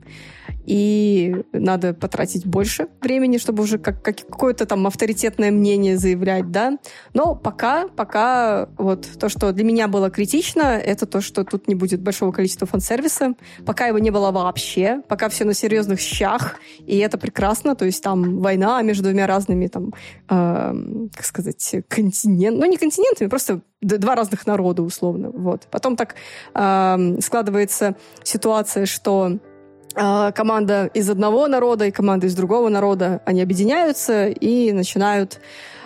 [0.66, 6.78] и надо потратить больше времени, чтобы уже как, как какое-то там авторитетное мнение заявлять, да.
[7.14, 11.76] Но пока, пока вот то, что для меня было критично, это то, что тут не
[11.76, 13.34] будет большого количества фан-сервиса,
[13.66, 18.04] пока его не было вообще, пока все на серьезных щах, и это прекрасно, то есть
[18.04, 19.94] там война между двумя разными там,
[20.30, 25.68] э, как сказать, континент, ну не континентами, просто два разных народа условно, вот.
[25.72, 26.16] Потом так
[26.54, 29.40] э, складывается ситуация, что
[29.96, 35.40] команда из одного народа и команда из другого народа, они объединяются и начинают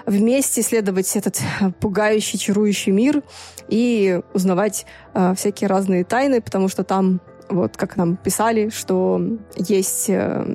[0.05, 1.39] вместе исследовать этот
[1.80, 3.23] пугающий, чарующий мир
[3.69, 9.21] и узнавать э, всякие разные тайны, потому что там вот как нам писали, что
[9.55, 10.45] есть, э,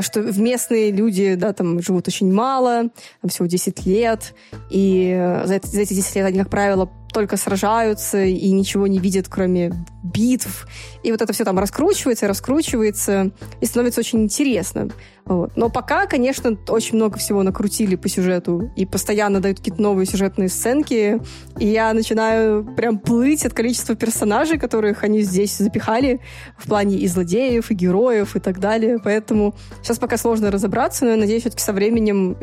[0.00, 2.90] что местные люди, да, там живут очень мало,
[3.20, 4.34] там всего 10 лет,
[4.70, 8.98] и за, это, за эти 10 лет они, как правило, только сражаются и ничего не
[8.98, 9.72] видят, кроме
[10.02, 10.66] битв.
[11.02, 13.30] И вот это все там раскручивается, раскручивается,
[13.62, 14.90] и становится очень интересно.
[15.24, 15.56] Вот.
[15.56, 20.48] Но пока, конечно, очень много всего накрутили по сюжету, и постоянно дают какие-то новые сюжетные
[20.48, 21.20] сценки,
[21.58, 26.20] и я начинаю прям плыть от количества персонажей, которых они здесь запихали,
[26.58, 28.98] в плане и злодеев, и героев, и так далее.
[29.02, 32.36] Поэтому сейчас пока сложно разобраться, но я надеюсь, все-таки со временем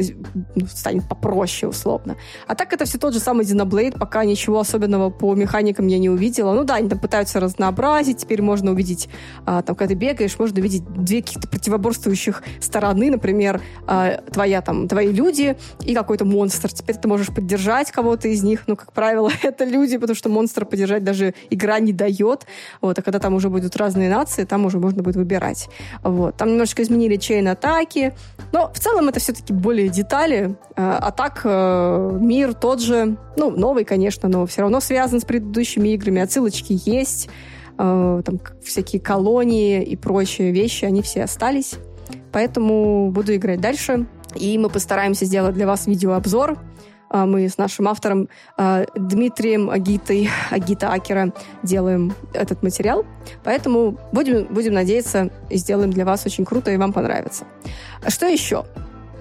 [0.55, 2.17] ну, станет попроще, условно.
[2.47, 6.09] А так это все тот же самый Xenoblade, пока ничего особенного по механикам я не
[6.09, 6.53] увидела.
[6.53, 9.09] Ну да, они там пытаются разнообразить, теперь можно увидеть,
[9.45, 14.87] а, там, когда ты бегаешь, можно увидеть две каких-то противоборствующих стороны, например, э, твоя, там,
[14.87, 16.71] твои люди и какой-то монстр.
[16.71, 18.63] Теперь ты можешь поддержать кого-то из них.
[18.67, 22.45] Ну, как правило, это люди, потому что монстра поддержать даже игра не дает.
[22.81, 25.69] Вот, а когда там уже будут разные нации, там уже можно будет выбирать.
[26.03, 26.35] Вот.
[26.37, 28.13] Там немножечко изменили чейн атаки.
[28.51, 30.55] Но в целом это все-таки более детали.
[30.75, 33.17] Э, а так э, мир тот же.
[33.35, 36.21] Ну, новый, конечно, но все равно связан с предыдущими играми.
[36.21, 37.27] Отсылочки есть.
[37.79, 41.73] Э, там всякие колонии и прочие вещи, они все остались.
[42.31, 44.05] Поэтому буду играть дальше.
[44.35, 46.59] И мы постараемся сделать для вас видеообзор.
[47.11, 53.07] Э, мы с нашим автором э, Дмитрием Агитой, Агита Акера делаем этот материал.
[53.43, 57.45] Поэтому будем, будем надеяться и сделаем для вас очень круто, и вам понравится.
[58.07, 58.65] Что еще?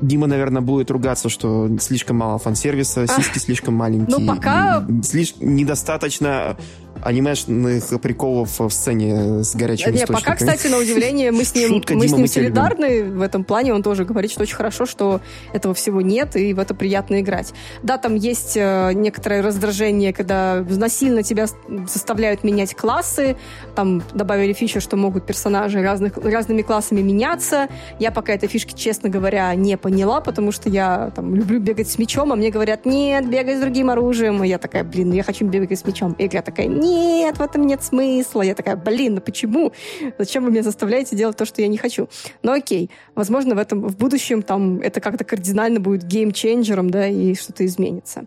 [0.03, 4.19] Дима, наверное, будет ругаться, что слишком мало фан-сервиса, сиськи слишком маленькие.
[4.19, 4.85] Ну, пока...
[5.03, 6.57] Слишком недостаточно
[7.03, 11.95] анимешных приколов в сцене с горячими Не, пока, кстати, на удивление, мы с ним, Шутка,
[11.95, 13.19] мы Дима, с ним солидарны любим.
[13.19, 13.75] в этом плане.
[13.75, 15.21] Он тоже говорит, что очень хорошо, что
[15.53, 17.53] этого всего нет, и в это приятно играть.
[17.83, 21.47] Да, там есть э, некоторое раздражение, когда насильно тебя
[21.87, 23.37] заставляют менять классы.
[23.75, 27.69] Там добавили фичу, что могут персонажи разных, разными классами меняться.
[27.99, 31.99] Я пока этой фишки, честно говоря, не поняла, потому что я там люблю бегать с
[31.99, 34.43] мечом, а мне говорят, нет, бегай с другим оружием.
[34.45, 36.15] И я такая, блин, я хочу бегать с мечом.
[36.19, 38.43] И игра такая, нет, нет, в этом нет смысла.
[38.43, 39.73] Я такая, блин, ну почему?
[40.19, 42.09] Зачем вы меня заставляете делать то, что я не хочу?
[42.43, 47.35] Ну окей, возможно, в этом в будущем там это как-то кардинально будет геймченджером, да, и
[47.35, 48.27] что-то изменится.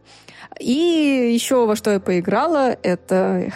[0.60, 3.52] И еще во что я поиграла, это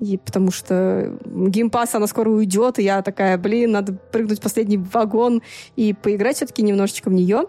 [0.00, 4.76] и потому что геймпас, она скоро уйдет, и я такая, блин, надо прыгнуть в последний
[4.76, 5.42] вагон
[5.76, 7.46] и поиграть все-таки немножечко в нее.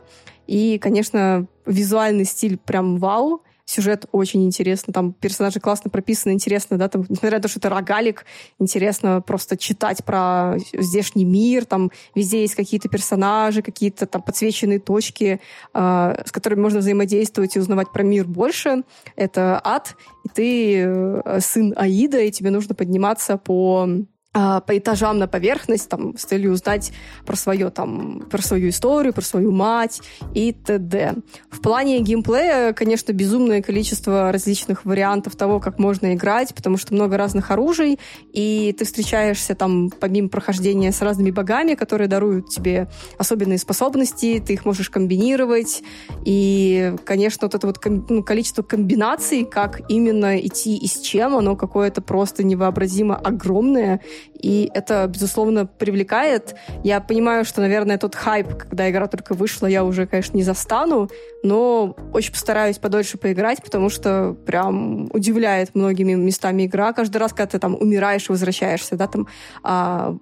[0.47, 6.89] И, конечно, визуальный стиль прям вау сюжет очень интересно, там персонажи классно прописаны, интересно, да,
[6.89, 8.25] там, несмотря на то, что это рогалик,
[8.59, 15.39] интересно просто читать про здешний мир, там везде есть какие-то персонажи, какие-то там подсвеченные точки,
[15.73, 18.83] э, с которыми можно взаимодействовать и узнавать про мир больше.
[19.15, 19.95] Это ад,
[20.25, 23.87] и ты э, сын Аида, и тебе нужно подниматься по
[24.33, 26.93] по этажам на поверхность, там, с целью узнать
[27.25, 30.01] про, свое, там, про свою историю, про свою мать
[30.33, 31.15] и т.д.
[31.49, 37.17] В плане геймплея, конечно, безумное количество различных вариантов того, как можно играть, потому что много
[37.17, 37.99] разных оружий,
[38.31, 42.87] и ты встречаешься там, помимо прохождения с разными богами, которые даруют тебе
[43.17, 45.83] особенные способности, ты их можешь комбинировать,
[46.23, 51.57] и, конечно, вот это вот ну, количество комбинаций, как именно идти и с чем, оно
[51.57, 53.99] какое-то просто невообразимо огромное,
[54.41, 56.55] и это, безусловно, привлекает.
[56.83, 61.09] Я понимаю, что, наверное, тот хайп, когда игра только вышла, я уже, конечно, не застану,
[61.43, 66.93] но очень постараюсь подольше поиграть, потому что прям удивляет многими местами игра.
[66.93, 69.27] Каждый раз, когда ты там умираешь и возвращаешься, да, там,
[69.63, 70.15] а,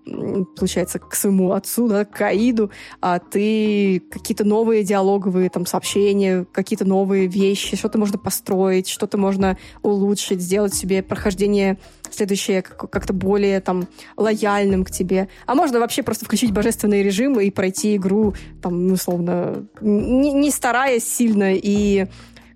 [0.57, 2.71] получается, к своему отцу, да, к Аиду,
[3.01, 9.57] а ты какие-то новые диалоговые там сообщения, какие-то новые вещи, что-то можно построить, что-то можно
[9.81, 11.77] улучшить, сделать себе прохождение
[12.11, 13.88] следующее как-то более там
[14.18, 15.27] лояльным к тебе.
[15.45, 21.03] А можно вообще просто включить божественный режим и пройти игру, там, условно, не, не стараясь
[21.03, 22.07] сильно и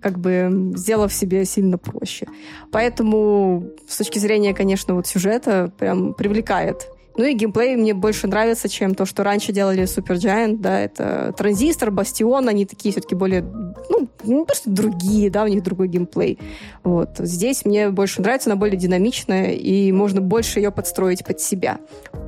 [0.02, 2.28] как бы сделав себе сильно проще.
[2.72, 8.70] Поэтому с точки зрения, конечно, вот сюжета прям привлекает ну и геймплей мне больше нравится,
[8.70, 13.42] чем то, что раньше делали Super Giant, да, это Транзистор, Бастион, они такие все-таки более,
[13.42, 16.40] ну, не то, что другие, да, у них другой геймплей.
[16.84, 17.18] Вот.
[17.20, 21.80] Здесь мне больше нравится, она более динамичная, и можно больше ее подстроить под себя.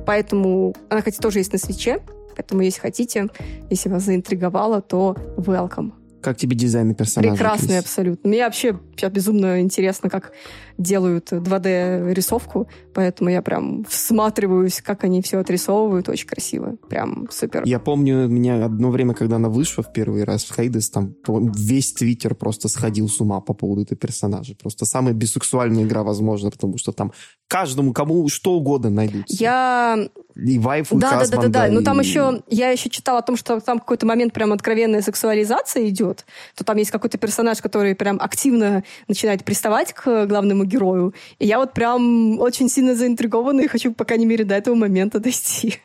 [0.06, 2.00] Поэтому она, кстати, тоже есть на свече,
[2.36, 3.28] поэтому если хотите,
[3.70, 5.92] если вас заинтриговало, то welcome.
[6.26, 7.34] Как тебе дизайн персонажа?
[7.34, 8.28] Прекрасный абсолютно.
[8.28, 10.32] Мне вообще сейчас безумно интересно, как
[10.76, 17.62] делают 2D-рисовку, поэтому я прям всматриваюсь, как они все отрисовывают, очень красиво, прям супер.
[17.64, 21.92] Я помню, меня одно время, когда она вышла в первый раз в Хейдес, там весь
[21.92, 24.56] твиттер просто сходил с ума по поводу этого персонажа.
[24.56, 27.12] Просто самая бисексуальная игра, возможно, потому что там
[27.48, 29.36] каждому, кому что угодно найдутся.
[29.38, 30.08] Я...
[30.34, 31.70] И вайфу, да, да, да, да, да, и...
[31.70, 35.88] Но там еще, я еще читала о том, что там какой-то момент прям откровенная сексуализация
[35.88, 36.15] идет,
[36.54, 41.14] то там есть какой-то персонаж, который прям активно начинает приставать к главному герою.
[41.38, 45.20] И я вот прям очень сильно заинтригована и хочу, по крайней мере, до этого момента
[45.20, 45.80] дойти.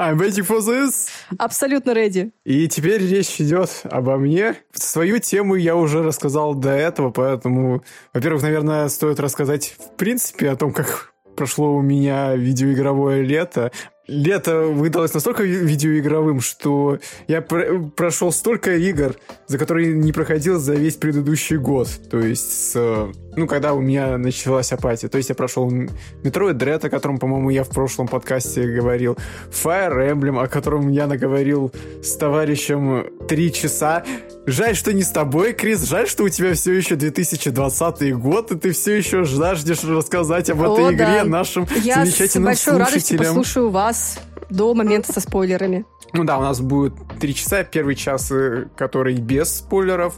[0.00, 1.08] I'm waiting for this.
[1.38, 2.32] Абсолютно ready.
[2.44, 4.56] И теперь речь идет обо мне.
[4.72, 10.56] Свою тему я уже рассказал до этого, поэтому, во-первых, наверное, стоит рассказать в принципе о
[10.56, 13.70] том, как прошло у меня видеоигровое лето.
[14.06, 19.16] Лето выдалось настолько видеоигровым, что я про прошел столько игр,
[19.46, 21.88] за которые не проходил за весь предыдущий год.
[22.10, 25.08] То есть с ну, когда у меня началась апатия.
[25.08, 29.16] То есть я прошел Metroid Dread, о котором, по-моему, я в прошлом подкасте говорил,
[29.50, 34.04] Fire Emblem, о котором я наговорил с товарищем три часа.
[34.46, 38.56] Жаль, что не с тобой, Крис, жаль, что у тебя все еще 2020 год, и
[38.56, 41.24] ты все еще жаждешь рассказать об этой О, игре да.
[41.24, 44.18] нашим я замечательным Я с большой радостью послушаю вас
[44.50, 45.84] до момента со спойлерами.
[46.12, 47.64] Ну да, у нас будет три часа.
[47.64, 50.14] Первый час, э, который без спойлеров,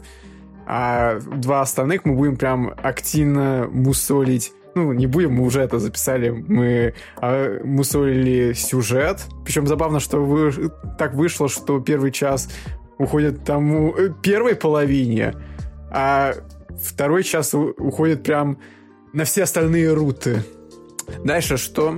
[0.67, 6.29] а два остальных мы будем прям активно мусолить ну, не будем, мы уже это записали,
[6.29, 9.25] мы а, мусолили сюжет.
[9.43, 10.69] Причем забавно, что вы,
[10.99, 12.47] так вышло, что первый час
[12.99, 15.33] уходит тому э, первой половине,
[15.89, 16.33] а
[16.79, 18.59] второй час уходит прям
[19.13, 20.43] на все остальные руты.
[21.23, 21.97] Дальше что?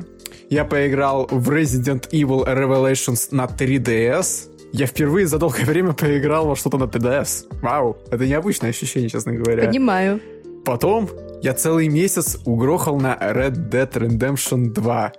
[0.50, 4.59] Я поиграл в Resident Evil Revelations на 3DS.
[4.72, 7.62] Я впервые за долгое время поиграл во что-то на 3DS.
[7.62, 9.66] Вау, это необычное ощущение, честно говоря.
[9.66, 10.20] Понимаю.
[10.64, 11.10] Потом
[11.41, 15.14] я целый месяц угрохал на Red Dead Redemption 2.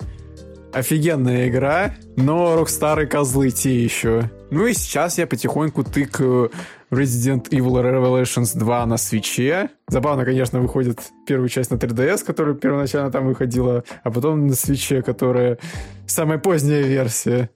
[0.72, 4.31] Офигенная игра, но Rockstar козлы те еще.
[4.51, 6.52] Ну и сейчас я потихоньку тыкаю
[6.90, 9.70] Resident Evil Revelations 2 на свече.
[9.89, 15.02] Забавно, конечно, выходит первая часть на 3DS, которая первоначально там выходила, а потом на свече,
[15.02, 15.59] которая
[16.06, 17.51] самая поздняя версия.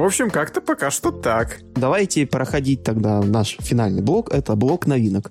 [0.00, 1.60] В общем, как-то пока что так.
[1.74, 4.32] Давайте проходить тогда наш финальный блок.
[4.32, 5.30] Это блок новинок.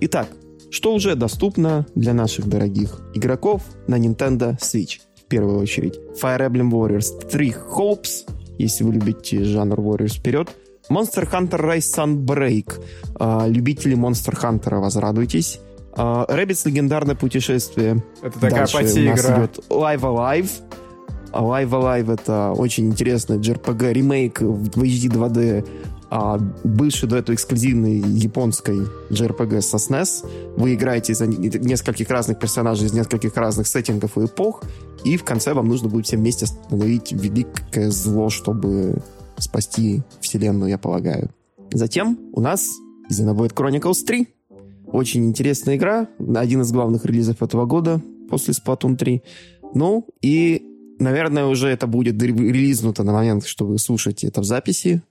[0.00, 0.28] Итак,
[0.70, 5.00] что уже доступно для наших дорогих игроков на Nintendo Switch?
[5.14, 8.26] В первую очередь, Fire Emblem Warriors 3 Hopes,
[8.56, 10.48] если вы любите жанр Warriors вперед.
[10.88, 12.82] Monster Hunter Rise Sunbreak.
[13.16, 15.60] А, любители Monster Hunter, возрадуйтесь.
[15.92, 18.02] А, Rabbids легендарное путешествие.
[18.22, 19.38] Это такая Дальше нас игра.
[19.44, 20.50] идет Live Alive.
[21.32, 25.64] Live Alive это очень интересный JRPG ремейк в HD 2D
[26.10, 28.78] а бывший до этого эксклюзивной японской
[29.10, 30.26] JRPG со SNES.
[30.56, 34.62] Вы играете за нескольких разных персонажей из нескольких разных сеттингов и эпох,
[35.04, 39.02] и в конце вам нужно будет всем вместе остановить великое зло, чтобы
[39.36, 41.30] спасти вселенную, я полагаю.
[41.72, 42.66] Затем у нас
[43.10, 44.28] Xenoblade Chronicles 3.
[44.86, 48.00] Очень интересная игра, один из главных релизов этого года
[48.30, 49.22] после Splatoon 3.
[49.74, 50.67] Ну, и
[50.98, 55.02] Наверное, уже это будет релизнуто на момент, что вы слушаете это в записи.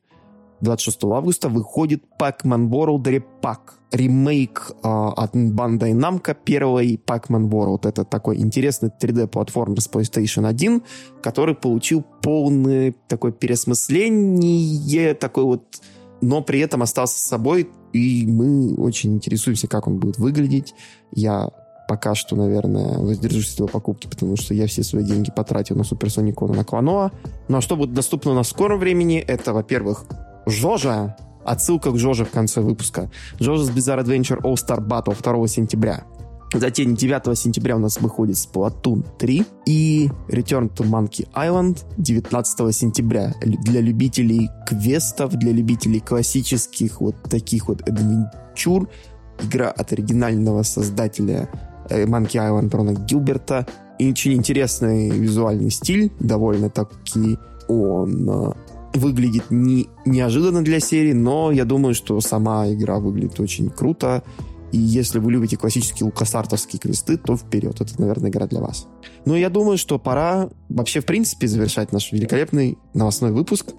[0.61, 3.59] 26 августа выходит Pac-Man World Repack.
[3.91, 7.88] Ремейк э, от Bandai Namco первой Pac-Man World.
[7.88, 10.81] Это такой интересный 3D-платформер с PlayStation 1,
[11.22, 15.64] который получил полное такое пересмысление, такой вот
[16.19, 20.73] но при этом остался с собой, и мы очень интересуемся, как он будет выглядеть.
[21.11, 21.49] Я
[21.88, 25.84] пока что, наверное, воздержусь от его покупки, потому что я все свои деньги потратил на
[25.84, 27.11] Суперсоникона, на Кланоа.
[27.47, 30.05] Ну а что будет доступно на скором времени, это, во-первых,
[30.45, 33.09] Жожа, отсылка к Жоже в конце выпуска.
[33.39, 36.05] Жожа's Bizarre Adventure All Star Battle 2 сентября.
[36.53, 43.34] Затем 9 сентября у нас выходит Splatoon 3 и Return to Monkey Island 19 сентября
[43.41, 48.88] для любителей квестов, для любителей классических вот таких вот адвенчур.
[49.41, 51.49] Игра от оригинального создателя
[51.89, 53.65] Э, Monkey Island Рона Гилберта.
[53.99, 57.38] И очень интересный визуальный стиль, довольно-таки
[57.68, 58.53] он э,
[58.93, 64.23] выглядит не, неожиданно для серии, но я думаю, что сама игра выглядит очень круто.
[64.72, 67.80] И если вы любите классические лукасартовские квесты, то вперед.
[67.80, 68.88] Это, наверное, игра для вас.
[69.26, 73.72] Но я думаю, что пора вообще, в принципе, завершать наш великолепный новостной выпуск.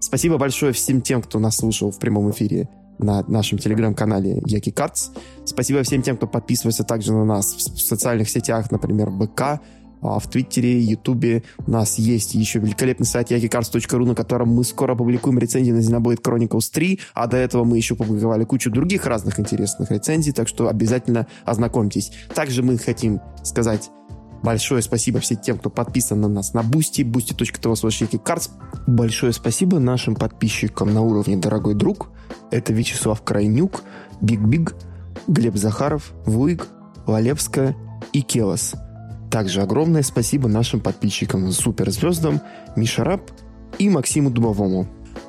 [0.00, 2.68] Спасибо большое всем тем, кто нас слушал в прямом эфире
[2.98, 5.10] на нашем телеграм-канале Яки Картс.
[5.44, 9.60] Спасибо всем тем, кто подписывается также на нас в социальных сетях, например, ВК,
[10.04, 11.42] а, в Твиттере, Ютубе.
[11.66, 16.20] У нас есть еще великолепный сайт yakicards.ru, на котором мы скоро публикуем рецензии на Xenoblade
[16.20, 20.68] Chronicles 3, а до этого мы еще публиковали кучу других разных интересных рецензий, так что
[20.68, 22.12] обязательно ознакомьтесь.
[22.34, 23.90] Также мы хотим сказать
[24.44, 28.50] Большое спасибо всем тем, кто подписан на нас на Boosty, boosty.tv slash
[28.86, 32.10] Большое спасибо нашим подписчикам на уровне «Дорогой друг».
[32.50, 33.82] Это Вячеслав Крайнюк,
[34.20, 34.74] Биг Биг,
[35.28, 36.68] Глеб Захаров, Вуик,
[37.06, 37.74] Лалевская
[38.12, 38.74] и Келос.
[39.30, 42.42] Также огромное спасибо нашим подписчикам суперзвездам
[42.76, 43.30] Миша Раб
[43.78, 44.86] и Максиму Дубовому.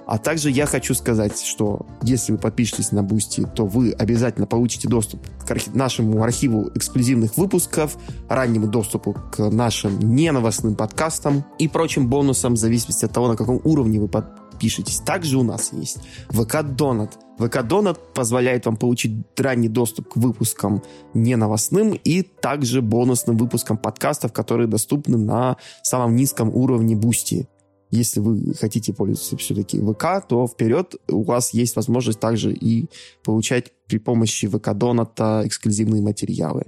[0.07, 4.87] А также я хочу сказать, что если вы подпишетесь на Boosty, то вы обязательно получите
[4.87, 7.97] доступ к архи- нашему архиву эксклюзивных выпусков,
[8.29, 13.59] раннему доступу к нашим неновостным подкастам и прочим бонусам в зависимости от того, на каком
[13.63, 14.99] уровне вы подпишетесь.
[14.99, 15.99] Также у нас есть
[16.29, 17.17] ВК Донат.
[17.39, 20.83] ВК Донат позволяет вам получить ранний доступ к выпускам
[21.13, 27.47] неновостным и также бонусным выпускам подкастов, которые доступны на самом низком уровне Boosty.
[27.91, 32.87] Если вы хотите пользоваться все-таки ВК, то вперед у вас есть возможность также и
[33.23, 36.65] получать при помощи ВК Доната эксклюзивные материалы.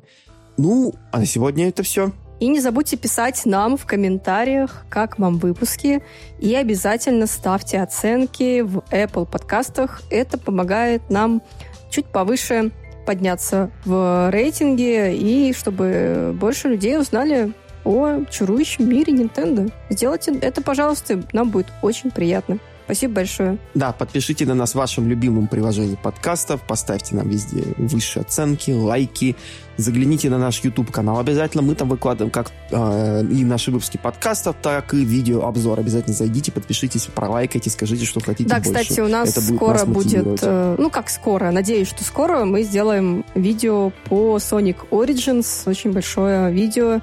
[0.58, 2.12] Ну, а на сегодня это все.
[2.40, 6.04] И не забудьте писать нам в комментариях, как вам выпуски.
[6.40, 10.02] И обязательно ставьте оценки в Apple подкастах.
[10.12, 11.42] Это помогает нам
[11.90, 12.72] чуть повыше
[13.08, 17.54] подняться в рейтинге и чтобы больше людей узнали
[17.88, 19.72] о чарующем мире Nintendo.
[19.90, 22.60] Сделайте это, пожалуйста, нам будет очень приятно.
[22.88, 23.58] Спасибо большое.
[23.74, 29.36] Да, подпишите на нас в вашем любимом приложении подкастов, поставьте нам везде высшие оценки, лайки,
[29.76, 34.94] загляните на наш YouTube-канал обязательно, мы там выкладываем как э, и наши выпуски подкастов, так
[34.94, 35.82] и видеообзор.
[35.82, 38.72] Обязательно зайдите, подпишитесь, пролайкайте, скажите, что хотите Да, больше.
[38.72, 42.46] кстати, у нас Это будет скоро нас будет, э, ну как скоро, надеюсь, что скоро
[42.46, 47.02] мы сделаем видео по Sonic Origins, очень большое видео.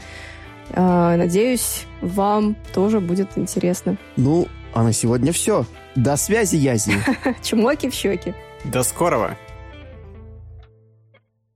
[0.71, 3.97] Э, надеюсь, вам тоже будет интересно.
[4.17, 5.67] Ну, а на сегодня все.
[5.95, 6.95] До связи, Язи.
[7.43, 8.35] Чмоки в щеки.
[8.65, 9.37] До скорого!